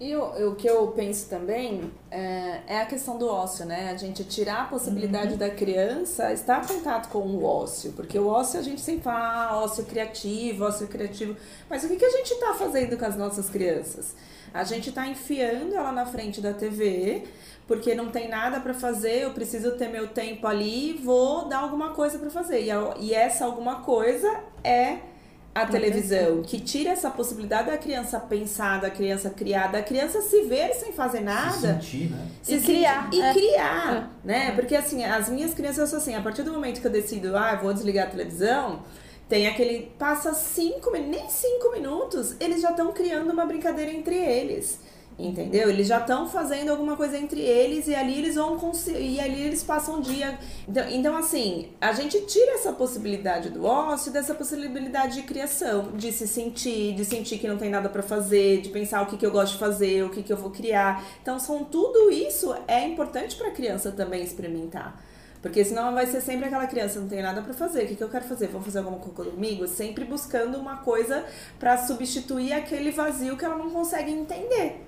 E 0.00 0.16
o, 0.16 0.48
o 0.52 0.54
que 0.56 0.66
eu 0.66 0.88
penso 0.88 1.28
também 1.28 1.92
é, 2.10 2.60
é 2.66 2.80
a 2.80 2.86
questão 2.86 3.18
do 3.18 3.28
ócio, 3.28 3.66
né? 3.66 3.90
A 3.90 3.96
gente 3.98 4.24
tirar 4.24 4.62
a 4.62 4.64
possibilidade 4.64 5.36
da 5.36 5.50
criança 5.50 6.32
estar 6.32 6.64
em 6.64 6.66
contato 6.66 7.10
com 7.10 7.18
o 7.18 7.44
ócio, 7.44 7.92
porque 7.92 8.18
o 8.18 8.26
ócio 8.26 8.58
a 8.58 8.62
gente 8.62 8.80
sempre 8.80 9.02
fala, 9.02 9.48
ah, 9.50 9.60
ócio 9.62 9.84
criativo, 9.84 10.64
ócio 10.64 10.88
criativo, 10.88 11.36
mas 11.68 11.84
o 11.84 11.88
que, 11.88 11.96
que 11.96 12.04
a 12.06 12.10
gente 12.10 12.32
está 12.32 12.54
fazendo 12.54 12.96
com 12.96 13.04
as 13.04 13.14
nossas 13.14 13.50
crianças? 13.50 14.14
A 14.54 14.64
gente 14.64 14.88
está 14.88 15.06
enfiando 15.06 15.74
ela 15.74 15.92
na 15.92 16.06
frente 16.06 16.40
da 16.40 16.54
TV, 16.54 17.24
porque 17.68 17.94
não 17.94 18.08
tem 18.10 18.26
nada 18.26 18.58
para 18.58 18.72
fazer, 18.72 19.24
eu 19.24 19.32
preciso 19.32 19.72
ter 19.72 19.88
meu 19.88 20.08
tempo 20.08 20.46
ali, 20.46 20.94
vou 21.04 21.44
dar 21.46 21.58
alguma 21.58 21.90
coisa 21.90 22.18
para 22.18 22.30
fazer. 22.30 22.64
E, 22.64 22.70
a- 22.70 22.94
e 22.98 23.12
essa 23.12 23.44
alguma 23.44 23.82
coisa 23.82 24.40
é 24.64 25.09
a 25.54 25.66
televisão, 25.66 26.42
que 26.42 26.60
tira 26.60 26.90
essa 26.90 27.10
possibilidade 27.10 27.70
da 27.70 27.76
criança 27.76 28.20
pensar, 28.20 28.80
da 28.80 28.88
criança 28.90 29.30
criar, 29.30 29.66
da 29.72 29.82
criança 29.82 30.22
se 30.22 30.42
ver 30.42 30.72
sem 30.74 30.92
fazer 30.92 31.18
Se 31.18 31.24
nada. 31.24 31.52
sentir, 31.74 32.10
né? 32.10 32.26
Se 32.42 32.60
se- 32.60 32.66
criar, 32.66 33.10
E 33.12 33.20
é. 33.20 33.32
criar, 33.32 34.10
né? 34.24 34.52
Porque 34.52 34.76
assim, 34.76 35.04
as 35.04 35.28
minhas 35.28 35.52
crianças 35.52 35.88
são 35.90 35.98
assim, 35.98 36.14
a 36.14 36.20
partir 36.22 36.42
do 36.44 36.52
momento 36.52 36.80
que 36.80 36.86
eu 36.86 36.90
decido, 36.90 37.36
ah, 37.36 37.56
vou 37.56 37.72
desligar 37.74 38.06
a 38.06 38.10
televisão, 38.10 38.82
tem 39.28 39.48
aquele. 39.48 39.92
Passa 39.98 40.32
cinco 40.34 40.90
minutos, 40.92 41.16
nem 41.20 41.28
cinco 41.30 41.72
minutos, 41.72 42.36
eles 42.40 42.60
já 42.62 42.70
estão 42.70 42.92
criando 42.92 43.30
uma 43.32 43.44
brincadeira 43.44 43.90
entre 43.90 44.16
eles. 44.16 44.78
Entendeu? 45.18 45.68
Eles 45.68 45.86
já 45.86 45.98
estão 45.98 46.26
fazendo 46.26 46.70
alguma 46.70 46.96
coisa 46.96 47.18
entre 47.18 47.40
eles 47.40 47.86
e 47.86 47.94
ali 47.94 48.18
eles 48.18 48.36
vão 48.36 48.58
e 48.88 49.20
ali 49.20 49.42
eles 49.42 49.62
passam 49.62 49.98
o 49.98 50.02
dia. 50.02 50.38
Então, 50.66 50.88
então, 50.88 51.16
assim, 51.16 51.68
a 51.78 51.92
gente 51.92 52.18
tira 52.22 52.52
essa 52.54 52.72
possibilidade 52.72 53.50
do 53.50 53.66
ócio, 53.66 54.10
dessa 54.10 54.34
possibilidade 54.34 55.16
de 55.16 55.22
criação, 55.22 55.92
de 55.92 56.10
se 56.10 56.26
sentir, 56.26 56.94
de 56.94 57.04
sentir 57.04 57.38
que 57.38 57.46
não 57.46 57.58
tem 57.58 57.68
nada 57.68 57.88
pra 57.90 58.02
fazer, 58.02 58.62
de 58.62 58.70
pensar 58.70 59.02
o 59.02 59.06
que, 59.06 59.18
que 59.18 59.26
eu 59.26 59.30
gosto 59.30 59.52
de 59.52 59.58
fazer, 59.58 60.04
o 60.04 60.08
que, 60.08 60.22
que 60.22 60.32
eu 60.32 60.38
vou 60.38 60.50
criar. 60.50 61.04
Então, 61.20 61.38
são 61.38 61.64
tudo 61.64 62.10
isso 62.10 62.54
é 62.66 62.86
importante 62.86 63.36
pra 63.36 63.50
criança 63.50 63.92
também 63.92 64.22
experimentar. 64.22 65.04
Porque 65.42 65.64
senão 65.64 65.94
vai 65.94 66.06
ser 66.06 66.20
sempre 66.20 66.46
aquela 66.46 66.66
criança, 66.66 67.00
não 67.00 67.08
tem 67.08 67.22
nada 67.22 67.40
pra 67.40 67.54
fazer, 67.54 67.84
o 67.84 67.86
que, 67.88 67.96
que 67.96 68.04
eu 68.04 68.10
quero 68.10 68.24
fazer? 68.24 68.48
Vamos 68.48 68.66
fazer 68.66 68.78
alguma 68.78 68.98
coisa 68.98 69.30
comigo? 69.30 69.66
Sempre 69.66 70.04
buscando 70.04 70.58
uma 70.58 70.78
coisa 70.78 71.24
pra 71.58 71.78
substituir 71.78 72.52
aquele 72.52 72.90
vazio 72.90 73.36
que 73.36 73.44
ela 73.44 73.56
não 73.56 73.70
consegue 73.70 74.10
entender. 74.10 74.86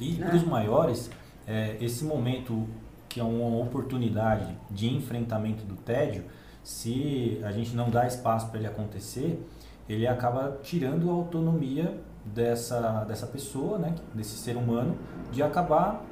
E 0.00 0.12
Né? 0.12 0.26
para 0.26 0.36
os 0.36 0.44
maiores, 0.44 1.10
é, 1.46 1.76
esse 1.80 2.04
momento 2.04 2.66
que 3.08 3.20
é 3.20 3.24
uma 3.24 3.62
oportunidade 3.62 4.56
de 4.70 4.92
enfrentamento 4.92 5.64
do 5.64 5.76
tédio, 5.76 6.24
se 6.62 7.40
a 7.44 7.52
gente 7.52 7.76
não 7.76 7.90
dá 7.90 8.06
espaço 8.06 8.48
para 8.48 8.58
ele 8.58 8.66
acontecer, 8.66 9.40
ele 9.88 10.06
acaba 10.06 10.58
tirando 10.62 11.08
a 11.10 11.12
autonomia 11.12 12.00
dessa, 12.24 13.04
dessa 13.04 13.26
pessoa, 13.26 13.78
né, 13.78 13.94
desse 14.14 14.36
ser 14.36 14.56
humano, 14.56 14.96
de 15.30 15.42
acabar 15.42 16.04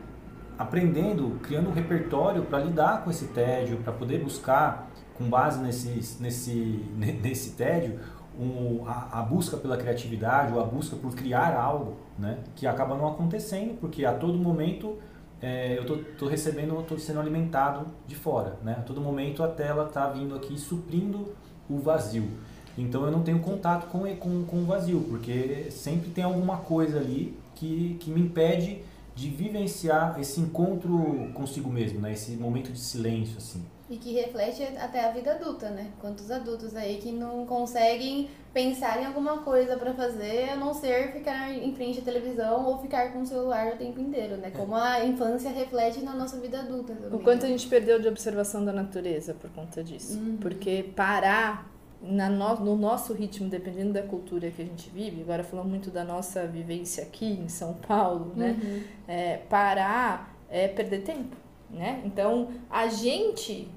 aprendendo, 0.59 1.39
criando 1.43 1.71
um 1.71 1.73
repertório 1.73 2.43
para 2.43 2.61
lidar 2.61 3.03
com 3.03 3.11
esse 3.11 3.29
tédio, 3.29 3.79
para 3.79 3.93
poder 3.93 4.23
buscar, 4.23 4.91
com 5.15 5.29
base 5.29 5.61
nesse, 5.61 6.23
nesse, 6.23 6.85
nesse 7.23 7.53
tédio, 7.53 7.99
um, 8.39 8.85
a, 8.87 9.21
a, 9.21 9.23
busca 9.23 9.57
pela 9.57 9.77
criatividade 9.77 10.53
ou 10.53 10.61
a 10.61 10.65
busca 10.65 10.97
por 10.97 11.15
criar 11.15 11.55
algo, 11.55 11.97
né, 12.19 12.39
que 12.55 12.67
acaba 12.67 12.97
não 12.97 13.07
acontecendo, 13.07 13.79
porque 13.79 14.05
a 14.05 14.13
todo 14.13 14.39
momento 14.39 14.99
é, 15.41 15.79
eu 15.79 15.85
tô, 15.85 15.97
tô 16.19 16.27
recebendo, 16.27 16.79
estou 16.81 16.99
sendo 16.99 17.21
alimentado 17.21 17.87
de 18.07 18.15
fora, 18.15 18.57
né, 18.63 18.77
a 18.79 18.83
todo 18.83 19.01
momento 19.01 19.43
a 19.43 19.49
tela 19.49 19.87
está 19.87 20.09
vindo 20.09 20.35
aqui 20.35 20.59
suprindo 20.59 21.35
o 21.69 21.79
vazio. 21.79 22.29
Então 22.77 23.05
eu 23.05 23.11
não 23.11 23.23
tenho 23.23 23.39
contato 23.41 23.87
com, 23.89 24.05
com, 24.17 24.45
com 24.45 24.57
o 24.63 24.65
vazio, 24.65 25.01
porque 25.09 25.71
sempre 25.71 26.11
tem 26.11 26.25
alguma 26.25 26.59
coisa 26.59 26.99
ali 26.99 27.37
que, 27.55 27.97
que 28.01 28.11
me 28.11 28.21
impede 28.21 28.83
de 29.15 29.29
vivenciar 29.29 30.19
esse 30.19 30.41
encontro 30.41 31.31
consigo 31.35 31.71
mesmo, 31.71 32.01
né? 32.01 32.13
Esse 32.13 32.33
momento 32.33 32.73
de 32.73 32.81
silêncio, 32.81 33.37
assim. 33.37 33.63
E 33.93 33.99
que 33.99 34.11
reflete 34.15 34.63
até 34.79 35.05
a 35.05 35.11
vida 35.11 35.33
adulta, 35.33 35.69
né? 35.69 35.91
Quantos 36.01 36.31
adultos 36.31 36.75
aí 36.75 36.97
que 36.97 37.13
não 37.13 37.45
conseguem 37.45 38.31
pensar 38.51 38.99
em 39.03 39.05
alguma 39.05 39.43
coisa 39.43 39.77
para 39.77 39.93
fazer, 39.93 40.49
a 40.49 40.57
não 40.57 40.73
ser 40.73 41.13
ficar 41.13 41.53
em 41.53 41.75
frente 41.75 41.99
à 41.99 42.03
televisão 42.03 42.65
ou 42.65 42.79
ficar 42.79 43.13
com 43.13 43.21
o 43.21 43.27
celular 43.27 43.75
o 43.75 43.77
tempo 43.77 44.01
inteiro, 44.01 44.39
né? 44.39 44.51
Como 44.51 44.75
a 44.75 45.05
infância 45.05 45.51
reflete 45.51 46.01
na 46.01 46.15
nossa 46.15 46.41
vida 46.41 46.61
adulta 46.61 46.95
também. 46.95 47.21
O 47.21 47.23
quanto 47.23 47.45
a 47.45 47.49
gente 47.51 47.69
perdeu 47.69 48.01
de 48.01 48.09
observação 48.09 48.65
da 48.65 48.73
natureza 48.73 49.35
por 49.35 49.51
conta 49.51 49.85
disso. 49.85 50.19
Uhum. 50.19 50.39
Porque 50.41 50.91
parar 50.97 51.71
na 52.01 52.31
no, 52.31 52.61
no, 52.61 52.77
nosso 52.77 53.13
ritmo, 53.13 53.51
dependendo 53.51 53.93
da 53.93 54.03
cultura 54.03 54.51
que 54.51 54.63
a 54.63 54.65
gente 54.65 54.89
vive, 54.89 55.21
agora 55.21 55.45
falando 55.45 55.69
muito 55.69 55.91
da 55.91 56.03
nossa 56.03 56.47
vivência 56.47 57.03
aqui 57.03 57.27
em 57.27 57.51
São 57.51 57.75
Paulo, 57.75 58.33
né? 58.35 58.59
Uhum. 58.59 58.83
É, 59.07 59.37
parar 59.51 60.35
é 60.51 60.67
perder 60.67 61.03
tempo, 61.03 61.37
né? 61.71 62.03
Então, 62.05 62.49
a 62.69 62.89
gente 62.89 63.69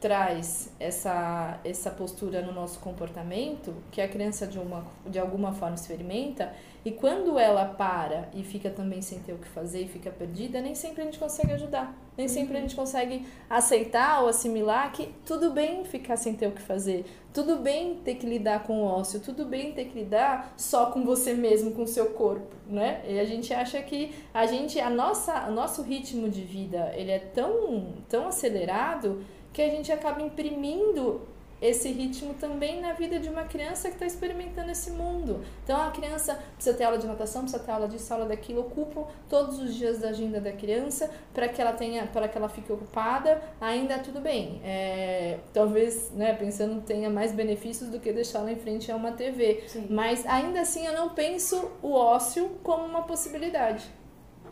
traz 0.00 0.70
essa, 0.78 1.58
essa 1.64 1.90
postura 1.90 2.42
no 2.42 2.52
nosso 2.52 2.78
comportamento, 2.80 3.74
que 3.90 4.00
a 4.00 4.08
criança 4.08 4.46
de, 4.46 4.58
uma, 4.58 4.86
de 5.06 5.18
alguma 5.18 5.52
forma 5.52 5.74
experimenta, 5.74 6.52
e 6.84 6.92
quando 6.92 7.36
ela 7.36 7.64
para 7.64 8.28
e 8.32 8.44
fica 8.44 8.70
também 8.70 9.02
sem 9.02 9.18
ter 9.18 9.32
o 9.32 9.38
que 9.38 9.48
fazer 9.48 9.82
e 9.82 9.88
fica 9.88 10.08
perdida, 10.08 10.60
nem 10.60 10.74
sempre 10.74 11.02
a 11.02 11.04
gente 11.04 11.18
consegue 11.18 11.52
ajudar. 11.52 11.92
Nem 12.16 12.28
sempre 12.28 12.56
a 12.56 12.60
gente 12.60 12.76
consegue 12.76 13.26
aceitar 13.50 14.22
ou 14.22 14.28
assimilar 14.28 14.92
que 14.92 15.12
tudo 15.24 15.50
bem 15.50 15.84
ficar 15.84 16.16
sem 16.16 16.34
ter 16.34 16.46
o 16.46 16.52
que 16.52 16.62
fazer, 16.62 17.04
tudo 17.34 17.56
bem 17.56 17.96
ter 17.96 18.14
que 18.14 18.24
lidar 18.24 18.62
com 18.62 18.82
o 18.82 18.84
ócio, 18.84 19.20
tudo 19.20 19.44
bem 19.44 19.72
ter 19.72 19.86
que 19.86 19.98
lidar 19.98 20.54
só 20.56 20.86
com 20.86 21.04
você 21.04 21.34
mesmo, 21.34 21.72
com 21.72 21.82
o 21.82 21.86
seu 21.86 22.10
corpo, 22.10 22.54
né? 22.68 23.02
E 23.06 23.18
a 23.18 23.24
gente 23.24 23.52
acha 23.52 23.82
que 23.82 24.14
a 24.32 24.46
gente, 24.46 24.78
a 24.78 24.88
nossa, 24.88 25.48
o 25.48 25.52
nosso 25.52 25.82
ritmo 25.82 26.28
de 26.28 26.42
vida, 26.42 26.92
ele 26.94 27.10
é 27.10 27.18
tão, 27.18 27.94
tão 28.08 28.28
acelerado 28.28 29.24
que 29.56 29.62
a 29.62 29.70
gente 29.70 29.90
acaba 29.90 30.20
imprimindo 30.20 31.22
esse 31.62 31.90
ritmo 31.90 32.34
também 32.34 32.78
na 32.78 32.92
vida 32.92 33.18
de 33.18 33.30
uma 33.30 33.44
criança 33.44 33.88
que 33.88 33.94
está 33.94 34.04
experimentando 34.04 34.70
esse 34.70 34.90
mundo. 34.90 35.42
Então 35.64 35.80
a 35.80 35.90
criança 35.90 36.38
precisa 36.54 36.76
ter 36.76 36.84
aula 36.84 36.98
de 36.98 37.06
natação, 37.06 37.40
precisa 37.40 37.64
ter 37.64 37.70
aula 37.70 37.88
disso, 37.88 38.12
aula 38.12 38.26
daquilo, 38.26 38.60
ocupam 38.60 39.06
todos 39.30 39.58
os 39.58 39.74
dias 39.74 39.98
da 39.98 40.10
agenda 40.10 40.42
da 40.42 40.52
criança 40.52 41.10
para 41.32 41.48
que 41.48 41.58
ela 41.58 41.72
tenha, 41.72 42.06
para 42.06 42.28
que 42.28 42.36
ela 42.36 42.50
fique 42.50 42.70
ocupada. 42.70 43.40
Ainda 43.58 43.98
tudo 43.98 44.20
bem. 44.20 44.60
É, 44.62 45.38
talvez, 45.54 46.10
né, 46.10 46.34
pensando 46.34 46.82
tenha 46.82 47.08
mais 47.08 47.32
benefícios 47.32 47.88
do 47.88 47.98
que 47.98 48.12
deixá-la 48.12 48.52
em 48.52 48.56
frente 48.56 48.92
a 48.92 48.96
uma 48.96 49.12
TV. 49.12 49.64
Sim. 49.68 49.86
Mas 49.88 50.26
ainda 50.26 50.60
assim 50.60 50.86
eu 50.86 50.92
não 50.92 51.14
penso 51.14 51.70
o 51.80 51.92
ócio 51.92 52.58
como 52.62 52.84
uma 52.84 53.04
possibilidade. 53.04 53.86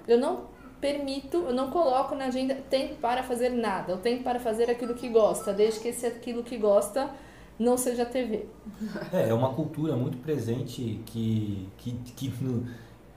Eu 0.08 0.16
não 0.16 0.53
permito, 0.84 1.38
eu 1.38 1.54
não 1.54 1.70
coloco 1.70 2.14
na 2.14 2.26
agenda 2.26 2.54
tempo 2.54 2.96
para 2.96 3.22
fazer 3.22 3.48
nada, 3.48 3.92
eu 3.92 3.96
tempo 3.96 4.22
para 4.22 4.38
fazer 4.38 4.68
aquilo 4.68 4.94
que 4.94 5.08
gosta, 5.08 5.50
desde 5.50 5.80
que 5.80 5.88
esse 5.88 6.06
aquilo 6.06 6.42
que 6.42 6.58
gosta 6.58 7.08
não 7.58 7.78
seja 7.78 8.04
TV. 8.04 8.44
É, 9.10 9.30
é 9.30 9.32
uma 9.32 9.54
cultura 9.54 9.96
muito 9.96 10.18
presente 10.18 11.00
que, 11.06 11.70
que, 11.78 11.92
que, 12.14 12.32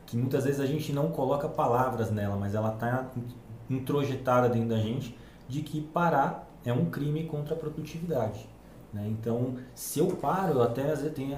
que 0.06 0.16
muitas 0.16 0.46
vezes 0.46 0.62
a 0.62 0.66
gente 0.66 0.94
não 0.94 1.10
coloca 1.10 1.50
palavras 1.50 2.10
nela, 2.10 2.38
mas 2.38 2.56
ela 2.56 2.74
está 2.74 3.12
introjetada 3.70 4.48
dentro 4.48 4.70
da 4.70 4.78
gente 4.78 5.14
de 5.50 5.62
que 5.62 5.82
parar 5.82 6.48
é 6.64 6.72
um 6.72 6.86
crime 6.86 7.26
contra 7.26 7.54
a 7.54 7.58
produtividade. 7.58 8.48
Né? 8.94 9.06
Então, 9.10 9.58
se 9.76 10.00
eu 10.00 10.08
paro, 10.08 10.54
eu 10.54 10.64
até, 10.64 10.96
tenho, 11.10 11.38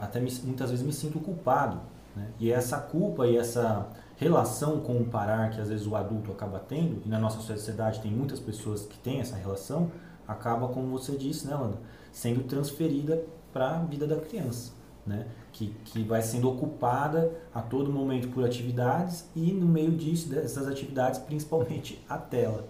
até 0.00 0.18
muitas 0.18 0.70
vezes 0.70 0.82
me 0.82 0.94
sinto 0.94 1.20
culpado. 1.20 1.78
Né? 2.16 2.26
E 2.40 2.50
essa 2.50 2.78
culpa 2.78 3.26
e 3.26 3.36
essa 3.36 3.86
relação 4.18 4.80
com 4.80 4.98
o 4.98 5.04
parar 5.04 5.50
que 5.50 5.60
às 5.60 5.68
vezes 5.68 5.86
o 5.86 5.94
adulto 5.94 6.32
acaba 6.32 6.58
tendo, 6.58 7.00
e 7.06 7.08
na 7.08 7.18
nossa 7.18 7.40
sociedade 7.40 8.00
tem 8.00 8.10
muitas 8.10 8.40
pessoas 8.40 8.84
que 8.84 8.98
têm 8.98 9.20
essa 9.20 9.36
relação, 9.36 9.90
acaba, 10.26 10.68
como 10.68 10.88
você 10.88 11.16
disse, 11.16 11.46
né, 11.46 11.54
Landa, 11.54 11.78
sendo 12.12 12.42
transferida 12.42 13.24
para 13.52 13.76
a 13.76 13.78
vida 13.84 14.06
da 14.06 14.16
criança, 14.16 14.72
né? 15.06 15.26
Que, 15.52 15.74
que 15.86 16.02
vai 16.02 16.20
sendo 16.20 16.50
ocupada 16.50 17.32
a 17.54 17.62
todo 17.62 17.90
momento 17.90 18.28
por 18.28 18.44
atividades 18.44 19.24
e 19.34 19.52
no 19.52 19.66
meio 19.66 19.92
disso, 19.92 20.28
dessas 20.28 20.68
atividades, 20.68 21.18
principalmente 21.20 22.04
a 22.08 22.18
tela. 22.18 22.68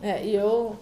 É, 0.00 0.24
e 0.24 0.34
eu, 0.34 0.76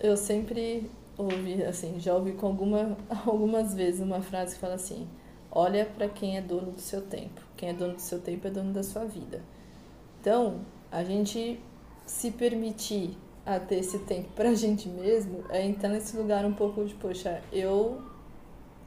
eu 0.00 0.16
sempre 0.16 0.90
ouvi, 1.16 1.62
assim, 1.62 2.00
já 2.00 2.14
ouvi 2.14 2.32
com 2.32 2.46
alguma, 2.46 2.96
algumas 3.26 3.74
vezes 3.74 4.00
uma 4.00 4.20
frase 4.20 4.54
que 4.54 4.60
fala 4.60 4.74
assim, 4.74 5.06
olha 5.50 5.84
para 5.84 6.08
quem 6.08 6.36
é 6.36 6.40
dono 6.40 6.72
do 6.72 6.80
seu 6.80 7.02
tempo. 7.02 7.40
Quem 7.56 7.70
é 7.70 7.72
dono 7.72 7.94
do 7.94 8.00
seu 8.00 8.20
tempo 8.20 8.46
é 8.46 8.50
dono 8.50 8.72
da 8.72 8.82
sua 8.82 9.04
vida. 9.04 9.42
Então, 10.20 10.60
a 10.90 11.02
gente 11.02 11.60
se 12.06 12.30
permitir 12.30 13.16
a 13.44 13.58
ter 13.58 13.76
esse 13.76 13.98
tempo 14.00 14.28
pra 14.34 14.52
gente 14.54 14.88
mesmo 14.88 15.44
é 15.50 15.64
entrar 15.64 15.88
nesse 15.88 16.16
lugar 16.16 16.44
um 16.44 16.52
pouco 16.52 16.84
de, 16.84 16.94
poxa, 16.94 17.42
eu 17.52 18.02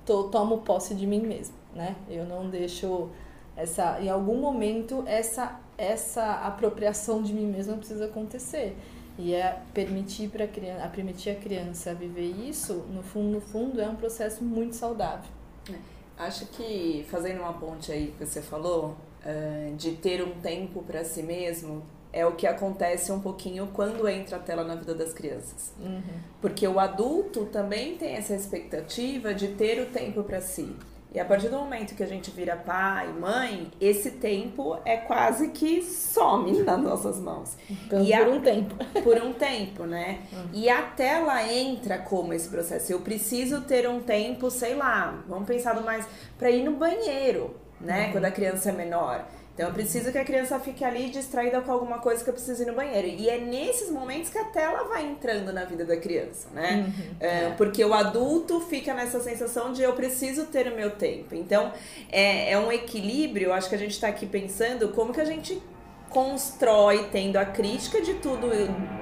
tô, 0.05 0.25
tomo 0.25 0.59
posse 0.59 0.93
de 0.93 1.07
mim 1.07 1.21
mesmo, 1.21 1.55
né? 1.73 1.95
Eu 2.09 2.25
não 2.25 2.49
deixo 2.49 3.09
essa 3.55 4.01
em 4.01 4.09
algum 4.09 4.39
momento 4.39 5.03
essa 5.05 5.59
essa 5.77 6.33
apropriação 6.45 7.21
de 7.21 7.33
mim 7.33 7.45
mesma 7.45 7.77
precisa 7.77 8.05
acontecer. 8.05 8.77
E 9.17 9.33
é 9.33 9.59
permitir 9.73 10.29
para 10.29 10.45
a 10.45 10.87
permitir 10.87 11.29
a 11.29 11.35
criança 11.35 11.93
viver 11.93 12.31
isso, 12.47 12.85
no 12.91 13.03
fundo, 13.03 13.29
no 13.29 13.41
fundo 13.41 13.79
é 13.79 13.87
um 13.87 13.95
processo 13.95 14.43
muito 14.43 14.75
saudável. 14.75 15.29
É. 15.71 15.92
Acho 16.17 16.45
que, 16.47 17.05
fazendo 17.09 17.39
uma 17.39 17.53
ponte 17.53 17.91
aí 17.91 18.13
que 18.17 18.25
você 18.25 18.41
falou, 18.41 18.95
uh, 19.25 19.75
de 19.75 19.93
ter 19.93 20.23
um 20.23 20.39
tempo 20.41 20.83
para 20.83 21.03
si 21.03 21.23
mesmo, 21.23 21.83
é 22.13 22.25
o 22.25 22.33
que 22.33 22.45
acontece 22.45 23.11
um 23.11 23.19
pouquinho 23.19 23.67
quando 23.73 24.07
entra 24.07 24.37
a 24.37 24.39
tela 24.39 24.63
na 24.63 24.75
vida 24.75 24.93
das 24.93 25.11
crianças. 25.11 25.73
Uhum. 25.79 26.01
Porque 26.39 26.67
o 26.67 26.79
adulto 26.79 27.45
também 27.47 27.97
tem 27.97 28.15
essa 28.15 28.35
expectativa 28.35 29.33
de 29.33 29.49
ter 29.49 29.81
o 29.81 29.87
tempo 29.87 30.23
para 30.23 30.39
si. 30.39 30.75
E 31.13 31.19
a 31.19 31.25
partir 31.25 31.49
do 31.49 31.57
momento 31.57 31.93
que 31.95 32.01
a 32.01 32.07
gente 32.07 32.31
vira 32.31 32.55
pai, 32.55 33.07
mãe, 33.13 33.71
esse 33.79 34.11
tempo 34.11 34.79
é 34.83 34.97
quase 34.97 35.49
que 35.49 35.83
some 35.83 36.51
nas 36.63 36.79
nossas 36.79 37.19
mãos. 37.19 37.55
Então, 37.69 38.03
por 38.03 38.13
a, 38.13 38.29
um 38.29 38.41
tempo. 38.41 38.75
Por 39.03 39.17
um 39.17 39.33
tempo, 39.33 39.83
né? 39.83 40.21
Uhum. 40.31 40.49
E 40.53 40.69
a 40.69 40.81
tela 40.81 41.43
entra 41.51 41.99
como 41.99 42.33
esse 42.33 42.49
processo. 42.49 42.91
Eu 42.91 43.01
preciso 43.01 43.61
ter 43.61 43.87
um 43.87 43.99
tempo, 43.99 44.49
sei 44.49 44.75
lá, 44.75 45.23
vamos 45.27 45.47
pensar 45.47 45.79
mais, 45.81 46.07
para 46.39 46.49
ir 46.49 46.63
no 46.63 46.71
banheiro, 46.77 47.55
né? 47.79 48.07
Uhum. 48.07 48.11
Quando 48.13 48.25
a 48.25 48.31
criança 48.31 48.69
é 48.69 48.71
menor. 48.71 49.25
Então 49.53 49.67
eu 49.67 49.73
preciso 49.73 50.11
que 50.11 50.17
a 50.17 50.25
criança 50.25 50.59
fique 50.59 50.83
ali 50.83 51.09
distraída 51.09 51.61
com 51.61 51.71
alguma 51.71 51.99
coisa 51.99 52.23
que 52.23 52.29
eu 52.29 52.33
preciso 52.33 52.63
ir 52.63 52.65
no 52.65 52.73
banheiro. 52.73 53.07
E 53.07 53.29
é 53.29 53.37
nesses 53.37 53.89
momentos 53.91 54.31
que 54.31 54.37
a 54.37 54.45
tela 54.45 54.85
vai 54.85 55.05
entrando 55.05 55.53
na 55.53 55.63
vida 55.63 55.85
da 55.85 55.95
criança, 55.95 56.47
né? 56.53 56.85
Uhum, 56.87 57.15
é, 57.19 57.27
é. 57.27 57.49
Porque 57.55 57.85
o 57.85 57.93
adulto 57.93 58.59
fica 58.61 58.95
nessa 58.95 59.19
sensação 59.19 59.71
de 59.71 59.83
eu 59.83 59.93
preciso 59.93 60.47
ter 60.47 60.71
o 60.71 60.75
meu 60.75 60.91
tempo. 60.91 61.35
Então 61.35 61.71
é, 62.11 62.51
é 62.51 62.57
um 62.57 62.71
equilíbrio, 62.71 63.53
acho 63.53 63.69
que 63.69 63.75
a 63.75 63.77
gente 63.77 63.91
está 63.91 64.07
aqui 64.07 64.25
pensando 64.25 64.89
como 64.89 65.13
que 65.13 65.21
a 65.21 65.25
gente 65.25 65.61
constrói 66.09 67.09
tendo 67.11 67.37
a 67.37 67.45
crítica 67.45 68.01
de 68.01 68.15
tudo 68.15 68.47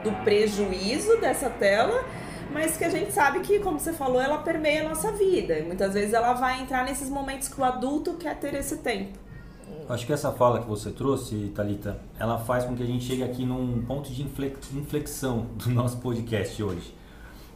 do 0.03 0.23
prejuízo 0.23 1.17
dessa 1.17 1.49
tela 1.49 2.05
mas 2.53 2.75
que 2.75 2.83
a 2.83 2.89
gente 2.89 3.13
sabe 3.13 3.39
que, 3.39 3.59
como 3.59 3.79
você 3.79 3.93
falou, 3.93 4.19
ela 4.19 4.39
permeia 4.39 4.81
a 4.81 4.89
nossa 4.89 5.09
vida. 5.13 5.57
E 5.57 5.63
muitas 5.63 5.93
vezes 5.93 6.13
ela 6.13 6.33
vai 6.33 6.61
entrar 6.61 6.83
nesses 6.83 7.09
momentos 7.09 7.47
que 7.47 7.59
o 7.59 7.63
adulto 7.63 8.15
quer 8.15 8.37
ter 8.37 8.53
esse 8.55 8.79
tempo. 8.79 9.17
Acho 9.89 10.05
que 10.05 10.13
essa 10.13 10.31
fala 10.31 10.59
que 10.59 10.67
você 10.67 10.89
trouxe, 10.91 11.51
Talita, 11.53 11.99
ela 12.17 12.37
faz 12.37 12.63
com 12.63 12.75
que 12.75 12.83
a 12.83 12.85
gente 12.85 13.03
chegue 13.03 13.23
aqui 13.23 13.45
num 13.45 13.83
ponto 13.85 14.11
de 14.11 14.23
inflexão 14.23 15.47
do 15.55 15.69
nosso 15.73 15.97
podcast 15.97 16.61
hoje. 16.63 16.95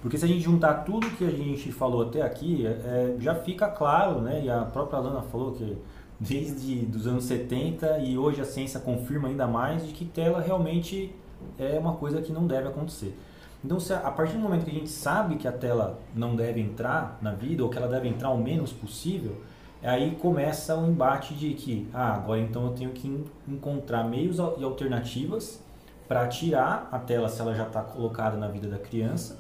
Porque 0.02 0.18
se 0.18 0.26
a 0.26 0.28
gente 0.28 0.42
juntar 0.42 0.84
tudo 0.84 1.10
que 1.12 1.24
a 1.24 1.32
gente 1.32 1.72
falou 1.72 2.04
até 2.04 2.22
aqui, 2.22 2.66
é, 2.66 2.70
é 2.70 3.16
já 3.20 3.34
fica 3.36 3.68
claro, 3.68 4.22
né? 4.22 4.44
E 4.44 4.50
a 4.50 4.62
própria 4.62 5.00
Lana 5.00 5.22
falou 5.22 5.54
que 5.54 5.78
desde 6.20 6.88
os 6.96 7.08
anos 7.08 7.26
70 7.26 8.00
e 8.00 8.18
hoje 8.18 8.42
a 8.42 8.46
ciência 8.46 8.80
confirma 8.80 9.28
ainda 9.28 9.48
mais 9.48 9.86
de 9.86 9.94
que 9.94 10.06
tela 10.06 10.42
realmente 10.42 11.14
é 11.58 11.78
uma 11.80 11.94
coisa 11.94 12.22
que 12.22 12.32
não 12.32 12.46
deve 12.46 12.68
acontecer. 12.68 13.18
Então, 13.64 13.80
se 13.80 13.94
a, 13.94 14.00
a 14.00 14.12
partir 14.12 14.34
do 14.34 14.40
momento 14.40 14.64
que 14.64 14.72
a 14.72 14.74
gente 14.74 14.90
sabe 14.90 15.38
que 15.38 15.48
a 15.48 15.52
tela 15.52 16.00
não 16.14 16.36
deve 16.36 16.62
entrar 16.62 17.18
na 17.22 17.32
vida, 17.32 17.64
ou 17.64 17.70
que 17.70 17.78
ela 17.78 17.88
deve 17.88 18.08
entrar 18.08 18.30
o 18.30 18.38
menos 18.38 18.72
possível, 18.72 19.38
aí 19.86 20.16
começa 20.16 20.76
o 20.78 20.88
embate 20.88 21.34
de 21.34 21.54
que, 21.54 21.88
ah, 21.94 22.14
agora 22.14 22.40
então 22.40 22.66
eu 22.66 22.74
tenho 22.74 22.92
que 22.92 23.24
encontrar 23.48 24.04
meios 24.04 24.38
e 24.38 24.64
alternativas 24.64 25.62
para 26.08 26.28
tirar 26.28 26.90
a 26.92 27.00
tela 27.00 27.30
se 27.30 27.42
ela 27.42 27.54
já 27.54 27.68
está 27.68 27.82
colocada 27.82 28.38
na 28.38 28.48
vida 28.48 28.68
da 28.68 28.78
criança 28.78 29.40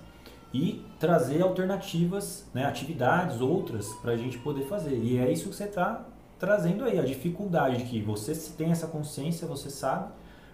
e 0.53 0.85
trazer 0.99 1.41
alternativas, 1.41 2.45
né, 2.53 2.65
atividades 2.65 3.41
outras 3.41 3.89
para 3.95 4.13
a 4.13 4.17
gente 4.17 4.37
poder 4.37 4.65
fazer. 4.67 4.95
E 4.95 5.17
é 5.17 5.31
isso 5.31 5.49
que 5.49 5.55
você 5.55 5.65
está 5.65 6.05
trazendo 6.39 6.85
aí, 6.85 6.99
a 6.99 7.03
dificuldade 7.03 7.77
de 7.77 7.85
que 7.85 8.01
você 8.01 8.33
tem 8.57 8.71
essa 8.71 8.87
consciência, 8.87 9.47
você 9.47 9.69
sabe, 9.69 10.11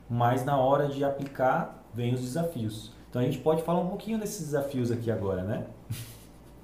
mas 0.10 0.44
na 0.44 0.58
hora 0.58 0.88
de 0.88 1.04
aplicar 1.04 1.84
vem 1.94 2.14
os 2.14 2.22
desafios. 2.22 2.94
Então 3.10 3.22
a 3.22 3.26
gente 3.26 3.40
pode 3.40 3.62
falar 3.64 3.80
um 3.80 3.90
pouquinho 3.90 4.18
desses 4.20 4.46
desafios 4.46 4.92
aqui 4.92 5.12
agora, 5.12 5.44
né? 5.44 5.66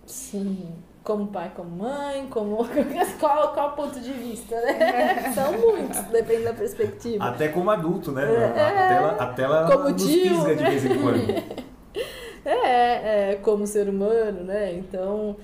Sim. 0.05 0.69
Como 1.07 1.27
pai, 1.27 1.53
como 1.55 1.69
mãe, 1.69 2.27
como 2.29 2.57
qual, 3.17 3.53
qual 3.53 3.71
ponto 3.77 3.97
de 3.97 4.11
vista, 4.11 4.59
né? 4.59 5.31
São 5.33 5.53
muitos, 5.53 6.01
depende 6.11 6.43
da 6.43 6.53
perspectiva. 6.53 7.23
Até 7.23 7.47
como 7.47 7.71
adulto, 7.71 8.11
né? 8.11 8.23
É, 8.25 8.45
a 8.45 8.87
tela, 8.89 9.11
a 9.11 9.27
tela 9.27 9.71
como 9.71 9.89
nos 9.89 10.03
tio, 10.03 10.35
pisga 10.35 10.55
de 10.57 10.63
vez 10.65 10.85
em 10.85 11.01
quando. 11.01 11.67
É, 12.43 13.31
é, 13.31 13.35
como 13.35 13.67
ser 13.67 13.89
humano, 13.89 14.43
né? 14.43 14.73
Então, 14.73 15.35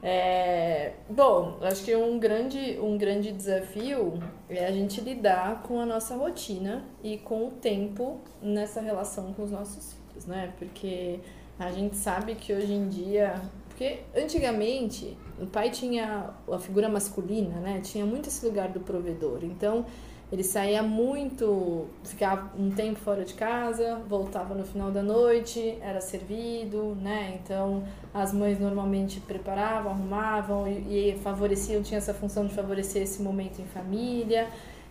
é, 0.00 0.92
bom, 1.08 1.58
acho 1.62 1.84
que 1.84 1.94
um 1.94 2.20
grande, 2.20 2.78
um 2.80 2.96
grande 2.96 3.32
desafio 3.32 4.14
é 4.48 4.66
a 4.66 4.70
gente 4.70 5.00
lidar 5.00 5.62
com 5.62 5.80
a 5.80 5.86
nossa 5.86 6.14
rotina 6.14 6.84
e 7.02 7.18
com 7.18 7.48
o 7.48 7.50
tempo 7.50 8.20
nessa 8.40 8.80
relação 8.80 9.32
com 9.32 9.42
os 9.42 9.50
nossos 9.50 9.94
filhos, 9.94 10.26
né? 10.26 10.52
Porque 10.56 11.18
a 11.58 11.70
gente 11.70 11.96
sabe 11.96 12.34
que 12.34 12.52
hoje 12.52 12.72
em 12.72 12.88
dia. 12.88 13.40
Porque 13.82 13.98
antigamente 14.14 15.18
o 15.40 15.46
pai 15.46 15.68
tinha 15.68 16.30
a 16.48 16.58
figura 16.58 16.88
masculina, 16.88 17.56
né? 17.56 17.80
Tinha 17.82 18.06
muito 18.06 18.28
esse 18.28 18.46
lugar 18.46 18.68
do 18.68 18.78
provedor. 18.78 19.40
Então 19.42 19.84
ele 20.30 20.44
saía 20.44 20.84
muito, 20.84 21.86
ficava 22.04 22.52
um 22.56 22.70
tempo 22.70 23.00
fora 23.00 23.24
de 23.24 23.34
casa, 23.34 24.00
voltava 24.08 24.54
no 24.54 24.64
final 24.64 24.92
da 24.92 25.02
noite, 25.02 25.76
era 25.80 26.00
servido, 26.00 26.96
né? 27.02 27.40
Então 27.42 27.82
as 28.14 28.32
mães 28.32 28.60
normalmente 28.60 29.18
preparavam, 29.18 29.90
arrumavam 29.90 30.68
e, 30.68 31.10
e 31.10 31.18
favoreciam, 31.18 31.82
tinha 31.82 31.98
essa 31.98 32.14
função 32.14 32.46
de 32.46 32.54
favorecer 32.54 33.02
esse 33.02 33.20
momento 33.20 33.60
em 33.60 33.66
família. 33.66 34.48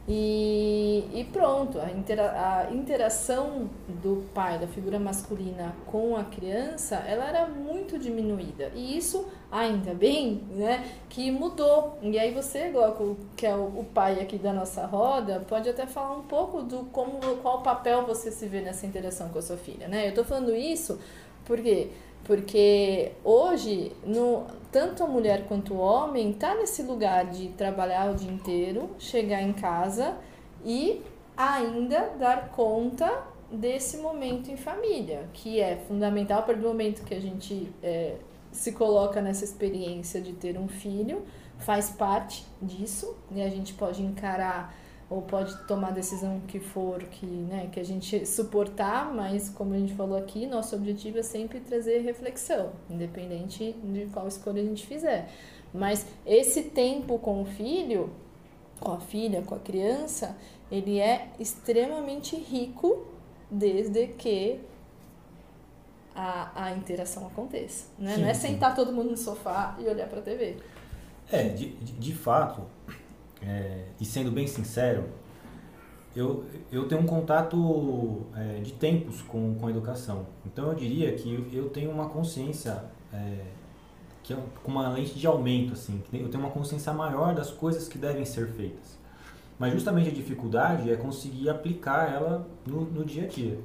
E, 0.08 1.08
e 1.14 1.24
pronto, 1.32 1.80
a, 1.80 1.92
intera 1.92 2.32
a 2.32 2.74
interação 2.74 3.70
do 4.02 4.24
pai, 4.34 4.58
da 4.58 4.68
figura 4.68 5.00
masculina 5.00 5.76
com 5.86 6.16
a 6.16 6.24
criança, 6.24 6.96
ela 7.08 7.28
era 7.28 7.46
muito 7.46 8.00
diminuída. 8.00 8.72
E 8.74 8.98
isso, 8.98 9.28
ainda 9.52 9.94
bem, 9.94 10.44
né, 10.50 10.92
que 11.08 11.30
mudou. 11.30 12.00
E 12.02 12.18
aí 12.18 12.34
você, 12.34 12.70
Glauco, 12.70 13.16
que 13.36 13.46
é 13.46 13.56
o, 13.56 13.80
o 13.80 13.88
pai 13.94 14.20
aqui 14.20 14.38
da 14.38 14.52
nossa 14.52 14.86
roda, 14.86 15.46
pode 15.48 15.70
até 15.70 15.86
falar 15.86 16.18
um 16.18 16.24
pouco 16.24 16.64
do 16.64 16.86
como, 16.86 17.20
qual 17.42 17.62
papel 17.62 18.06
você 18.06 18.32
se 18.32 18.48
vê 18.48 18.62
nessa 18.62 18.86
interação 18.86 19.30
com 19.30 19.38
a 19.38 19.42
sua 19.42 19.58
filha, 19.58 19.88
né? 19.88 20.10
Eu 20.10 20.14
tô 20.14 20.24
falando 20.24 20.56
isso 20.56 21.00
porque 21.46 21.90
porque 22.24 23.12
hoje, 23.24 23.92
no, 24.06 24.46
tanto 24.72 25.04
a 25.04 25.08
mulher 25.08 25.48
quanto 25.48 25.74
o 25.74 25.80
homem 25.80 26.34
tá 26.34 26.56
nesse 26.56 26.84
lugar 26.84 27.26
de 27.26 27.50
trabalhar 27.50 28.12
o 28.12 28.16
dia 28.16 28.32
inteiro, 28.32 28.90
chegar 29.00 29.42
em 29.42 29.54
casa 29.54 30.16
e 30.64 31.02
ainda 31.36 32.12
dar 32.20 32.50
conta 32.50 33.24
desse 33.52 33.98
momento 33.98 34.50
em 34.50 34.56
família, 34.56 35.28
que 35.34 35.60
é 35.60 35.76
fundamental 35.88 36.40
a 36.40 36.42
partir 36.44 36.62
do 36.62 36.68
momento 36.68 37.04
que 37.04 37.14
a 37.14 37.20
gente 37.20 37.70
é, 37.84 38.16
se 38.52 38.72
coloca 38.72 39.22
nessa 39.22 39.44
experiência 39.44 40.22
de 40.22 40.34
ter 40.34 40.58
um 40.58 40.68
filho, 40.68 41.24
faz 41.58 41.90
parte 41.90 42.46
disso, 42.62 43.16
e 43.32 43.42
a 43.42 43.50
gente 43.50 43.74
pode 43.74 44.02
encarar 44.02 44.74
ou 45.12 45.22
pode 45.22 45.54
tomar 45.68 45.90
a 45.90 45.92
decisão 45.92 46.40
que 46.48 46.58
for 46.58 47.04
que, 47.04 47.26
né, 47.26 47.68
que 47.70 47.82
a 47.82 47.84
gente 47.84 48.26
suportar, 48.26 49.14
mas 49.14 49.50
como 49.50 49.74
a 49.74 49.78
gente 49.78 49.94
falou 49.94 50.18
aqui, 50.18 50.48
nosso 50.48 50.74
objetivo 50.74 51.20
é 51.20 51.22
sempre 51.22 51.60
trazer 51.60 52.00
reflexão, 52.00 52.72
independente 52.90 53.74
de 53.74 54.06
qual 54.14 54.26
escolha 54.26 54.62
a 54.62 54.66
gente 54.66 54.88
fizer. 54.88 55.30
Mas 55.74 56.08
esse 56.26 56.64
tempo 56.64 57.20
com 57.20 57.42
o 57.42 57.46
filho, 57.46 58.10
com 58.80 58.94
a 58.94 59.02
filha, 59.02 59.42
com 59.42 59.54
a 59.54 59.60
criança, 59.60 60.38
ele 60.72 60.98
é 60.98 61.28
extremamente 61.38 62.38
rico 62.38 63.06
desde 63.52 64.08
que 64.08 64.62
a, 66.16 66.68
a 66.68 66.72
interação 66.72 67.28
aconteça. 67.28 67.88
Né? 68.00 68.16
Sim, 68.16 68.22
Não 68.22 68.30
é 68.30 68.34
sentar 68.34 68.74
todo 68.74 68.94
mundo 68.94 69.12
no 69.12 69.18
sofá 69.18 69.76
e 69.78 69.84
olhar 69.90 70.08
para 70.08 70.20
a 70.20 70.24
TV. 70.24 70.56
É, 71.30 71.50
de, 71.50 71.72
de, 71.72 71.92
de 71.94 72.14
fato, 72.14 72.62
é, 73.42 73.86
e 74.00 74.06
sendo 74.06 74.32
bem 74.32 74.48
sincero, 74.48 75.06
eu, 76.16 76.44
eu 76.72 76.88
tenho 76.88 77.02
um 77.02 77.06
contato 77.06 78.26
é, 78.36 78.60
de 78.60 78.74
tempos 78.74 79.22
com, 79.22 79.56
com 79.56 79.68
a 79.68 79.70
educação. 79.70 80.28
Então 80.46 80.70
eu 80.70 80.76
diria 80.76 81.14
que 81.14 81.50
eu 81.54 81.70
tenho 81.70 81.90
uma 81.90 82.10
consciência 82.10 82.84
é, 83.14 83.46
que 84.24 84.34
é 84.34 84.38
com 84.64 84.72
uma 84.72 84.90
lente 84.90 85.18
de 85.18 85.26
aumento, 85.26 85.74
assim. 85.74 86.02
Eu 86.14 86.30
tenho 86.30 86.44
uma 86.44 86.52
consciência 86.52 86.94
maior 86.94 87.34
das 87.34 87.50
coisas 87.50 87.88
que 87.88 87.98
devem 87.98 88.26
ser 88.26 88.48
feitas. 88.50 89.00
Mas 89.58 89.74
justamente 89.74 90.10
a 90.10 90.12
dificuldade 90.12 90.92
é 90.92 90.96
conseguir 90.96 91.50
aplicar 91.50 92.12
ela 92.12 92.48
no, 92.66 92.82
no 92.82 93.06
dia 93.06 93.24
a 93.24 93.28
dia. 93.28 93.60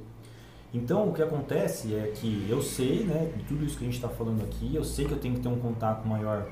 Então 0.73 1.09
o 1.09 1.13
que 1.13 1.21
acontece 1.21 1.95
é 1.95 2.11
que 2.13 2.45
eu 2.49 2.61
sei, 2.61 3.03
né, 3.03 3.31
de 3.35 3.43
tudo 3.43 3.65
isso 3.65 3.77
que 3.77 3.83
a 3.83 3.87
gente 3.87 3.95
está 3.95 4.09
falando 4.09 4.43
aqui, 4.43 4.75
eu 4.75 4.83
sei 4.83 5.05
que 5.05 5.13
eu 5.13 5.19
tenho 5.19 5.35
que 5.35 5.41
ter 5.41 5.47
um 5.47 5.59
contato 5.59 6.07
maior 6.07 6.47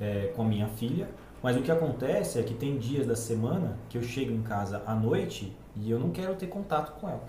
é, 0.00 0.32
com 0.34 0.42
a 0.42 0.44
minha 0.44 0.66
filha, 0.68 1.08
mas 1.42 1.56
o 1.56 1.62
que 1.62 1.70
acontece 1.70 2.38
é 2.38 2.42
que 2.42 2.54
tem 2.54 2.78
dias 2.78 3.06
da 3.06 3.16
semana 3.16 3.76
que 3.88 3.96
eu 3.96 4.02
chego 4.02 4.32
em 4.32 4.42
casa 4.42 4.82
à 4.86 4.94
noite 4.94 5.56
e 5.76 5.90
eu 5.90 5.98
não 5.98 6.10
quero 6.10 6.34
ter 6.34 6.48
contato 6.48 6.98
com 7.00 7.08
ela. 7.08 7.22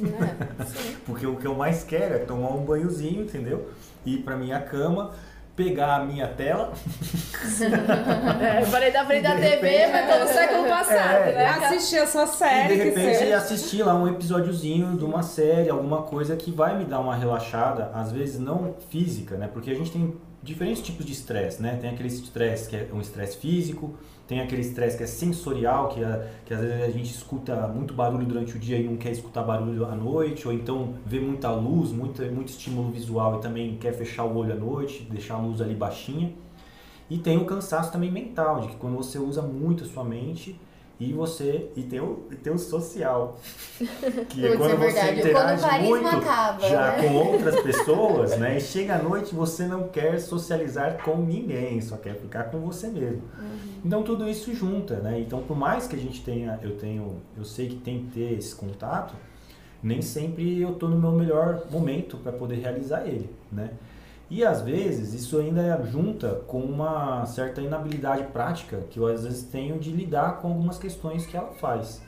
É, 0.00 0.94
Porque 1.06 1.26
o 1.26 1.36
que 1.36 1.46
eu 1.46 1.54
mais 1.54 1.84
quero 1.84 2.14
é 2.14 2.18
tomar 2.18 2.50
um 2.50 2.64
banhozinho, 2.64 3.22
entendeu? 3.22 3.70
Ir 4.04 4.18
pra 4.18 4.36
minha 4.36 4.60
cama, 4.60 5.12
pegar 5.56 5.96
a 5.96 6.04
minha 6.04 6.28
tela. 6.28 6.72
é, 8.40 8.62
eu 8.62 8.66
falei 8.66 8.92
da 8.92 9.04
frente 9.04 9.22
da 9.22 9.36
TV, 9.36 9.86
mas 9.88 10.12
tô 10.12 10.24
no 10.24 10.28
século 10.28 10.68
passado, 10.68 11.28
é, 11.28 11.32
né? 11.32 11.46
Assistir 11.46 11.98
a 11.98 12.06
sua 12.06 12.26
série. 12.26 12.74
E 12.74 12.76
de 12.76 12.84
repente 12.84 13.32
assistir 13.32 13.82
lá 13.82 13.94
um 13.94 14.08
episódiozinho 14.08 14.96
de 14.96 15.04
uma 15.04 15.22
série, 15.22 15.70
alguma 15.70 16.02
coisa 16.02 16.36
que 16.36 16.50
vai 16.50 16.76
me 16.76 16.84
dar 16.84 17.00
uma 17.00 17.14
relaxada, 17.14 17.90
às 17.94 18.10
vezes 18.12 18.38
não 18.38 18.74
física, 18.90 19.36
né? 19.36 19.48
Porque 19.52 19.70
a 19.70 19.74
gente 19.74 19.90
tem 19.90 20.14
diferentes 20.44 20.82
tipos 20.82 21.06
de 21.06 21.12
estresse, 21.12 21.60
né? 21.62 21.78
Tem 21.80 21.90
aquele 21.90 22.08
estresse 22.08 22.68
que 22.68 22.76
é 22.76 22.88
um 22.92 23.00
estresse 23.00 23.38
físico, 23.38 23.94
tem 24.28 24.40
aquele 24.40 24.60
estresse 24.60 24.96
que 24.96 25.02
é 25.02 25.06
sensorial, 25.06 25.88
que, 25.88 26.04
é, 26.04 26.30
que 26.44 26.52
às 26.52 26.60
vezes 26.60 26.82
a 26.82 26.90
gente 26.90 27.10
escuta 27.10 27.66
muito 27.66 27.94
barulho 27.94 28.26
durante 28.26 28.54
o 28.54 28.58
dia 28.58 28.78
e 28.78 28.84
não 28.84 28.96
quer 28.96 29.10
escutar 29.10 29.42
barulho 29.42 29.86
à 29.86 29.94
noite, 29.94 30.46
ou 30.46 30.52
então 30.52 30.94
vê 31.06 31.18
muita 31.18 31.50
luz, 31.50 31.90
muito, 31.90 32.22
muito 32.26 32.48
estímulo 32.48 32.90
visual 32.90 33.38
e 33.38 33.40
também 33.40 33.76
quer 33.78 33.92
fechar 33.94 34.24
o 34.24 34.36
olho 34.36 34.52
à 34.52 34.56
noite, 34.56 35.08
deixar 35.10 35.34
a 35.34 35.38
luz 35.38 35.62
ali 35.62 35.74
baixinha. 35.74 36.32
E 37.08 37.18
tem 37.18 37.38
o 37.38 37.46
cansaço 37.46 37.90
também 37.90 38.10
mental, 38.10 38.60
de 38.60 38.68
que 38.68 38.76
quando 38.76 38.96
você 38.96 39.18
usa 39.18 39.40
muito 39.40 39.84
a 39.84 39.86
sua 39.86 40.04
mente, 40.04 40.58
e 40.98 41.12
você 41.12 41.70
e 41.74 41.82
tem 41.82 42.00
o, 42.00 42.26
e 42.30 42.36
tem 42.36 42.52
o 42.52 42.58
social 42.58 43.38
que 44.28 44.46
é 44.46 44.56
quando 44.56 44.82
é 44.82 44.90
você 44.90 45.14
interage 45.14 45.82
muito 45.82 46.06
acaba, 46.06 46.68
já 46.68 46.92
né? 46.92 47.02
com 47.02 47.14
outras 47.14 47.60
pessoas 47.62 48.38
né 48.38 48.58
e 48.58 48.60
chega 48.60 48.94
à 48.94 49.02
noite 49.02 49.34
você 49.34 49.66
não 49.66 49.88
quer 49.88 50.20
socializar 50.20 51.02
com 51.02 51.16
ninguém 51.16 51.80
só 51.80 51.96
quer 51.96 52.14
ficar 52.14 52.44
com 52.44 52.60
você 52.60 52.88
mesmo 52.88 53.22
uhum. 53.38 53.80
então 53.84 54.02
tudo 54.04 54.28
isso 54.28 54.54
junta 54.54 54.96
né 55.00 55.18
então 55.18 55.42
por 55.42 55.56
mais 55.56 55.88
que 55.88 55.96
a 55.96 55.98
gente 55.98 56.22
tenha 56.22 56.60
eu 56.62 56.76
tenho 56.76 57.20
eu 57.36 57.44
sei 57.44 57.68
que 57.68 57.76
tem 57.76 58.04
que 58.04 58.12
ter 58.12 58.38
esse 58.38 58.54
contato 58.54 59.14
nem 59.82 60.00
sempre 60.00 60.60
eu 60.60 60.70
estou 60.70 60.88
no 60.88 60.96
meu 60.96 61.12
melhor 61.12 61.64
momento 61.70 62.18
para 62.18 62.32
poder 62.32 62.56
realizar 62.56 63.06
ele 63.06 63.28
né 63.50 63.70
e 64.30 64.44
às 64.44 64.62
vezes 64.62 65.12
isso 65.12 65.38
ainda 65.38 65.82
junta 65.84 66.40
com 66.46 66.60
uma 66.60 67.26
certa 67.26 67.60
inabilidade 67.60 68.24
prática 68.24 68.80
que 68.90 68.98
eu 68.98 69.06
às 69.06 69.24
vezes 69.24 69.42
tenho 69.42 69.78
de 69.78 69.90
lidar 69.90 70.38
com 70.38 70.48
algumas 70.48 70.78
questões 70.78 71.26
que 71.26 71.36
ela 71.36 71.52
faz. 71.52 72.02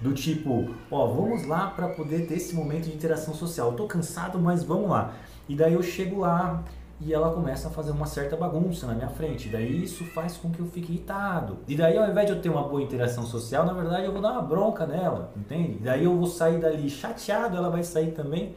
Do 0.00 0.14
tipo, 0.14 0.74
ó, 0.90 1.06
vamos 1.06 1.46
lá 1.46 1.68
para 1.68 1.88
poder 1.88 2.26
ter 2.26 2.34
esse 2.34 2.54
momento 2.54 2.84
de 2.84 2.94
interação 2.94 3.34
social. 3.34 3.70
Eu 3.70 3.76
tô 3.76 3.86
cansado, 3.86 4.38
mas 4.38 4.62
vamos 4.62 4.88
lá. 4.88 5.12
E 5.48 5.56
daí 5.56 5.74
eu 5.74 5.82
chego 5.82 6.20
lá 6.20 6.62
e 7.00 7.12
ela 7.12 7.32
começa 7.32 7.68
a 7.68 7.70
fazer 7.70 7.90
uma 7.90 8.06
certa 8.06 8.36
bagunça 8.36 8.86
na 8.86 8.94
minha 8.94 9.08
frente. 9.08 9.48
Daí 9.48 9.82
isso 9.82 10.04
faz 10.06 10.36
com 10.36 10.50
que 10.50 10.60
eu 10.60 10.66
fique 10.66 10.92
irritado. 10.92 11.58
E 11.66 11.76
daí 11.76 11.98
ao 11.98 12.08
invés 12.08 12.26
de 12.26 12.32
eu 12.32 12.40
ter 12.40 12.48
uma 12.48 12.62
boa 12.62 12.82
interação 12.82 13.24
social, 13.24 13.66
na 13.66 13.72
verdade 13.72 14.04
eu 14.04 14.12
vou 14.12 14.22
dar 14.22 14.32
uma 14.32 14.42
bronca 14.42 14.86
nela, 14.86 15.32
entende? 15.36 15.78
E 15.80 15.84
daí 15.84 16.04
eu 16.04 16.16
vou 16.16 16.26
sair 16.26 16.58
dali 16.60 16.88
chateado, 16.88 17.56
ela 17.56 17.68
vai 17.68 17.82
sair 17.82 18.12
também. 18.12 18.54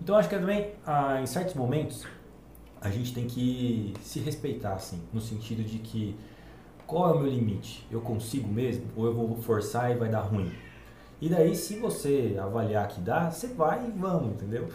Então 0.00 0.16
acho 0.16 0.28
que 0.28 0.36
também, 0.36 0.72
ah, 0.86 1.20
em 1.20 1.26
certos 1.26 1.54
momentos, 1.54 2.06
a 2.82 2.90
gente 2.90 3.14
tem 3.14 3.26
que 3.26 3.94
se 4.02 4.18
respeitar, 4.20 4.74
assim, 4.74 5.00
no 5.12 5.20
sentido 5.20 5.62
de 5.62 5.78
que 5.78 6.16
qual 6.86 7.10
é 7.10 7.12
o 7.14 7.20
meu 7.20 7.30
limite? 7.30 7.86
Eu 7.90 8.00
consigo 8.00 8.48
mesmo? 8.48 8.84
Ou 8.96 9.06
eu 9.06 9.14
vou 9.14 9.36
forçar 9.36 9.90
e 9.90 9.94
vai 9.94 10.08
dar 10.10 10.20
ruim? 10.22 10.50
E 11.20 11.28
daí, 11.28 11.54
se 11.54 11.76
você 11.76 12.36
avaliar 12.40 12.88
que 12.88 13.00
dá, 13.00 13.30
você 13.30 13.46
vai 13.48 13.86
e 13.86 13.90
vamos, 13.98 14.32
entendeu? 14.34 14.68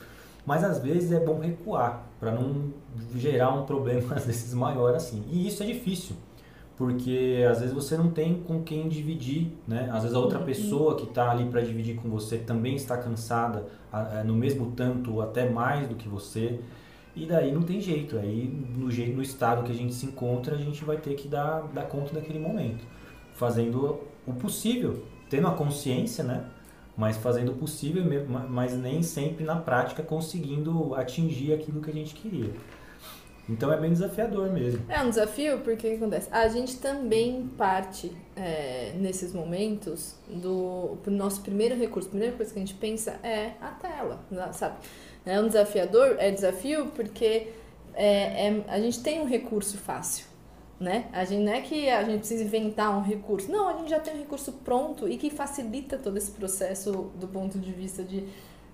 Mas 0.46 0.64
às 0.64 0.80
vezes 0.80 1.12
é 1.12 1.20
bom 1.20 1.40
recuar 1.40 2.08
para 2.20 2.32
não 2.32 2.72
gerar 3.16 3.54
um 3.54 3.66
problema 3.66 4.14
às 4.16 4.26
vezes 4.26 4.54
maior 4.54 4.96
assim. 4.96 5.24
E 5.30 5.46
isso 5.46 5.62
é 5.62 5.66
difícil, 5.66 6.16
porque 6.78 7.46
às 7.50 7.60
vezes 7.60 7.74
você 7.76 7.98
não 7.98 8.10
tem 8.12 8.36
com 8.42 8.64
quem 8.64 8.88
dividir, 8.88 9.52
né? 9.68 9.90
Às 9.92 10.04
vezes 10.04 10.16
a 10.16 10.20
outra 10.20 10.40
pessoa 10.40 10.96
que 10.96 11.04
está 11.04 11.32
ali 11.32 11.46
para 11.50 11.62
dividir 11.62 11.98
com 11.98 12.10
você 12.10 12.38
também 12.38 12.76
está 12.76 12.98
cansada 12.98 13.68
a- 13.92 14.24
no 14.24 14.34
mesmo 14.36 14.72
tanto 14.72 15.16
ou 15.16 15.22
até 15.22 15.50
mais 15.50 15.88
do 15.88 15.96
que 15.96 16.08
você. 16.08 16.60
E 17.18 17.26
daí 17.26 17.52
não 17.52 17.64
tem 17.64 17.82
jeito, 17.82 18.16
aí 18.18 18.48
no 18.78 18.92
jeito 18.92 19.16
no 19.16 19.24
estado 19.24 19.64
que 19.64 19.72
a 19.72 19.76
gente 19.76 19.94
se 19.94 20.06
encontra, 20.06 20.56
a 20.56 20.58
gente 20.58 20.86
vai 20.86 20.98
ter 20.98 21.16
que 21.16 21.28
dar, 21.28 21.62
dar 21.74 21.88
conta 21.88 22.14
daquele 22.14 22.38
momento, 22.38 22.86
fazendo 23.34 24.02
o 24.26 24.34
possível, 24.34 25.04
tendo 25.28 25.48
a 25.48 25.52
consciência, 25.52 26.24
né? 26.24 26.46
Mas 26.96 27.18
fazendo 27.18 27.54
o 27.54 27.56
possível, 27.56 28.04
mas 28.50 28.78
nem 28.78 29.02
sempre 29.02 29.44
na 29.44 29.56
prática 29.56 30.04
conseguindo 30.04 30.94
atingir 30.94 31.54
aquilo 31.54 31.82
que 31.82 31.90
a 31.90 31.94
gente 31.94 32.14
queria. 32.14 32.52
Então 33.50 33.72
é 33.72 33.78
bem 33.78 33.92
desafiador 33.92 34.52
mesmo. 34.52 34.84
É 34.90 35.02
um 35.02 35.10
desafio 35.10 35.60
porque 35.60 35.88
o 35.88 35.92
que 35.92 35.96
acontece? 35.96 36.28
A 36.32 36.48
gente 36.50 36.78
também 36.78 37.50
parte 37.58 38.12
é, 38.36 38.94
nesses 39.00 39.32
momentos 39.32 40.16
do 40.28 40.98
nosso 41.08 41.42
primeiro 41.42 41.76
recurso. 41.76 42.10
A 42.10 42.12
primeira 42.12 42.36
coisa 42.36 42.52
que 42.52 42.60
a 42.60 42.62
gente 42.62 42.74
pensa 42.76 43.12
é 43.24 43.54
a 43.62 43.70
tela, 43.70 44.20
sabe? 44.52 44.76
É 45.28 45.40
um 45.40 45.48
desafiador, 45.48 46.16
é 46.20 46.32
desafio 46.32 46.88
porque 46.96 47.50
é, 47.94 48.48
é- 48.48 48.64
a 48.68 48.80
gente 48.80 49.02
tem 49.02 49.20
um 49.22 49.26
recurso 49.26 49.78
fácil, 49.78 50.26
né? 50.80 51.08
A 51.12 51.26
gente 51.26 51.44
não 51.44 51.54
é 51.54 51.62
que 51.62 51.90
a 51.90 52.04
gente 52.04 52.20
precisa 52.20 52.44
inventar 52.44 52.98
um 52.98 53.02
recurso. 53.02 53.52
Não, 53.52 53.68
a 53.68 53.74
gente 53.78 53.90
já 53.90 54.00
tem 54.00 54.14
um 54.14 54.20
recurso 54.20 54.54
pronto 54.64 55.08
e 55.08 55.18
que 55.18 55.30
facilita 55.30 55.98
todo 55.98 56.18
esse 56.18 56.32
processo 56.32 57.12
do 57.16 57.28
ponto 57.28 57.60
de 57.60 57.72
vista 57.72 58.04
de 58.04 58.24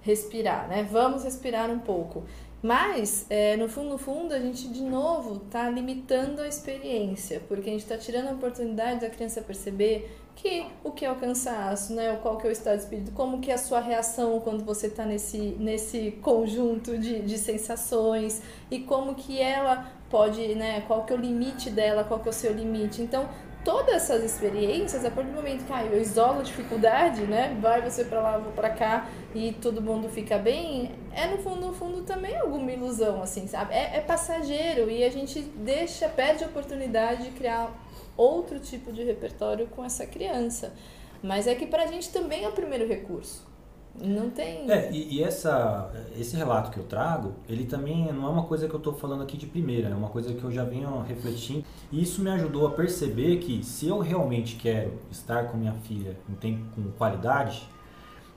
respirar, 0.01 0.67
né? 0.67 0.87
Vamos 0.91 1.23
respirar 1.23 1.71
um 1.71 1.79
pouco. 1.79 2.23
Mas, 2.61 3.25
é, 3.29 3.57
no 3.57 3.67
fundo, 3.67 3.89
no 3.89 3.97
fundo, 3.97 4.33
a 4.33 4.39
gente 4.39 4.69
de 4.69 4.81
novo 4.83 5.41
está 5.45 5.69
limitando 5.69 6.41
a 6.41 6.47
experiência, 6.47 7.41
porque 7.47 7.69
a 7.69 7.73
gente 7.73 7.81
está 7.83 7.97
tirando 7.97 8.29
a 8.29 8.31
oportunidade 8.31 9.01
da 9.01 9.09
criança 9.09 9.41
perceber 9.41 10.09
que 10.35 10.65
o 10.83 10.91
que 10.91 11.05
é 11.05 11.11
o 11.11 11.15
cansaço, 11.15 11.93
né? 11.93 12.17
Qual 12.21 12.37
que 12.37 12.47
é 12.47 12.49
o 12.49 12.51
estado 12.51 12.77
de 12.77 12.83
espírito, 12.83 13.11
como 13.11 13.39
que 13.39 13.51
é 13.51 13.53
a 13.53 13.57
sua 13.57 13.79
reação 13.79 14.39
quando 14.39 14.63
você 14.63 14.87
está 14.87 15.05
nesse, 15.05 15.37
nesse 15.59 16.11
conjunto 16.21 16.97
de, 16.97 17.21
de 17.21 17.37
sensações 17.37 18.41
e 18.69 18.79
como 18.79 19.15
que 19.15 19.41
ela 19.41 19.91
pode, 20.09 20.55
né? 20.55 20.81
Qual 20.87 21.05
que 21.05 21.13
é 21.13 21.15
o 21.15 21.19
limite 21.19 21.69
dela, 21.69 22.03
qual 22.03 22.19
que 22.19 22.27
é 22.27 22.31
o 22.31 22.33
seu 22.33 22.53
limite. 22.53 23.01
Então, 23.01 23.29
todas 23.63 23.95
essas 23.95 24.23
experiências, 24.23 25.05
a 25.05 25.09
partir 25.09 25.29
do 25.29 25.35
momento 25.35 25.65
que 25.65 25.73
ah, 25.73 25.85
eu 25.85 25.99
isolo 25.99 26.39
a 26.39 26.43
dificuldade, 26.43 27.21
né? 27.23 27.57
Vai 27.61 27.81
você 27.81 28.03
para 28.03 28.21
lá, 28.21 28.37
vou 28.37 28.51
para 28.51 28.69
cá 28.69 29.07
e 29.33 29.53
todo 29.53 29.81
mundo 29.81 30.09
fica 30.09 30.37
bem, 30.37 30.91
é 31.13 31.27
no 31.27 31.37
fundo, 31.37 31.67
no 31.67 31.73
fundo 31.73 32.01
também 32.01 32.37
alguma 32.37 32.71
ilusão, 32.71 33.21
assim, 33.21 33.47
sabe? 33.47 33.73
É, 33.73 33.97
é 33.97 34.01
passageiro 34.01 34.89
e 34.89 35.03
a 35.03 35.09
gente 35.09 35.41
deixa, 35.41 36.09
perde 36.09 36.43
a 36.43 36.47
oportunidade 36.47 37.23
de 37.23 37.31
criar 37.31 37.71
outro 38.15 38.59
tipo 38.59 38.91
de 38.91 39.03
repertório 39.03 39.67
com 39.67 39.83
essa 39.83 40.05
criança. 40.05 40.73
Mas 41.21 41.47
é 41.47 41.55
que 41.55 41.65
pra 41.65 41.87
gente 41.87 42.11
também 42.11 42.43
é 42.43 42.49
o 42.49 42.51
primeiro 42.51 42.87
recurso. 42.87 43.53
Não 44.01 44.29
tem. 44.31 44.69
É, 44.71 44.91
e, 44.91 45.15
e 45.15 45.23
essa, 45.23 45.91
esse 46.17 46.35
relato 46.35 46.71
que 46.71 46.79
eu 46.79 46.83
trago, 46.83 47.35
ele 47.47 47.65
também 47.65 48.11
não 48.11 48.25
é 48.25 48.29
uma 48.29 48.43
coisa 48.43 48.67
que 48.67 48.73
eu 48.73 48.79
estou 48.79 48.93
falando 48.93 49.21
aqui 49.21 49.37
de 49.37 49.45
primeira, 49.45 49.89
é 49.89 49.93
uma 49.93 50.09
coisa 50.09 50.33
que 50.33 50.43
eu 50.43 50.51
já 50.51 50.63
venho 50.63 51.01
refletindo. 51.01 51.63
E 51.91 52.01
isso 52.01 52.21
me 52.21 52.31
ajudou 52.31 52.65
a 52.65 52.71
perceber 52.71 53.37
que 53.37 53.63
se 53.63 53.87
eu 53.87 53.99
realmente 53.99 54.55
quero 54.55 54.93
estar 55.11 55.49
com 55.49 55.57
minha 55.57 55.73
filha 55.73 56.17
em 56.27 56.33
tempo 56.33 56.63
com 56.75 56.91
qualidade, 56.93 57.69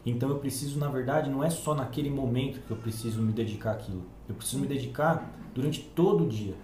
então 0.04 0.28
eu 0.28 0.38
preciso, 0.38 0.78
na 0.78 0.88
verdade, 0.88 1.30
não 1.30 1.42
é 1.42 1.48
só 1.48 1.74
naquele 1.74 2.10
momento 2.10 2.60
que 2.60 2.70
eu 2.70 2.76
preciso 2.76 3.22
me 3.22 3.32
dedicar 3.32 3.72
àquilo. 3.72 4.04
Eu 4.28 4.34
preciso 4.34 4.60
me 4.60 4.66
dedicar 4.66 5.32
durante 5.54 5.80
todo 5.80 6.24
o 6.24 6.28
dia. 6.28 6.54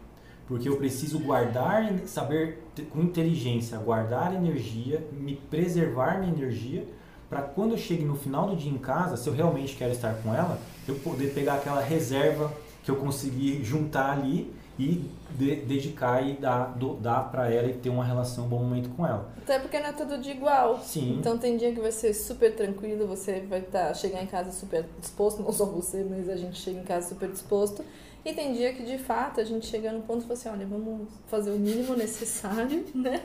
Porque 0.46 0.68
eu 0.68 0.76
preciso 0.76 1.18
guardar, 1.18 1.92
saber 2.06 2.62
com 2.90 3.00
inteligência, 3.00 3.78
guardar 3.78 4.34
energia, 4.34 5.06
me 5.12 5.36
preservar 5.36 6.18
minha 6.18 6.32
energia 6.32 6.84
para 7.30 7.40
quando 7.42 7.72
eu 7.72 7.78
chegue 7.78 8.04
no 8.04 8.14
final 8.16 8.48
do 8.48 8.56
dia 8.56 8.70
em 8.70 8.76
casa, 8.76 9.16
se 9.16 9.26
eu 9.28 9.32
realmente 9.32 9.74
quero 9.76 9.92
estar 9.92 10.14
com 10.22 10.34
ela, 10.34 10.58
eu 10.86 10.94
poder 10.96 11.32
pegar 11.32 11.54
aquela 11.54 11.80
reserva 11.80 12.52
que 12.84 12.90
eu 12.90 12.96
consegui 12.96 13.64
juntar 13.64 14.12
ali 14.18 14.52
e 14.78 15.08
de- 15.30 15.56
dedicar 15.62 16.20
e 16.26 16.34
dar, 16.34 16.76
do- 16.76 16.94
dar 16.94 17.30
para 17.30 17.50
ela 17.50 17.68
e 17.68 17.74
ter 17.74 17.88
uma 17.88 18.04
relação, 18.04 18.44
um 18.44 18.48
bom 18.48 18.58
momento 18.58 18.90
com 18.90 19.06
ela. 19.06 19.30
Até 19.38 19.58
porque 19.58 19.78
não 19.78 19.86
é 19.86 19.92
tudo 19.92 20.18
de 20.18 20.30
igual. 20.30 20.80
Sim. 20.80 21.16
Então 21.18 21.38
tem 21.38 21.56
dia 21.56 21.72
que 21.72 21.80
vai 21.80 21.92
ser 21.92 22.12
super 22.12 22.54
tranquilo, 22.54 23.06
você 23.06 23.40
vai 23.48 23.60
tá, 23.62 23.94
chegar 23.94 24.22
em 24.22 24.26
casa 24.26 24.50
super 24.52 24.84
disposto, 25.00 25.42
não 25.42 25.52
só 25.52 25.64
você, 25.64 26.04
mas 26.08 26.28
a 26.28 26.36
gente 26.36 26.58
chega 26.58 26.80
em 26.80 26.84
casa 26.84 27.08
super 27.10 27.30
disposto. 27.30 27.82
E 28.24 28.32
tem 28.32 28.52
dia 28.52 28.72
que 28.72 28.84
de 28.84 28.98
fato 28.98 29.40
a 29.40 29.44
gente 29.44 29.66
chega 29.66 29.90
no 29.90 30.02
ponto 30.02 30.20
e 30.20 30.22
fala 30.22 30.34
assim, 30.34 30.48
olha, 30.48 30.66
vamos 30.66 31.08
fazer 31.26 31.50
o 31.50 31.58
mínimo 31.58 31.96
necessário, 31.96 32.84
né? 32.94 33.20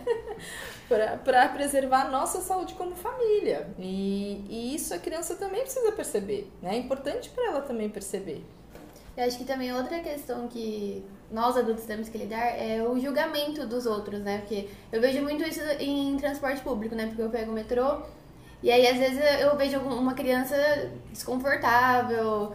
pra 1.24 1.50
preservar 1.50 2.06
a 2.06 2.10
nossa 2.10 2.42
saúde 2.42 2.74
como 2.74 2.96
família. 2.96 3.68
E, 3.78 4.44
e 4.50 4.76
isso 4.76 4.94
a 4.94 4.98
criança 4.98 5.36
também 5.36 5.62
precisa 5.62 5.92
perceber, 5.92 6.52
né? 6.62 6.76
É 6.76 6.78
importante 6.78 7.30
para 7.30 7.46
ela 7.46 7.62
também 7.62 7.90
perceber. 7.90 8.44
Eu 9.16 9.26
acho 9.26 9.38
que 9.38 9.46
também 9.46 9.74
outra 9.74 10.00
questão 10.00 10.48
que 10.48 11.04
nós 11.32 11.58
adultos 11.58 11.86
temos 11.86 12.08
que 12.10 12.18
lidar 12.18 12.46
é 12.58 12.82
o 12.84 13.00
julgamento 13.00 13.68
dos 13.68 13.86
outros, 13.86 14.20
né? 14.22 14.40
Porque 14.40 14.70
eu 14.92 15.02
vejo 15.02 15.22
muito 15.22 15.44
isso 15.44 15.62
em 15.80 16.16
transporte 16.18 16.62
público, 16.62 16.96
né? 16.96 17.08
Porque 17.08 17.22
eu 17.22 17.30
pego 17.30 17.52
o 17.52 17.54
metrô 17.54 18.02
e 18.62 18.72
aí 18.72 18.88
às 18.88 18.98
vezes 18.98 19.20
eu 19.40 19.56
vejo 19.56 19.80
uma 19.80 20.14
criança 20.14 20.56
desconfortável, 21.12 22.54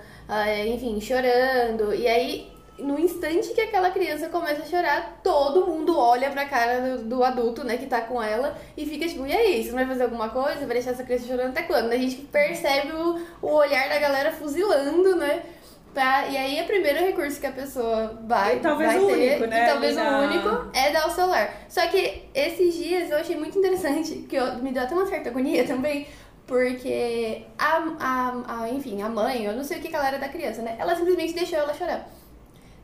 enfim, 0.66 1.00
chorando. 1.00 1.94
E 1.94 2.06
aí 2.06 2.52
no 2.78 2.98
instante 2.98 3.52
que 3.52 3.60
aquela 3.60 3.90
criança 3.90 4.28
começa 4.28 4.62
a 4.62 4.66
chorar, 4.66 5.20
todo 5.22 5.66
mundo 5.66 5.98
olha 5.98 6.30
pra 6.30 6.46
cara 6.46 6.80
do, 6.80 7.04
do 7.04 7.24
adulto, 7.24 7.64
né, 7.64 7.76
que 7.76 7.86
tá 7.86 8.00
com 8.00 8.22
ela 8.22 8.56
e 8.76 8.86
fica 8.86 9.06
tipo, 9.06 9.26
e 9.26 9.32
aí, 9.32 9.62
você 9.62 9.70
não 9.70 9.78
vai 9.78 9.86
fazer 9.86 10.04
alguma 10.04 10.28
coisa? 10.28 10.60
Vai 10.60 10.74
deixar 10.74 10.90
essa 10.90 11.04
criança 11.04 11.26
chorando 11.26 11.50
até 11.50 11.62
quando? 11.62 11.92
A 11.92 11.96
gente 11.96 12.16
percebe 12.16 12.92
o, 12.92 13.20
o 13.40 13.52
olhar 13.52 13.88
da 13.88 13.98
galera 13.98 14.32
fuzilando, 14.32 15.16
né? 15.16 15.42
Pra, 15.92 16.26
e 16.26 16.38
aí, 16.38 16.62
o 16.62 16.66
primeiro 16.66 17.00
recurso 17.00 17.38
que 17.38 17.46
a 17.46 17.52
pessoa 17.52 18.18
vai, 18.26 18.56
E 18.56 18.60
talvez 18.60 18.94
vai 18.94 19.02
o 19.02 19.06
ter, 19.08 19.12
único, 19.12 19.46
né, 19.46 19.62
e 19.62 19.66
talvez 19.66 19.96
o 19.96 20.00
único, 20.00 20.70
é 20.72 20.90
dar 20.90 21.06
o 21.06 21.10
celular. 21.10 21.54
Só 21.68 21.86
que 21.86 22.22
esses 22.34 22.74
dias 22.74 23.10
eu 23.10 23.18
achei 23.18 23.36
muito 23.36 23.58
interessante, 23.58 24.24
que 24.26 24.34
eu, 24.34 24.54
me 24.56 24.72
deu 24.72 24.82
até 24.82 24.94
uma 24.94 25.06
certa 25.06 25.28
agonia 25.28 25.66
também, 25.66 26.06
porque 26.52 27.46
a, 27.58 27.82
a, 27.98 28.42
a, 28.46 28.68
enfim, 28.68 29.00
a 29.00 29.08
mãe, 29.08 29.46
eu 29.46 29.54
não 29.54 29.64
sei 29.64 29.78
o 29.78 29.80
que 29.80 29.96
ela 29.96 30.06
era 30.06 30.18
da 30.18 30.28
criança, 30.28 30.60
né? 30.60 30.76
Ela 30.78 30.94
simplesmente 30.94 31.32
deixou 31.32 31.58
ela 31.58 31.72
chorar. 31.72 32.06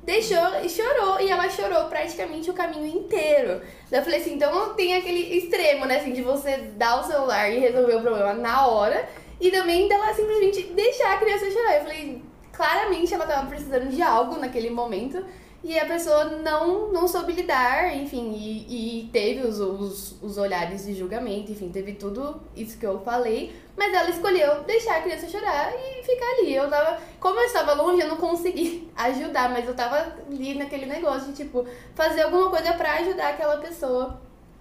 Deixou 0.03 0.65
e 0.65 0.71
chorou, 0.71 1.21
e 1.21 1.29
ela 1.29 1.51
chorou 1.51 1.85
praticamente 1.85 2.51
o 2.51 2.55
caminho 2.55 2.87
inteiro. 2.87 3.61
Eu 3.93 4.03
falei 4.03 4.21
assim, 4.21 4.37
então 4.37 4.73
tem 4.73 4.97
aquele 4.97 5.37
extremo, 5.37 5.85
né, 5.85 5.99
assim, 5.99 6.15
de 6.15 6.23
você 6.23 6.57
dar 6.79 6.99
o 6.99 7.05
celular 7.05 7.51
e 7.51 7.59
resolver 7.59 7.97
o 7.97 8.01
problema 8.01 8.33
na 8.33 8.67
hora, 8.69 9.07
e 9.39 9.51
também 9.51 9.87
dela 9.87 10.15
simplesmente 10.15 10.63
deixar 10.73 11.13
a 11.13 11.19
criança 11.19 11.51
chorar. 11.51 11.75
Eu 11.77 11.83
falei, 11.83 12.23
claramente 12.51 13.13
ela 13.13 13.27
tava 13.27 13.49
precisando 13.49 13.91
de 13.91 14.01
algo 14.01 14.39
naquele 14.39 14.71
momento, 14.71 15.23
e 15.63 15.77
a 15.79 15.87
pessoa 15.87 16.25
não, 16.25 16.93
não 16.93 17.09
soube 17.09 17.33
lidar, 17.33 17.97
enfim, 17.97 18.33
e, 18.33 19.01
e 19.03 19.09
teve 19.09 19.41
os, 19.47 19.59
os, 19.59 20.23
os 20.23 20.39
olhares 20.39 20.87
de 20.87 20.95
julgamento, 20.95 21.51
enfim, 21.51 21.69
teve 21.69 21.95
tudo 21.95 22.41
isso 22.57 22.79
que 22.79 22.87
eu 22.87 23.01
falei, 23.01 23.53
mas 23.77 23.93
ela 23.93 24.09
escolheu 24.09 24.63
deixar 24.63 24.99
a 24.99 25.03
criança 25.03 25.29
chorar 25.29 25.73
e 25.75 26.03
ficar 26.05 26.27
ali. 26.39 26.55
Eu 26.55 26.71
tava, 26.71 27.01
como 27.19 27.41
eu 27.41 27.47
estava 27.47 27.73
longe, 27.75 28.01
eu 28.01 28.09
não 28.09 28.17
consegui 28.17 28.89
ajudar, 28.95 29.51
mas 29.51 29.67
eu 29.67 29.75
tava 29.75 30.17
ali 30.29 30.55
naquele 30.55 30.87
negócio 30.87 31.33
de, 31.33 31.45
tipo, 31.45 31.67
fazer 31.95 32.23
alguma 32.23 32.51
coisa 32.51 32.73
pra 32.75 32.95
ajudar 32.95 33.31
aquela 33.31 33.57
pessoa 33.59 34.21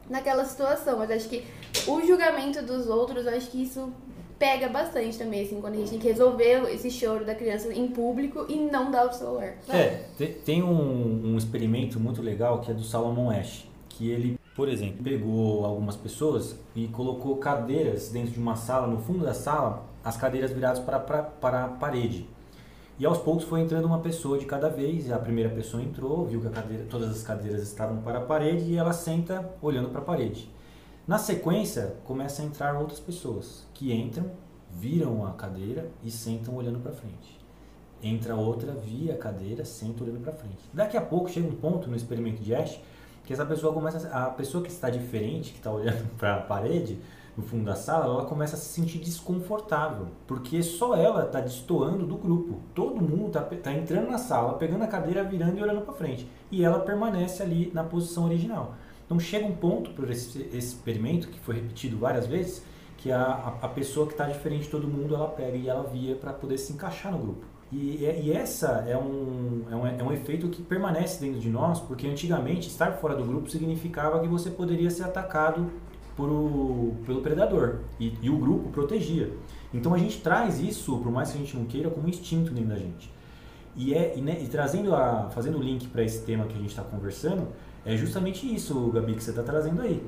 naquela 0.10 0.46
situação. 0.46 0.98
Mas 0.98 1.12
acho 1.12 1.30
que 1.30 1.46
o 1.88 2.02
julgamento 2.02 2.62
dos 2.64 2.88
outros, 2.88 3.26
eu 3.26 3.36
acho 3.36 3.50
que 3.50 3.64
isso 3.64 3.94
pega 4.38 4.68
bastante 4.70 5.18
também, 5.18 5.44
assim, 5.44 5.60
quando 5.60 5.74
a 5.74 5.78
gente 5.78 5.90
tem 5.92 6.00
que 6.00 6.08
resolver 6.08 6.64
esse 6.74 6.90
choro 6.92 7.26
da 7.26 7.34
criança 7.36 7.74
em 7.74 7.88
público 7.88 8.46
e 8.48 8.56
não 8.56 8.92
dar 8.92 9.08
o 9.08 9.14
celular. 9.14 9.56
É, 9.70 10.04
te- 10.18 10.28
tem 10.46 10.62
um, 10.64 11.34
um 11.34 11.38
experimento 11.38 12.00
muito 12.00 12.22
legal 12.22 12.60
que 12.62 12.72
é 12.72 12.74
do 12.74 12.84
Salomon 12.84 13.30
Ash, 13.32 13.68
que 13.90 14.10
ele, 14.12 14.40
por 14.56 14.70
exemplo, 14.70 15.04
pegou 15.04 15.66
algumas 15.66 15.96
pessoas 15.96 16.56
e 16.76 16.88
colocou 16.88 17.38
cadeiras 17.38 18.10
dentro 18.10 18.32
de 18.32 18.40
uma 18.40 18.56
sala, 18.56 18.88
no 18.88 19.00
fundo 19.00 19.26
da 19.26 19.34
sala, 19.34 19.86
as 20.04 20.16
cadeiras 20.18 20.52
viradas 20.52 20.80
para, 20.80 21.00
para, 21.00 21.24
para 21.24 21.66
a 21.66 21.68
parede. 21.68 22.28
E 23.00 23.06
aos 23.06 23.20
poucos 23.20 23.44
foi 23.44 23.62
entrando 23.62 23.86
uma 23.86 24.00
pessoa 24.00 24.40
de 24.40 24.46
cada 24.46 24.70
vez, 24.70 25.12
a 25.12 25.20
primeira 25.20 25.50
pessoa 25.52 25.84
entrou, 25.84 26.26
viu 26.26 26.42
que 26.42 26.50
cadeira, 26.50 26.84
todas 26.90 27.12
as 27.12 27.22
cadeiras 27.22 27.62
estavam 27.62 27.98
para 27.98 28.18
a 28.18 28.22
parede 28.22 28.72
e 28.72 28.76
ela 28.76 28.92
senta 28.92 29.48
olhando 29.62 29.90
para 29.90 30.00
a 30.02 30.04
parede. 30.04 30.50
Na 31.08 31.18
sequência, 31.18 31.96
começa 32.04 32.42
a 32.42 32.46
entrar 32.46 32.76
outras 32.76 33.00
pessoas 33.00 33.66
que 33.74 33.94
entram, 33.94 34.30
viram 34.70 35.26
a 35.26 35.32
cadeira 35.32 35.90
e 36.04 36.12
sentam 36.12 36.54
olhando 36.54 36.80
para 36.80 36.92
frente. 36.92 37.40
Entra 38.04 38.36
outra, 38.36 38.74
via 38.74 39.14
a 39.14 39.18
cadeira, 39.18 39.64
senta 39.64 40.04
olhando 40.04 40.20
para 40.20 40.34
frente. 40.34 40.70
Daqui 40.74 40.98
a 40.98 41.02
pouco 41.02 41.30
chega 41.30 41.48
um 41.48 41.56
ponto 41.56 41.90
no 41.90 41.96
experimento 41.96 42.44
de 42.44 42.54
Ash 42.54 42.78
que 43.24 43.32
essa 43.32 43.46
pessoa 43.46 43.74
começa 43.74 44.06
a 44.10 44.26
a 44.26 44.30
pessoa 44.32 44.62
que 44.62 44.70
está 44.70 44.90
diferente, 44.90 45.52
que 45.52 45.60
está 45.60 45.72
olhando 45.72 46.10
para 46.20 46.36
a 46.36 46.42
parede, 46.42 47.00
no 47.38 47.44
fundo 47.44 47.64
da 47.64 47.76
sala, 47.76 48.06
ela 48.06 48.26
começa 48.26 48.58
a 48.58 48.60
se 48.60 48.66
sentir 48.66 48.98
desconfortável, 48.98 50.08
porque 50.26 50.62
só 50.62 50.94
ela 50.94 51.24
está 51.24 51.40
destoando 51.40 52.06
do 52.06 52.18
grupo. 52.18 52.60
Todo 52.76 53.02
mundo 53.02 53.28
está 53.28 53.42
tá 53.42 53.72
entrando 53.72 54.10
na 54.10 54.18
sala, 54.18 54.58
pegando 54.58 54.84
a 54.84 54.88
cadeira, 54.88 55.24
virando 55.24 55.58
e 55.58 55.64
olhando 55.64 55.82
para 55.82 55.94
frente, 55.94 56.30
e 56.52 56.66
ela 56.66 56.80
permanece 56.80 57.42
ali 57.42 57.72
na 57.74 57.84
posição 57.84 58.26
original. 58.26 58.76
Então 59.08 59.18
chega 59.20 59.46
um 59.46 59.56
ponto 59.56 59.92
por 59.92 60.12
esse, 60.12 60.50
experimento 60.54 61.30
que 61.30 61.40
foi 61.40 61.56
repetido 61.56 61.98
várias 61.98 62.28
vezes, 62.28 62.62
que 62.98 63.10
a, 63.10 63.58
a, 63.62 63.68
pessoa 63.70 64.06
que 64.06 64.12
está 64.12 64.26
diferente 64.26 64.64
de 64.64 64.70
todo 64.70 64.86
mundo, 64.86 65.16
ela 65.16 65.30
pega 65.30 65.56
e 65.56 65.70
ela 65.70 65.84
via 65.84 66.14
para 66.16 66.34
poder 66.34 66.58
se 66.58 66.74
encaixar 66.74 67.12
no 67.12 67.20
grupo. 67.20 67.46
E, 67.72 68.04
e, 68.04 68.32
essa 68.34 68.86
é 68.88 68.98
um, 68.98 69.64
é, 69.72 69.76
um, 69.76 69.88
é 69.88 70.04
um 70.04 70.12
efeito 70.12 70.50
que 70.50 70.62
permanece 70.62 71.24
dentro 71.24 71.40
de 71.40 71.50
nós, 71.50 71.80
porque 71.80 72.06
antigamente 72.06 72.68
estar 72.68 72.94
fora 72.94 73.16
do 73.16 73.24
grupo 73.24 73.50
significava 73.50 74.20
que 74.20 74.28
você 74.28 74.50
poderia 74.50 74.90
ser 74.90 75.04
atacado 75.04 75.70
por 76.16 76.30
o, 76.30 76.96
pelo 77.06 77.22
predador 77.22 77.80
e, 78.00 78.14
e, 78.22 78.30
o 78.30 78.38
grupo 78.38 78.70
protegia. 78.72 79.32
Então 79.74 79.94
a 79.94 79.98
gente 79.98 80.20
traz 80.20 80.60
isso, 80.60 80.98
por 80.98 81.12
mais 81.12 81.32
que 81.32 81.38
a 81.38 81.42
gente 81.42 81.56
não 81.56 81.66
queira, 81.66 81.90
como 81.90 82.10
instinto 82.10 82.52
dentro 82.52 82.72
da 82.72 82.78
gente. 82.78 83.10
E, 83.76 83.94
é, 83.94 84.18
e, 84.18 84.22
né, 84.22 84.42
e 84.42 84.48
trazendo 84.48 84.96
a, 84.96 85.30
fazendo 85.30 85.60
o 85.60 85.62
link 85.62 85.88
para 85.88 86.04
esse 86.04 86.26
tema 86.26 86.46
que 86.46 86.56
a 86.56 86.58
gente 86.58 86.72
está 86.72 86.82
conversando, 86.82 87.48
é 87.88 87.96
justamente 87.96 88.54
isso, 88.54 88.92
Gabi, 88.92 89.16
que 89.16 89.24
você 89.24 89.30
está 89.30 89.42
trazendo 89.42 89.82
aí. 89.82 90.04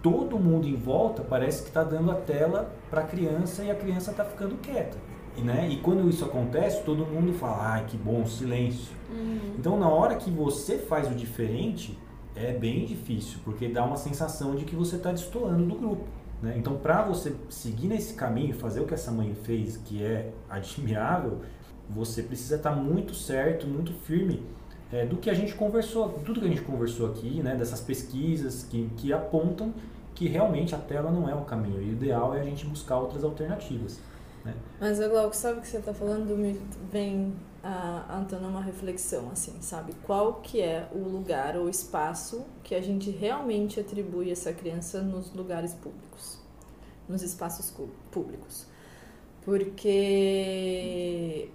Todo 0.00 0.38
mundo 0.38 0.68
em 0.68 0.76
volta 0.76 1.24
parece 1.24 1.62
que 1.62 1.68
está 1.68 1.82
dando 1.82 2.12
a 2.12 2.14
tela 2.14 2.72
para 2.88 3.00
a 3.00 3.04
criança 3.04 3.64
e 3.64 3.70
a 3.72 3.74
criança 3.74 4.12
está 4.12 4.24
ficando 4.24 4.54
quieta. 4.62 4.96
E, 5.36 5.40
né, 5.40 5.68
e 5.68 5.78
quando 5.78 6.08
isso 6.08 6.24
acontece, 6.24 6.84
todo 6.84 7.04
mundo 7.04 7.32
fala, 7.32 7.72
ai, 7.72 7.86
que 7.86 7.96
bom, 7.96 8.24
silêncio. 8.24 8.94
Uhum. 9.10 9.54
Então, 9.58 9.76
na 9.76 9.88
hora 9.88 10.14
que 10.14 10.30
você 10.30 10.78
faz 10.78 11.10
o 11.10 11.14
diferente, 11.14 11.98
é 12.36 12.52
bem 12.52 12.84
difícil, 12.84 13.40
porque 13.44 13.68
dá 13.68 13.84
uma 13.84 13.96
sensação 13.96 14.54
de 14.54 14.64
que 14.64 14.76
você 14.76 14.94
está 14.94 15.10
destoando 15.10 15.64
do 15.64 15.74
grupo. 15.74 16.04
Né? 16.40 16.54
Então, 16.56 16.76
para 16.76 17.02
você 17.02 17.34
seguir 17.48 17.88
nesse 17.88 18.14
caminho, 18.14 18.54
fazer 18.54 18.80
o 18.80 18.86
que 18.86 18.94
essa 18.94 19.10
mãe 19.10 19.34
fez, 19.42 19.76
que 19.76 20.04
é 20.04 20.30
admirável, 20.48 21.40
você 21.90 22.22
precisa 22.22 22.54
estar 22.54 22.70
tá 22.70 22.76
muito 22.76 23.12
certo, 23.12 23.66
muito 23.66 23.92
firme 23.92 24.40
é, 24.92 25.04
do 25.04 25.16
que 25.16 25.28
a 25.28 25.34
gente 25.34 25.54
conversou, 25.54 26.08
tudo 26.24 26.40
que 26.40 26.46
a 26.46 26.48
gente 26.48 26.62
conversou 26.62 27.10
aqui, 27.10 27.42
né? 27.42 27.54
dessas 27.54 27.80
pesquisas 27.80 28.64
que, 28.64 28.88
que 28.96 29.12
apontam 29.12 29.72
que 30.14 30.26
realmente 30.26 30.74
a 30.74 30.78
tela 30.78 31.10
não 31.10 31.28
é 31.28 31.34
o 31.34 31.42
caminho. 31.42 31.80
E 31.80 31.90
o 31.90 31.92
ideal 31.92 32.34
é 32.34 32.40
a 32.40 32.44
gente 32.44 32.66
buscar 32.66 32.98
outras 32.98 33.22
alternativas. 33.22 34.00
Né? 34.44 34.54
Mas, 34.80 34.98
Glauco, 34.98 35.36
sabe 35.36 35.58
o 35.58 35.62
que 35.62 35.68
você 35.68 35.76
está 35.76 35.94
falando? 35.94 36.34
Vem 36.90 37.34
a, 37.62 38.24
a 38.32 38.36
uma 38.38 38.62
reflexão, 38.62 39.30
assim, 39.30 39.54
sabe? 39.60 39.92
Qual 40.04 40.34
que 40.34 40.60
é 40.60 40.88
o 40.92 40.98
lugar 40.98 41.56
ou 41.56 41.68
espaço 41.68 42.44
que 42.64 42.74
a 42.74 42.80
gente 42.80 43.10
realmente 43.10 43.78
atribui 43.78 44.30
essa 44.30 44.52
criança 44.52 45.02
nos 45.02 45.32
lugares 45.32 45.74
públicos, 45.74 46.38
nos 47.08 47.22
espaços 47.22 47.72
públicos? 48.10 48.66
Porque 49.44 51.48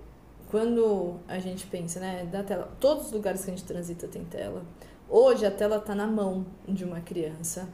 quando 0.53 1.15
a 1.27 1.39
gente 1.39 1.65
pensa, 1.65 1.99
né, 1.99 2.27
da 2.31 2.43
tela, 2.43 2.71
todos 2.79 3.07
os 3.07 3.11
lugares 3.11 3.43
que 3.43 3.49
a 3.49 3.55
gente 3.55 3.65
transita 3.65 4.07
tem 4.07 4.23
tela. 4.23 4.61
Hoje 5.09 5.47
a 5.47 5.49
tela 5.49 5.77
está 5.77 5.95
na 5.95 6.05
mão 6.05 6.45
de 6.67 6.85
uma 6.85 7.01
criança 7.01 7.67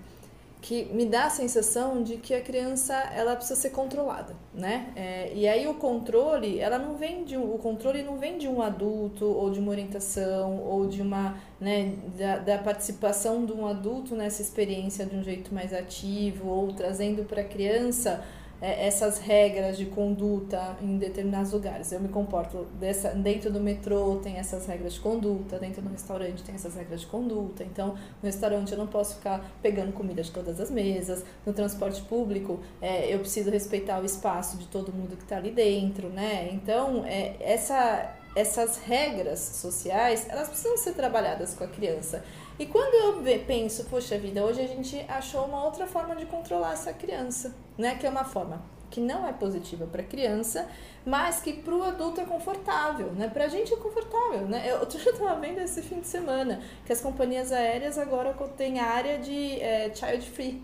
que 0.61 0.85
me 0.85 1.05
dá 1.05 1.25
a 1.25 1.29
sensação 1.29 2.01
de 2.01 2.15
que 2.15 2.33
a 2.33 2.39
criança 2.39 2.93
ela 2.93 3.35
precisa 3.35 3.59
ser 3.59 3.71
controlada, 3.71 4.33
né? 4.53 4.93
É, 4.95 5.33
e 5.35 5.45
aí 5.45 5.67
o 5.67 5.73
controle, 5.73 6.57
ela 6.59 6.79
não 6.79 6.95
vem 6.95 7.25
de 7.25 7.35
um, 7.35 7.53
o 7.53 7.57
controle 7.57 8.01
não 8.01 8.17
vem 8.17 8.37
de 8.37 8.47
um 8.47 8.61
adulto 8.61 9.25
ou 9.25 9.49
de 9.49 9.59
uma 9.59 9.71
orientação 9.71 10.63
ou 10.63 10.87
de 10.87 11.01
uma, 11.01 11.35
né, 11.59 11.95
da, 12.17 12.37
da 12.37 12.57
participação 12.59 13.45
de 13.45 13.51
um 13.51 13.67
adulto 13.67 14.15
nessa 14.15 14.41
experiência 14.41 15.05
de 15.05 15.17
um 15.17 15.23
jeito 15.23 15.53
mais 15.53 15.73
ativo 15.73 16.47
ou 16.47 16.71
trazendo 16.71 17.25
para 17.25 17.41
a 17.41 17.45
criança 17.45 18.23
é, 18.61 18.87
essas 18.87 19.19
regras 19.19 19.77
de 19.77 19.85
conduta 19.85 20.77
em 20.81 20.97
determinados 20.97 21.51
lugares. 21.51 21.91
Eu 21.91 21.99
me 21.99 22.09
comporto 22.09 22.65
dessa, 22.79 23.09
dentro 23.09 23.51
do 23.51 23.59
metrô 23.59 24.17
tem 24.17 24.37
essas 24.37 24.65
regras 24.65 24.93
de 24.93 24.99
conduta, 24.99 25.57
dentro 25.59 25.81
do 25.81 25.89
restaurante 25.89 26.43
tem 26.43 26.55
essas 26.55 26.75
regras 26.75 27.01
de 27.01 27.07
conduta. 27.07 27.63
Então, 27.63 27.89
no 27.89 28.25
restaurante 28.25 28.71
eu 28.71 28.77
não 28.77 28.87
posso 28.87 29.15
ficar 29.15 29.43
pegando 29.61 29.93
comida 29.93 30.21
de 30.21 30.31
todas 30.31 30.59
as 30.59 30.69
mesas. 30.69 31.23
No 31.45 31.53
transporte 31.53 32.01
público, 32.03 32.59
é, 32.81 33.13
eu 33.13 33.19
preciso 33.19 33.49
respeitar 33.49 33.99
o 34.01 34.05
espaço 34.05 34.57
de 34.57 34.67
todo 34.67 34.91
mundo 34.91 35.15
que 35.15 35.23
está 35.23 35.37
ali 35.37 35.51
dentro, 35.51 36.09
né? 36.09 36.49
Então, 36.51 37.05
é, 37.05 37.35
essa 37.39 38.18
essas 38.35 38.77
regras 38.77 39.39
sociais, 39.39 40.27
elas 40.29 40.47
precisam 40.47 40.77
ser 40.77 40.93
trabalhadas 40.93 41.53
com 41.53 41.63
a 41.63 41.67
criança. 41.67 42.23
E 42.57 42.65
quando 42.65 42.93
eu 42.93 43.39
penso, 43.45 43.85
poxa 43.85 44.17
vida, 44.17 44.43
hoje 44.43 44.61
a 44.61 44.67
gente 44.67 44.99
achou 45.07 45.45
uma 45.45 45.63
outra 45.63 45.87
forma 45.87 46.15
de 46.15 46.25
controlar 46.25 46.73
essa 46.73 46.93
criança, 46.93 47.55
né? 47.77 47.95
Que 47.95 48.05
é 48.05 48.09
uma 48.09 48.25
forma 48.25 48.61
que 48.89 48.99
não 48.99 49.27
é 49.27 49.31
positiva 49.31 49.85
para 49.85 50.01
a 50.01 50.05
criança, 50.05 50.67
mas 51.05 51.39
que 51.41 51.53
para 51.53 51.73
o 51.73 51.83
adulto 51.83 52.19
é 52.19 52.25
confortável, 52.25 53.11
né? 53.13 53.29
Para 53.29 53.45
a 53.45 53.47
gente 53.47 53.73
é 53.73 53.77
confortável, 53.77 54.47
né? 54.47 54.63
Eu 54.67 54.83
estava 54.87 55.39
vendo 55.39 55.59
esse 55.59 55.81
fim 55.81 55.99
de 55.99 56.07
semana 56.07 56.61
que 56.85 56.91
as 56.91 56.99
companhias 56.99 57.51
aéreas 57.51 57.97
agora 57.97 58.33
têm 58.57 58.79
área 58.79 59.17
de 59.19 59.61
é, 59.61 59.93
child 59.93 60.29
free. 60.29 60.61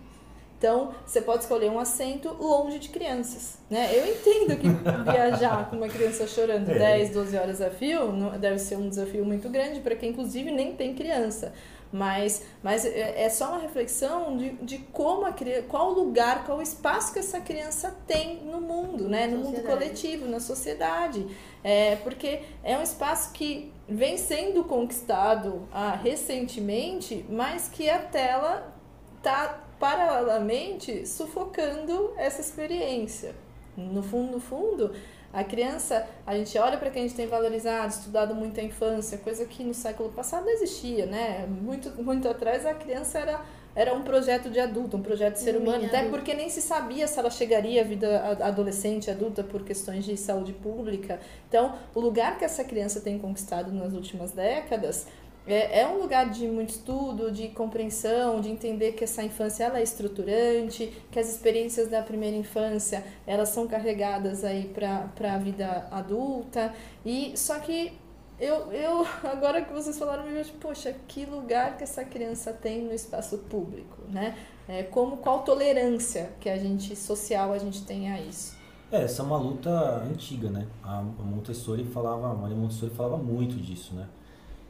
Então, 0.58 0.94
você 1.04 1.20
pode 1.20 1.42
escolher 1.42 1.70
um 1.70 1.78
assento 1.78 2.34
longe 2.40 2.78
de 2.78 2.88
crianças, 2.88 3.58
né? 3.68 3.90
Eu 3.92 4.06
entendo 4.06 4.56
que 4.58 4.68
viajar 5.10 5.68
com 5.68 5.76
uma 5.76 5.88
criança 5.88 6.26
chorando 6.26 6.70
é. 6.70 6.78
10, 6.78 7.10
12 7.10 7.36
horas 7.36 7.60
a 7.60 7.70
fio 7.70 8.12
deve 8.40 8.58
ser 8.58 8.76
um 8.76 8.88
desafio 8.88 9.24
muito 9.24 9.50
grande 9.50 9.80
para 9.80 9.94
quem, 9.94 10.10
inclusive, 10.10 10.50
nem 10.50 10.74
tem 10.74 10.94
criança. 10.94 11.52
Mas, 11.92 12.42
mas 12.62 12.84
é, 12.84 13.24
é 13.24 13.28
só 13.28 13.50
uma 13.50 13.58
reflexão 13.58 14.36
de, 14.36 14.50
de 14.62 14.78
como 14.78 15.24
a 15.26 15.32
criança, 15.32 15.62
qual 15.68 15.90
o 15.90 15.94
lugar, 15.94 16.44
qual 16.44 16.58
o 16.58 16.62
espaço 16.62 17.12
que 17.12 17.18
essa 17.18 17.40
criança 17.40 17.94
tem 18.06 18.42
no 18.44 18.60
mundo, 18.60 19.08
né? 19.08 19.26
no 19.26 19.38
mundo 19.38 19.62
coletivo, 19.62 20.26
na 20.26 20.40
sociedade. 20.40 21.26
É, 21.62 21.96
porque 21.96 22.40
é 22.64 22.76
um 22.78 22.82
espaço 22.82 23.32
que 23.32 23.72
vem 23.88 24.16
sendo 24.16 24.64
conquistado 24.64 25.68
ah, 25.72 25.92
recentemente, 26.02 27.24
mas 27.28 27.68
que 27.68 27.88
a 27.88 27.98
tela 27.98 28.74
está 29.18 29.65
paralelamente 29.78 31.06
sufocando 31.06 32.12
essa 32.16 32.40
experiência. 32.40 33.34
No 33.76 34.02
fundo, 34.02 34.32
no 34.32 34.40
fundo, 34.40 34.92
a 35.32 35.44
criança, 35.44 36.08
a 36.26 36.34
gente 36.34 36.56
olha 36.56 36.78
para 36.78 36.90
quem 36.90 37.04
a 37.04 37.06
gente 37.06 37.16
tem 37.16 37.26
valorizado, 37.26 37.92
estudado 37.92 38.34
muito 38.34 38.58
a 38.58 38.62
infância, 38.62 39.18
coisa 39.18 39.44
que 39.44 39.62
no 39.62 39.74
século 39.74 40.08
passado 40.10 40.46
não 40.46 40.52
existia, 40.52 41.04
né? 41.04 41.46
Muito, 41.46 41.90
muito 42.02 42.26
atrás 42.26 42.64
a 42.64 42.72
criança 42.72 43.18
era, 43.18 43.42
era 43.74 43.92
um 43.92 44.02
projeto 44.02 44.48
de 44.48 44.58
adulto, 44.58 44.96
um 44.96 45.02
projeto 45.02 45.34
de 45.34 45.40
ser 45.40 45.54
um 45.56 45.60
humano, 45.60 45.84
até 45.84 46.08
porque 46.08 46.32
nem 46.32 46.48
se 46.48 46.62
sabia 46.62 47.06
se 47.06 47.18
ela 47.18 47.28
chegaria 47.28 47.82
à 47.82 47.84
vida 47.84 48.38
adolescente, 48.40 49.10
adulta, 49.10 49.44
por 49.44 49.62
questões 49.62 50.06
de 50.06 50.16
saúde 50.16 50.54
pública. 50.54 51.20
Então, 51.48 51.76
o 51.94 52.00
lugar 52.00 52.38
que 52.38 52.44
essa 52.44 52.64
criança 52.64 53.02
tem 53.02 53.18
conquistado 53.18 53.70
nas 53.72 53.92
últimas 53.92 54.32
décadas 54.32 55.06
é, 55.46 55.80
é 55.80 55.88
um 55.88 55.98
lugar 55.98 56.28
de 56.28 56.46
muito 56.48 56.70
estudo, 56.70 57.30
de 57.30 57.48
compreensão, 57.48 58.40
de 58.40 58.50
entender 58.50 58.92
que 58.92 59.04
essa 59.04 59.22
infância 59.22 59.64
ela 59.64 59.78
é 59.78 59.82
estruturante, 59.82 60.92
que 61.10 61.18
as 61.18 61.28
experiências 61.28 61.88
da 61.88 62.02
primeira 62.02 62.36
infância 62.36 63.04
elas 63.26 63.50
são 63.50 63.66
carregadas 63.68 64.44
aí 64.44 64.64
para 64.74 65.34
a 65.34 65.38
vida 65.38 65.86
adulta. 65.90 66.74
E 67.04 67.32
só 67.36 67.58
que 67.60 67.92
eu, 68.40 68.72
eu 68.72 69.06
agora 69.24 69.62
que 69.62 69.72
vocês 69.72 69.98
falaram, 69.98 70.26
eu 70.26 70.34
vejo, 70.34 70.52
poxa, 70.54 70.94
que 71.06 71.24
lugar 71.24 71.76
que 71.76 71.84
essa 71.84 72.04
criança 72.04 72.52
tem 72.52 72.82
no 72.82 72.92
espaço 72.92 73.38
público, 73.38 74.02
né? 74.08 74.36
É, 74.68 74.82
como 74.82 75.18
qual 75.18 75.42
tolerância 75.42 76.32
que 76.40 76.48
a 76.48 76.58
gente 76.58 76.96
social 76.96 77.52
a 77.52 77.58
gente 77.58 77.84
tem 77.84 78.10
a 78.10 78.20
isso. 78.20 78.56
É, 78.90 79.02
essa 79.02 79.22
é 79.22 79.24
uma 79.24 79.38
luta 79.38 79.70
antiga, 80.02 80.50
né? 80.50 80.66
A 80.82 81.02
Montessori 81.02 81.84
falava, 81.84 82.30
a 82.30 82.34
Maria 82.34 82.56
Montessori 82.56 82.92
falava 82.92 83.16
muito 83.16 83.56
disso, 83.56 83.94
né? 83.94 84.08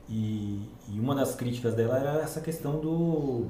E, 0.08 0.62
e 0.88 1.00
uma 1.00 1.14
das 1.14 1.34
críticas 1.34 1.74
dela 1.74 1.98
era 1.98 2.20
essa 2.20 2.40
questão 2.40 2.78
do 2.78 3.46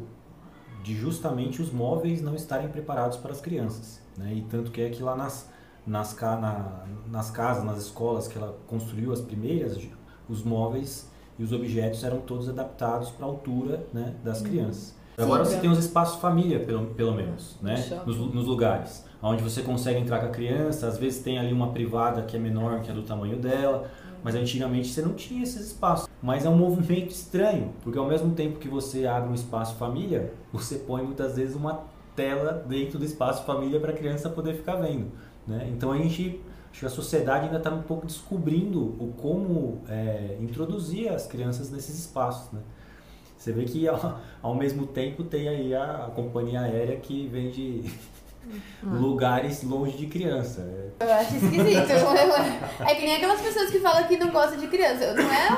de 0.82 0.94
justamente 0.94 1.60
os 1.60 1.72
móveis 1.72 2.22
não 2.22 2.34
estarem 2.36 2.68
preparados 2.68 3.16
para 3.16 3.32
as 3.32 3.40
crianças. 3.40 4.00
Né? 4.16 4.34
E 4.34 4.42
tanto 4.42 4.70
que 4.70 4.80
é 4.80 4.88
que 4.88 5.02
lá 5.02 5.16
nas, 5.16 5.50
nas, 5.84 6.16
na, 6.16 6.84
nas 7.10 7.30
casas, 7.30 7.64
nas 7.64 7.78
escolas 7.78 8.28
que 8.28 8.38
ela 8.38 8.56
construiu 8.68 9.12
as 9.12 9.20
primeiras, 9.20 9.76
os 10.28 10.44
móveis 10.44 11.10
e 11.38 11.42
os 11.42 11.52
objetos 11.52 12.04
eram 12.04 12.18
todos 12.18 12.48
adaptados 12.48 13.10
para 13.10 13.26
a 13.26 13.28
altura 13.28 13.84
né, 13.92 14.14
das 14.22 14.40
uhum. 14.40 14.46
crianças. 14.46 14.94
Sim, 15.16 15.22
Agora 15.22 15.44
você 15.44 15.56
tem 15.58 15.70
os 15.70 15.78
espaços 15.78 16.20
família, 16.20 16.60
pelo, 16.60 16.86
pelo 16.88 17.14
menos, 17.14 17.56
né? 17.62 17.74
Nos, 18.04 18.18
nos, 18.18 18.46
lugares. 18.46 19.04
Onde 19.22 19.42
você 19.42 19.62
consegue 19.62 19.98
entrar 19.98 20.20
com 20.20 20.26
a 20.26 20.30
criança, 20.30 20.86
às 20.86 20.98
vezes 20.98 21.22
tem 21.22 21.38
ali 21.38 21.54
uma 21.54 21.72
privada 21.72 22.22
que 22.22 22.36
é 22.36 22.38
menor 22.38 22.82
que 22.82 22.90
é 22.90 22.94
do 22.94 23.02
tamanho 23.02 23.38
dela, 23.38 23.90
mas 24.26 24.34
antigamente 24.34 24.88
você 24.88 25.00
não 25.02 25.14
tinha 25.14 25.44
esses 25.44 25.68
espaços. 25.68 26.08
Mas 26.20 26.44
é 26.44 26.48
um 26.48 26.56
movimento 26.56 27.12
estranho, 27.12 27.72
porque 27.84 27.96
ao 27.96 28.08
mesmo 28.08 28.34
tempo 28.34 28.58
que 28.58 28.66
você 28.66 29.06
abre 29.06 29.30
um 29.30 29.34
espaço 29.34 29.76
família, 29.76 30.32
você 30.52 30.78
põe 30.78 31.04
muitas 31.04 31.36
vezes 31.36 31.54
uma 31.54 31.84
tela 32.16 32.64
dentro 32.66 32.98
do 32.98 33.04
espaço 33.04 33.44
família 33.44 33.78
para 33.78 33.92
a 33.92 33.96
criança 33.96 34.28
poder 34.28 34.54
ficar 34.54 34.74
vendo. 34.74 35.12
Né? 35.46 35.70
Então 35.72 35.92
a 35.92 35.96
gente, 35.96 36.40
acho 36.72 36.80
que 36.80 36.86
a 36.86 36.90
sociedade 36.90 37.44
ainda 37.44 37.58
está 37.58 37.70
um 37.70 37.82
pouco 37.82 38.04
descobrindo 38.04 38.96
o 38.98 39.14
como 39.16 39.82
é, 39.88 40.36
introduzir 40.40 41.08
as 41.08 41.24
crianças 41.28 41.70
nesses 41.70 41.96
espaços. 41.96 42.50
Né? 42.50 42.58
Você 43.38 43.52
vê 43.52 43.62
que 43.62 43.86
ao, 43.86 44.20
ao 44.42 44.56
mesmo 44.56 44.88
tempo 44.88 45.22
tem 45.22 45.48
aí 45.48 45.72
a, 45.72 46.06
a 46.06 46.10
companhia 46.10 46.62
aérea 46.62 46.96
que 46.96 47.28
vende 47.28 47.84
lugares 48.82 49.62
longe 49.62 49.96
de 49.96 50.06
criança. 50.06 50.62
É, 51.00 51.04
Eu 51.04 51.12
acho 51.14 51.34
esquisito. 51.36 51.90
é 52.86 52.94
que 52.94 53.02
nem 53.04 53.16
aquelas 53.16 53.40
pessoas 53.40 53.70
que 53.70 53.78
falam 53.80 54.04
que 54.04 54.16
não 54.16 54.30
gostam 54.30 54.58
de 54.58 54.66
criança. 54.68 55.12
Não 55.14 55.24
é 55.32 55.50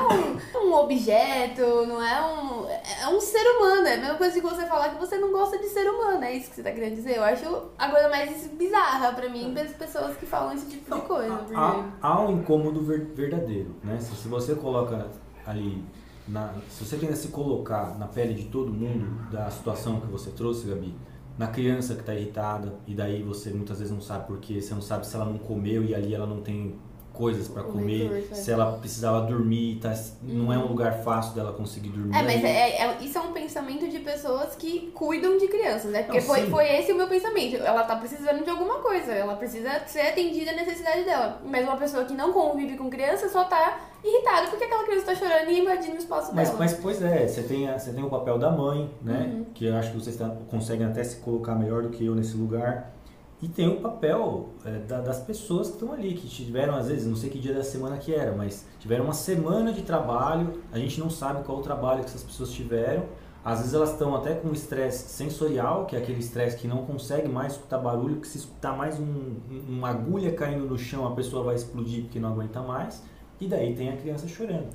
um, 0.57 0.67
um 0.69 0.73
objeto, 0.73 1.61
não 1.87 2.01
é 2.03 2.21
um. 2.25 2.67
É 2.69 3.07
um 3.07 3.19
ser 3.21 3.43
humano. 3.55 3.87
É 3.87 3.95
a 3.95 3.97
mesma 3.97 4.15
coisa 4.15 4.33
que 4.33 4.41
você 4.41 4.65
falar 4.65 4.89
que 4.89 4.99
você 4.99 5.17
não 5.17 5.31
gosta 5.31 5.57
de 5.57 5.67
ser 5.67 5.87
humano. 5.89 6.23
É 6.23 6.33
isso 6.33 6.49
que 6.49 6.55
você 6.57 6.63
tá 6.63 6.71
querendo 6.71 6.95
dizer. 6.95 7.17
Eu 7.17 7.23
acho 7.23 7.45
a 7.77 7.89
coisa 7.89 8.09
mais 8.09 8.47
bizarra 8.47 9.13
pra 9.13 9.29
mim, 9.29 9.53
das 9.53 9.71
pessoas 9.71 10.17
que 10.17 10.25
falam 10.25 10.53
esse 10.53 10.65
tipo 10.67 10.93
de 10.95 11.01
coisa. 11.01 11.35
porque- 11.35 11.55
há, 11.55 11.85
há 12.01 12.21
um 12.21 12.39
incômodo 12.39 12.81
ver- 12.81 13.07
verdadeiro, 13.15 13.75
né? 13.83 13.97
Se, 13.99 14.15
se 14.15 14.27
você 14.27 14.55
coloca 14.55 15.07
ali, 15.45 15.83
na, 16.27 16.53
se 16.69 16.85
você 16.85 16.97
tenta 16.97 17.15
se 17.15 17.29
colocar 17.29 17.97
na 17.97 18.07
pele 18.07 18.33
de 18.33 18.45
todo 18.45 18.71
mundo 18.71 19.29
da 19.31 19.49
situação 19.49 19.99
que 20.01 20.07
você 20.07 20.29
trouxe, 20.31 20.67
Gabi, 20.67 20.93
na 21.39 21.47
criança 21.47 21.93
que 21.93 22.01
está 22.01 22.13
irritada 22.13 22.75
e 22.85 22.93
daí 22.93 23.23
você 23.23 23.49
muitas 23.51 23.79
vezes 23.79 23.93
não 23.93 24.01
sabe 24.01 24.27
porque 24.27 24.61
você 24.61 24.73
não 24.73 24.81
sabe 24.81 25.07
se 25.07 25.15
ela 25.15 25.23
não 25.23 25.37
comeu 25.37 25.85
e 25.85 25.95
ali 25.95 26.13
ela 26.13 26.27
não 26.27 26.41
tem 26.41 26.75
coisas 27.19 27.49
para 27.49 27.63
comer, 27.63 28.29
se 28.31 28.49
ela 28.49 28.77
precisava 28.79 29.19
dormir, 29.27 29.77
tá, 29.81 29.93
não 30.23 30.53
é 30.53 30.57
um 30.57 30.67
lugar 30.67 31.03
fácil 31.03 31.35
dela 31.35 31.51
conseguir 31.51 31.89
dormir. 31.89 32.15
É, 32.17 32.23
mas 32.23 32.35
ali. 32.37 32.45
é, 32.47 32.81
é- 32.81 32.97
isso 33.01 33.17
é 33.17 33.21
um 33.21 33.33
pensamento 33.33 33.89
de 33.89 33.99
pessoas 33.99 34.55
que 34.55 34.89
cuidam 34.95 35.37
de 35.37 35.49
crianças, 35.49 35.91
né? 35.91 36.03
Porque 36.03 36.19
Não, 36.21 36.25
foi, 36.25 36.39
sim. 36.45 36.49
foi 36.49 36.65
esse 36.77 36.93
o 36.93 36.95
meu 36.95 37.07
pensamento. 37.09 37.57
Ela 37.57 37.83
tá 37.83 37.97
precisando 37.97 38.41
de 38.41 38.49
alguma 38.49 38.75
coisa, 38.75 39.11
ela 39.11 39.35
precisa 39.35 39.69
ser 39.85 39.99
atendida 39.99 40.51
a 40.51 40.55
necessidade 40.55 41.03
dela. 41.03 41.41
Mas 41.45 41.63
uma 41.67 41.75
pessoa 41.75 42.05
que 42.05 42.13
não 42.13 42.31
convive 42.31 42.77
com 42.77 42.89
criança 42.89 43.27
só 43.27 43.43
tá 43.43 43.81
irritada 44.01 44.47
porque 44.47 44.63
aquela 44.63 44.85
criança 44.85 45.07
tá 45.07 45.15
chorando 45.15 45.49
e 45.51 45.59
invadindo 45.59 45.95
o 45.95 45.97
espaço 45.97 46.31
Mas, 46.33 46.47
dela. 46.47 46.59
mas 46.59 46.73
pois 46.75 47.01
é, 47.01 47.27
você 47.27 47.43
tem, 47.43 47.67
a- 47.69 47.77
você 47.77 47.91
tem 47.91 48.01
o 48.01 48.09
papel 48.09 48.39
da 48.39 48.49
mãe, 48.49 48.89
né? 49.01 49.29
Uhum. 49.33 49.45
Que 49.53 49.65
eu 49.65 49.75
acho 49.75 49.91
que 49.91 49.97
vocês 49.99 50.15
tá- 50.15 50.33
conseguem 50.49 50.87
até 50.87 51.03
se 51.03 51.17
colocar 51.17 51.53
melhor 51.55 51.83
do 51.83 51.89
que 51.89 52.05
eu 52.05 52.15
nesse 52.15 52.37
lugar. 52.37 52.93
E 53.41 53.47
tem 53.47 53.67
o 53.69 53.79
papel 53.79 54.49
é, 54.65 54.79
da- 54.79 54.99
das 54.99 55.19
pessoas 55.19 55.67
que 55.69 55.73
estão 55.75 55.93
ali, 55.93 56.13
que 56.13 56.27
tiveram, 56.27 56.75
às 56.75 56.87
vezes, 56.89 57.05
não 57.07 57.15
sei 57.15 57.29
que 57.29 57.39
dia 57.39 57.53
da 57.53 57.63
semana 57.63 57.97
que 57.97 58.13
era, 58.13 58.33
mas 58.35 58.65
tiveram 58.79 59.05
uma 59.05 59.13
semana 59.13 59.71
de 59.71 59.81
trabalho, 59.83 60.59
a 60.71 60.77
gente 60.77 60.99
não 60.99 61.09
sabe 61.09 61.43
qual 61.43 61.59
o 61.59 61.61
trabalho 61.61 62.01
que 62.01 62.07
essas 62.07 62.23
pessoas 62.23 62.51
tiveram. 62.51 63.03
Às 63.43 63.59
vezes 63.59 63.73
elas 63.73 63.91
estão 63.91 64.13
até 64.13 64.33
com 64.35 64.51
estresse 64.51 65.07
sensorial, 65.07 65.85
que 65.85 65.95
é 65.95 65.99
aquele 65.99 66.19
estresse 66.19 66.57
que 66.57 66.67
não 66.67 66.85
consegue 66.85 67.29
mais 67.29 67.53
escutar 67.53 67.77
barulho, 67.77 68.17
que 68.17 68.27
se 68.27 68.39
escutar 68.39 68.75
mais 68.75 68.99
um- 68.99 69.03
um- 69.49 69.63
uma 69.69 69.89
agulha 69.91 70.33
caindo 70.33 70.65
no 70.65 70.77
chão, 70.77 71.07
a 71.07 71.11
pessoa 71.15 71.41
vai 71.41 71.55
explodir 71.55 72.01
porque 72.03 72.19
não 72.19 72.33
aguenta 72.33 72.61
mais. 72.61 73.01
E 73.39 73.47
daí 73.47 73.73
tem 73.73 73.87
a 73.89 73.95
criança 73.95 74.27
chorando. 74.27 74.67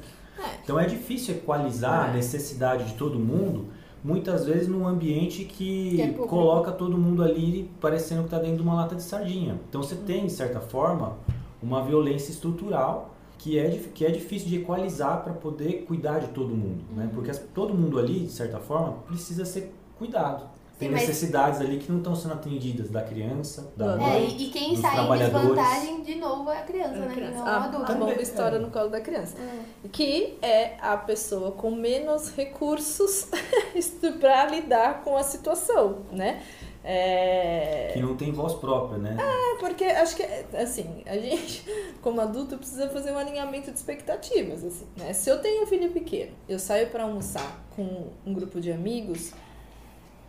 Então 0.65 0.81
é 0.81 0.87
difícil 0.87 1.35
equalizar 1.35 2.07
a 2.07 2.11
É. 2.11 2.15
necessidade 2.15 2.85
de 2.85 2.95
todo 2.95 3.19
mundo, 3.19 3.67
muitas 4.05 4.45
vezes 4.45 4.69
num 4.69 4.87
ambiente 4.87 5.45
que, 5.47 5.97
Que 5.97 6.03
é 6.03 6.09
coloca 6.13 6.71
todo 6.71 6.97
mundo 6.99 7.23
ali 7.23 7.69
parecendo 7.81 8.21
que 8.21 8.27
está 8.27 8.39
dentro 8.39 8.59
de 8.59 8.63
uma 8.63 8.75
lata 8.75 8.95
de 8.95 9.03
sardinha. 9.03 9.59
Então 9.69 9.83
você 9.83 9.97
tem, 9.97 10.27
de 10.27 10.33
certa 10.33 10.61
forma, 10.61 11.15
uma 11.63 11.83
violência 11.83 12.31
estrutural 12.31 13.15
que 13.39 13.59
é, 13.59 13.71
que 13.95 14.05
é 14.05 14.11
difícil 14.11 14.49
de 14.49 14.57
equalizar 14.57 15.23
para 15.25 15.33
poder 15.33 15.85
cuidar 15.87 16.19
de 16.19 16.29
todo 16.29 16.55
mundo. 16.55 16.85
Né? 16.95 17.11
Porque 17.15 17.31
as- 17.31 17.39
todo 17.55 17.75
mundo 17.75 17.99
ali, 17.99 18.21
de 18.21 18.33
certa 18.33 18.59
forma, 18.59 18.93
precisa 19.07 19.45
ser 19.45 19.73
cuidado. 19.99 20.45
Tem 20.79 20.89
Sim, 20.89 20.95
mas- 20.95 21.07
necessidades 21.07 21.61
ali 21.61 21.79
que 21.79 21.91
não 21.91 21.99
estão 21.99 22.16
sendo 22.16 22.35
atendidas 22.35 22.91
da 22.91 23.01
criança, 23.03 23.72
da 23.77 23.93
É, 23.93 23.95
É, 23.95 23.97
mãe. 23.97 24.37
e, 24.41 24.51
quem 24.51 24.70
dos 24.72 24.81
sai 24.81 24.91
em 24.91 24.95
trabalhadores. 24.95 25.49
desvantagem, 25.49 26.03
de 26.03 26.14
novo, 26.16 26.51
é 26.51 26.59
a 26.59 26.62
criança, 26.62 26.95
É, 26.97 26.99
né? 26.99 27.14
criança. 27.14 27.37
Não 27.39 27.45
o 27.45 27.49
a, 27.49 27.64
adulto. 27.64 27.93
a 27.93 27.95
bomba 27.95 28.12
É. 28.12 28.22
estoura 28.22 28.59
no 28.59 28.70
colo 28.72 28.89
da 28.89 29.01
criança. 29.01 29.37
É. 29.39 29.89
Que 29.93 30.37
é 30.43 30.77
a 30.81 30.97
pessoa 30.97 31.53
com 31.53 31.70
menos 31.70 32.35
recursos 32.35 33.29
para 34.20 34.47
lidar 34.47 35.03
com 35.05 35.16
a 35.16 35.22
situação, 35.22 35.99
né? 36.11 36.43
É... 36.87 37.91
Que 37.95 38.01
não 38.01 38.14
tem 38.16 38.31
voz 38.31 38.53
própria, 38.55 38.99
né? 38.99 39.16
É, 39.18 39.59
porque 39.59 39.85
acho 39.85 40.16
que, 40.16 40.22
assim, 40.57 41.03
a 41.07 41.16
gente, 41.16 41.64
como 42.03 42.20
adulto, 42.20 42.59
precisa 42.59 42.89
fazer 42.91 43.11
um 43.12 43.18
alinhamento 43.18 43.70
de 43.70 43.77
expectativas, 43.79 44.62
assim, 44.64 44.87
né? 44.97 45.12
Se 45.12 45.31
eu 45.31 45.41
tenho 45.41 45.62
um 45.62 45.66
filho 45.66 45.91
pequeno, 45.93 46.33
eu 46.49 46.59
saio 46.59 46.89
para 46.89 47.05
almoçar 47.05 47.64
com 47.75 48.09
um 48.27 48.35
grupo 48.35 48.61
de 48.61 48.70
amigos, 48.70 49.33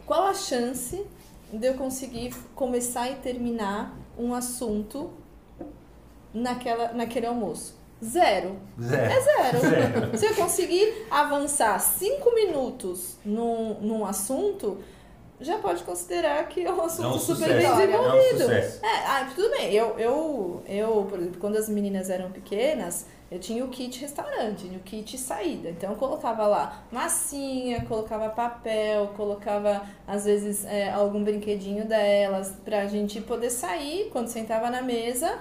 qual 0.05 0.23
a 0.27 0.33
chance 0.33 1.05
de 1.51 1.67
eu 1.67 1.73
conseguir 1.75 2.33
começar 2.55 3.09
e 3.09 3.15
terminar 3.15 3.95
um 4.17 4.33
assunto 4.33 5.11
naquela, 6.33 6.91
naquele 6.93 7.25
almoço? 7.25 7.75
Zero. 8.03 8.57
Zero. 8.81 9.01
É 9.11 9.21
zero. 9.21 9.59
Zero. 9.61 10.17
Se 10.17 10.25
eu 10.25 10.35
conseguir 10.35 11.07
avançar 11.09 11.79
cinco 11.79 12.33
minutos 12.35 13.17
num, 13.25 13.75
num 13.79 14.05
assunto, 14.05 14.79
já 15.39 15.57
pode 15.57 15.83
considerar 15.83 16.47
que 16.47 16.65
é 16.65 16.71
um 16.71 16.81
assunto 16.81 17.05
É 17.05 17.07
um 17.09 17.19
super 17.19 17.35
sucesso. 17.47 17.55
bem 17.57 17.65
É 17.65 17.71
um 17.71 17.77
desenvolvido. 17.77 18.39
sucesso. 18.41 18.85
É, 18.85 18.97
ah, 19.07 19.31
tudo 19.33 19.49
bem. 19.51 19.73
Eu, 19.73 19.97
eu, 19.97 20.63
eu, 20.67 21.07
por 21.09 21.19
exemplo, 21.19 21.39
quando 21.39 21.55
as 21.57 21.69
meninas 21.69 22.09
eram 22.09 22.31
pequenas, 22.31 23.05
eu 23.29 23.39
tinha 23.39 23.65
o 23.65 23.69
kit 23.69 23.99
restaurante, 23.99 24.67
o 24.67 24.79
kit 24.79 25.17
saída. 25.17 25.69
Então 25.69 25.91
eu 25.91 25.95
colocava 25.97 26.45
lá 26.45 26.83
massinha, 26.91 27.83
colocava 27.85 28.29
papel, 28.29 29.07
colocava 29.15 29.81
às 30.07 30.25
vezes 30.25 30.63
é, 30.65 30.91
algum 30.91 31.23
brinquedinho 31.23 31.87
delas 31.87 32.53
pra 32.63 32.85
gente 32.85 33.19
poder 33.21 33.49
sair 33.49 34.09
quando 34.11 34.27
sentava 34.27 34.69
na 34.69 34.81
mesa. 34.81 35.39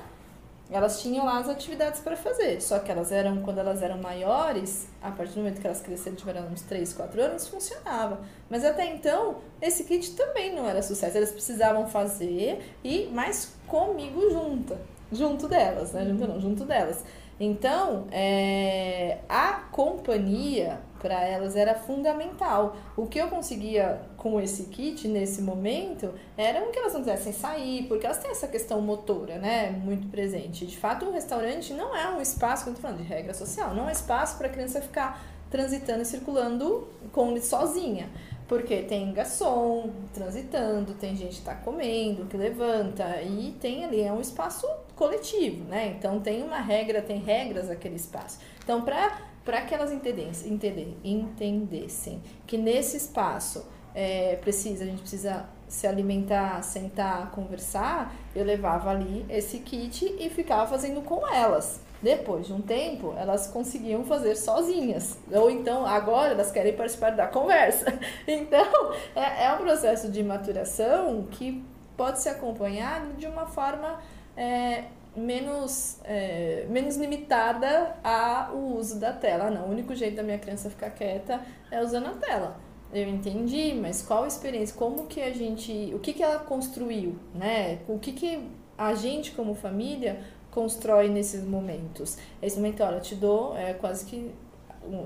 Elas 0.70 1.02
tinham 1.02 1.26
lá 1.26 1.38
as 1.38 1.48
atividades 1.48 2.00
para 2.00 2.16
fazer. 2.16 2.60
Só 2.62 2.78
que 2.78 2.90
elas 2.90 3.12
eram, 3.12 3.42
quando 3.42 3.58
elas 3.58 3.82
eram 3.82 3.98
maiores, 3.98 4.88
a 5.02 5.10
partir 5.10 5.34
do 5.34 5.40
momento 5.40 5.60
que 5.60 5.66
elas 5.66 5.82
cresceram, 5.82 6.16
tiveram 6.16 6.46
uns 6.46 6.62
3, 6.62 6.90
4 6.94 7.22
anos, 7.22 7.46
funcionava. 7.48 8.20
Mas 8.48 8.64
até 8.64 8.86
então, 8.86 9.36
esse 9.60 9.84
kit 9.84 10.12
também 10.12 10.54
não 10.54 10.66
era 10.66 10.82
sucesso. 10.82 11.18
Eles 11.18 11.30
precisavam 11.30 11.86
fazer 11.86 12.64
e 12.82 13.06
mais 13.12 13.54
comigo 13.66 14.30
junta. 14.30 14.78
Junto 15.12 15.46
delas, 15.46 15.92
né? 15.92 16.06
Junto 16.06 16.26
não, 16.26 16.40
junto 16.40 16.64
delas. 16.64 17.04
Então, 17.38 18.06
é, 18.12 19.18
a 19.28 19.64
companhia 19.72 20.80
para 21.00 21.22
elas 21.22 21.54
era 21.54 21.74
fundamental. 21.74 22.76
O 22.96 23.06
que 23.06 23.18
eu 23.18 23.28
conseguia 23.28 24.00
com 24.16 24.40
esse 24.40 24.64
kit 24.64 25.06
nesse 25.06 25.42
momento 25.42 26.14
era 26.36 26.62
que 26.68 26.78
elas 26.78 26.94
não 26.94 27.00
quisessem 27.00 27.32
sair, 27.32 27.86
porque 27.88 28.06
elas 28.06 28.18
têm 28.18 28.30
essa 28.30 28.48
questão 28.48 28.80
motora, 28.80 29.36
né, 29.36 29.70
muito 29.70 30.08
presente. 30.08 30.64
De 30.64 30.78
fato, 30.78 31.04
um 31.04 31.12
restaurante 31.12 31.74
não 31.74 31.94
é 31.94 32.08
um 32.08 32.22
espaço, 32.22 32.70
tô 32.72 32.80
falando 32.80 32.98
de 32.98 33.04
regra 33.04 33.34
social, 33.34 33.74
não 33.74 33.84
é 33.84 33.88
um 33.88 33.90
espaço 33.90 34.38
para 34.38 34.46
a 34.46 34.50
criança 34.50 34.80
ficar 34.80 35.22
transitando 35.50 36.02
e 36.02 36.06
circulando 36.06 36.88
com 37.12 37.38
sozinha. 37.40 38.08
Porque 38.48 38.82
tem 38.82 39.12
garçom 39.12 39.90
transitando, 40.12 40.94
tem 40.94 41.16
gente 41.16 41.36
que 41.36 41.44
tá 41.44 41.54
comendo, 41.54 42.26
que 42.26 42.36
levanta, 42.36 43.20
e 43.22 43.52
tem 43.60 43.84
ali, 43.84 44.02
é 44.02 44.12
um 44.12 44.20
espaço 44.20 44.66
coletivo, 44.94 45.64
né? 45.64 45.94
Então 45.98 46.20
tem 46.20 46.42
uma 46.42 46.58
regra, 46.58 47.02
tem 47.02 47.18
regras 47.18 47.70
aquele 47.70 47.96
espaço. 47.96 48.38
Então, 48.62 48.82
para 48.82 49.60
que 49.62 49.74
elas 49.74 49.92
entendessem, 49.92 50.52
entender, 50.52 50.96
entendessem 51.04 52.22
que 52.46 52.56
nesse 52.56 52.96
espaço 52.96 53.66
é, 53.94 54.36
precisa, 54.36 54.84
a 54.84 54.86
gente 54.86 55.00
precisa 55.00 55.46
se 55.68 55.86
alimentar, 55.86 56.62
sentar, 56.62 57.30
conversar, 57.30 58.14
eu 58.34 58.44
levava 58.44 58.90
ali 58.90 59.24
esse 59.28 59.58
kit 59.58 60.14
e 60.18 60.30
ficava 60.30 60.66
fazendo 60.66 61.02
com 61.02 61.26
elas. 61.26 61.80
Depois 62.02 62.46
de 62.46 62.52
um 62.52 62.60
tempo, 62.60 63.14
elas 63.16 63.46
conseguiam 63.46 64.04
fazer 64.04 64.36
sozinhas. 64.36 65.16
Ou 65.32 65.50
então, 65.50 65.86
agora 65.86 66.32
elas 66.32 66.52
querem 66.52 66.74
participar 66.74 67.10
da 67.10 67.26
conversa. 67.26 67.86
Então, 68.26 68.92
é, 69.14 69.46
é 69.46 69.52
um 69.54 69.58
processo 69.58 70.10
de 70.10 70.22
maturação 70.22 71.26
que 71.30 71.64
pode 71.96 72.20
ser 72.20 72.30
acompanhado 72.30 73.14
de 73.14 73.26
uma 73.26 73.46
forma 73.46 74.00
é, 74.36 74.84
menos, 75.16 75.98
é, 76.04 76.66
menos 76.68 76.96
limitada 76.96 77.96
ao 78.02 78.56
uso 78.56 78.98
da 78.98 79.12
tela. 79.12 79.50
Não, 79.50 79.68
o 79.68 79.70
único 79.70 79.94
jeito 79.94 80.16
da 80.16 80.22
minha 80.22 80.38
criança 80.38 80.70
ficar 80.70 80.90
quieta 80.90 81.40
é 81.70 81.82
usando 81.82 82.06
a 82.06 82.14
tela. 82.14 82.56
Eu 82.92 83.08
entendi, 83.08 83.74
mas 83.74 84.02
qual 84.02 84.24
a 84.24 84.28
experiência? 84.28 84.76
Como 84.76 85.06
que 85.06 85.20
a 85.20 85.32
gente. 85.32 85.90
O 85.94 85.98
que, 85.98 86.12
que 86.12 86.22
ela 86.22 86.38
construiu, 86.38 87.16
né? 87.34 87.80
O 87.88 87.98
que, 87.98 88.12
que 88.12 88.48
a 88.78 88.94
gente, 88.94 89.32
como 89.32 89.54
família, 89.54 90.20
constrói 90.50 91.08
nesses 91.08 91.44
momentos? 91.44 92.16
Esse 92.40 92.56
momento, 92.56 92.84
olha, 92.84 92.96
eu 92.96 93.00
te 93.00 93.16
dou, 93.16 93.56
é 93.56 93.74
quase 93.74 94.04
que. 94.04 94.30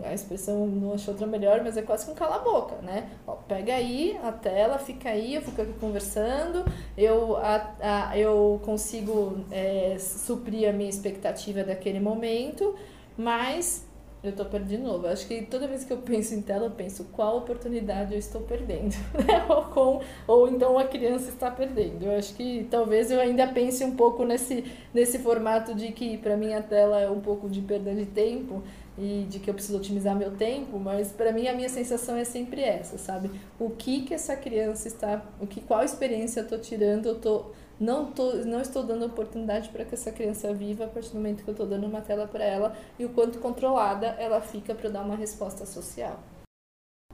A 0.04 0.12
expressão 0.12 0.66
não 0.66 0.94
achou 0.94 1.14
outra 1.14 1.26
melhor, 1.26 1.62
mas 1.62 1.76
é 1.76 1.82
quase 1.82 2.04
que 2.04 2.10
um 2.10 2.14
cala-boca, 2.14 2.76
né? 2.82 3.10
Ó, 3.26 3.34
pega 3.34 3.74
aí 3.74 4.18
a 4.22 4.32
tela, 4.32 4.78
fica 4.78 5.10
aí, 5.10 5.34
eu 5.34 5.42
fico 5.42 5.62
aqui 5.62 5.72
conversando, 5.74 6.64
eu, 6.96 7.36
a, 7.36 7.74
a, 7.80 8.18
eu 8.18 8.60
consigo 8.64 9.44
é, 9.50 9.96
suprir 9.98 10.68
a 10.68 10.72
minha 10.72 10.90
expectativa 10.90 11.62
daquele 11.62 12.00
momento, 12.00 12.74
mas 13.16 13.88
eu 14.22 14.32
tô 14.32 14.44
perdendo 14.44 14.68
de 14.68 14.78
novo. 14.78 15.06
Acho 15.06 15.26
que 15.26 15.42
toda 15.42 15.66
vez 15.68 15.84
que 15.84 15.92
eu 15.92 15.98
penso 15.98 16.34
em 16.34 16.42
tela, 16.42 16.66
eu 16.66 16.70
penso 16.70 17.04
qual 17.12 17.38
oportunidade 17.38 18.12
eu 18.12 18.18
estou 18.18 18.40
perdendo, 18.42 18.94
né? 19.14 19.44
ou, 19.48 19.62
com, 19.64 20.00
ou 20.26 20.48
então 20.48 20.78
a 20.78 20.84
criança 20.84 21.28
está 21.28 21.50
perdendo. 21.50 22.04
Eu 22.04 22.18
acho 22.18 22.34
que 22.34 22.66
talvez 22.70 23.10
eu 23.10 23.20
ainda 23.20 23.46
pense 23.46 23.84
um 23.84 23.94
pouco 23.94 24.24
nesse, 24.24 24.64
nesse 24.92 25.18
formato 25.18 25.74
de 25.74 25.92
que 25.92 26.18
para 26.18 26.36
mim 26.36 26.52
a 26.52 26.62
tela 26.62 27.00
é 27.00 27.08
um 27.08 27.20
pouco 27.20 27.48
de 27.48 27.60
perda 27.60 27.94
de 27.94 28.06
tempo. 28.06 28.62
E 28.98 29.26
de 29.30 29.38
que 29.38 29.48
eu 29.48 29.54
preciso 29.54 29.78
otimizar 29.78 30.16
meu 30.16 30.32
tempo, 30.32 30.78
mas 30.78 31.12
para 31.12 31.32
mim 31.32 31.46
a 31.46 31.54
minha 31.54 31.68
sensação 31.68 32.16
é 32.16 32.24
sempre 32.24 32.60
essa, 32.60 32.98
sabe? 32.98 33.30
O 33.58 33.70
que 33.70 34.02
que 34.02 34.12
essa 34.12 34.36
criança 34.36 34.88
está, 34.88 35.24
o 35.40 35.46
que 35.46 35.60
qual 35.60 35.84
experiência 35.84 36.40
eu 36.40 36.48
tô 36.48 36.58
tirando, 36.58 37.06
eu 37.06 37.20
tô 37.20 37.46
não 37.80 38.06
tô, 38.10 38.32
não 38.38 38.60
estou 38.60 38.82
dando 38.82 39.06
oportunidade 39.06 39.68
para 39.68 39.84
que 39.84 39.94
essa 39.94 40.10
criança 40.10 40.52
viva 40.52 40.84
a 40.84 40.88
partir 40.88 41.10
do 41.10 41.14
momento 41.14 41.44
que 41.44 41.50
eu 41.50 41.52
estou 41.52 41.66
dando 41.66 41.86
uma 41.86 42.00
tela 42.00 42.26
para 42.26 42.44
ela 42.44 42.76
e 42.98 43.04
o 43.04 43.10
quanto 43.10 43.38
controlada 43.38 44.08
ela 44.18 44.40
fica 44.40 44.74
para 44.74 44.90
dar 44.90 45.02
uma 45.02 45.14
resposta 45.14 45.64
social. 45.64 46.18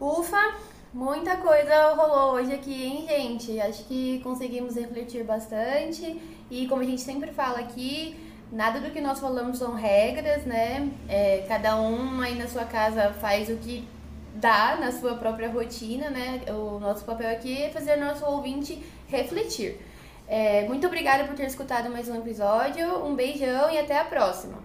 Ufa, 0.01 0.57
muita 0.93 1.37
coisa 1.37 1.93
rolou 1.93 2.37
hoje 2.37 2.55
aqui, 2.55 2.83
hein, 2.83 3.07
gente? 3.07 3.61
Acho 3.61 3.85
que 3.85 4.21
conseguimos 4.21 4.75
refletir 4.75 5.23
bastante 5.23 6.19
e 6.51 6.67
como 6.67 6.81
a 6.81 6.87
gente 6.87 7.03
sempre 7.03 7.31
fala 7.31 7.59
aqui, 7.59 8.17
Nada 8.55 8.79
do 8.79 8.93
que 8.93 9.01
nós 9.01 9.19
falamos 9.19 9.59
são 9.59 9.75
regras, 9.75 10.45
né? 10.45 10.89
É, 11.09 11.45
cada 11.49 11.75
um 11.75 12.21
aí 12.21 12.37
na 12.37 12.47
sua 12.47 12.65
casa 12.65 13.13
faz 13.21 13.49
o 13.49 13.57
que 13.57 13.85
dá 14.33 14.77
na 14.77 14.93
sua 14.93 15.17
própria 15.17 15.49
rotina, 15.49 16.09
né? 16.09 16.41
O 16.47 16.79
nosso 16.79 17.05
papel 17.05 17.29
aqui 17.33 17.65
é 17.65 17.71
fazer 17.71 17.97
nosso 17.97 18.25
ouvinte 18.25 18.81
refletir. 19.09 19.81
É, 20.29 20.69
muito 20.69 20.87
obrigada 20.87 21.25
por 21.25 21.35
ter 21.35 21.47
escutado 21.47 21.91
mais 21.91 22.09
um 22.09 22.15
episódio. 22.15 23.05
Um 23.05 23.17
beijão 23.17 23.69
e 23.73 23.77
até 23.77 23.99
a 23.99 24.05
próxima. 24.05 24.59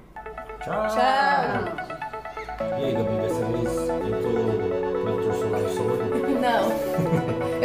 Tchau! 0.64 0.88
Tchau! 0.90 2.00
E 2.60 2.86
aí, 2.86 2.94
Gabi, 2.94 3.22
dessa 3.24 3.44
vez 3.46 3.72
tentou 4.04 5.02
protetor 5.02 5.34
solar 5.34 5.68
sobre? 5.68 6.34
Não. 6.40 7.50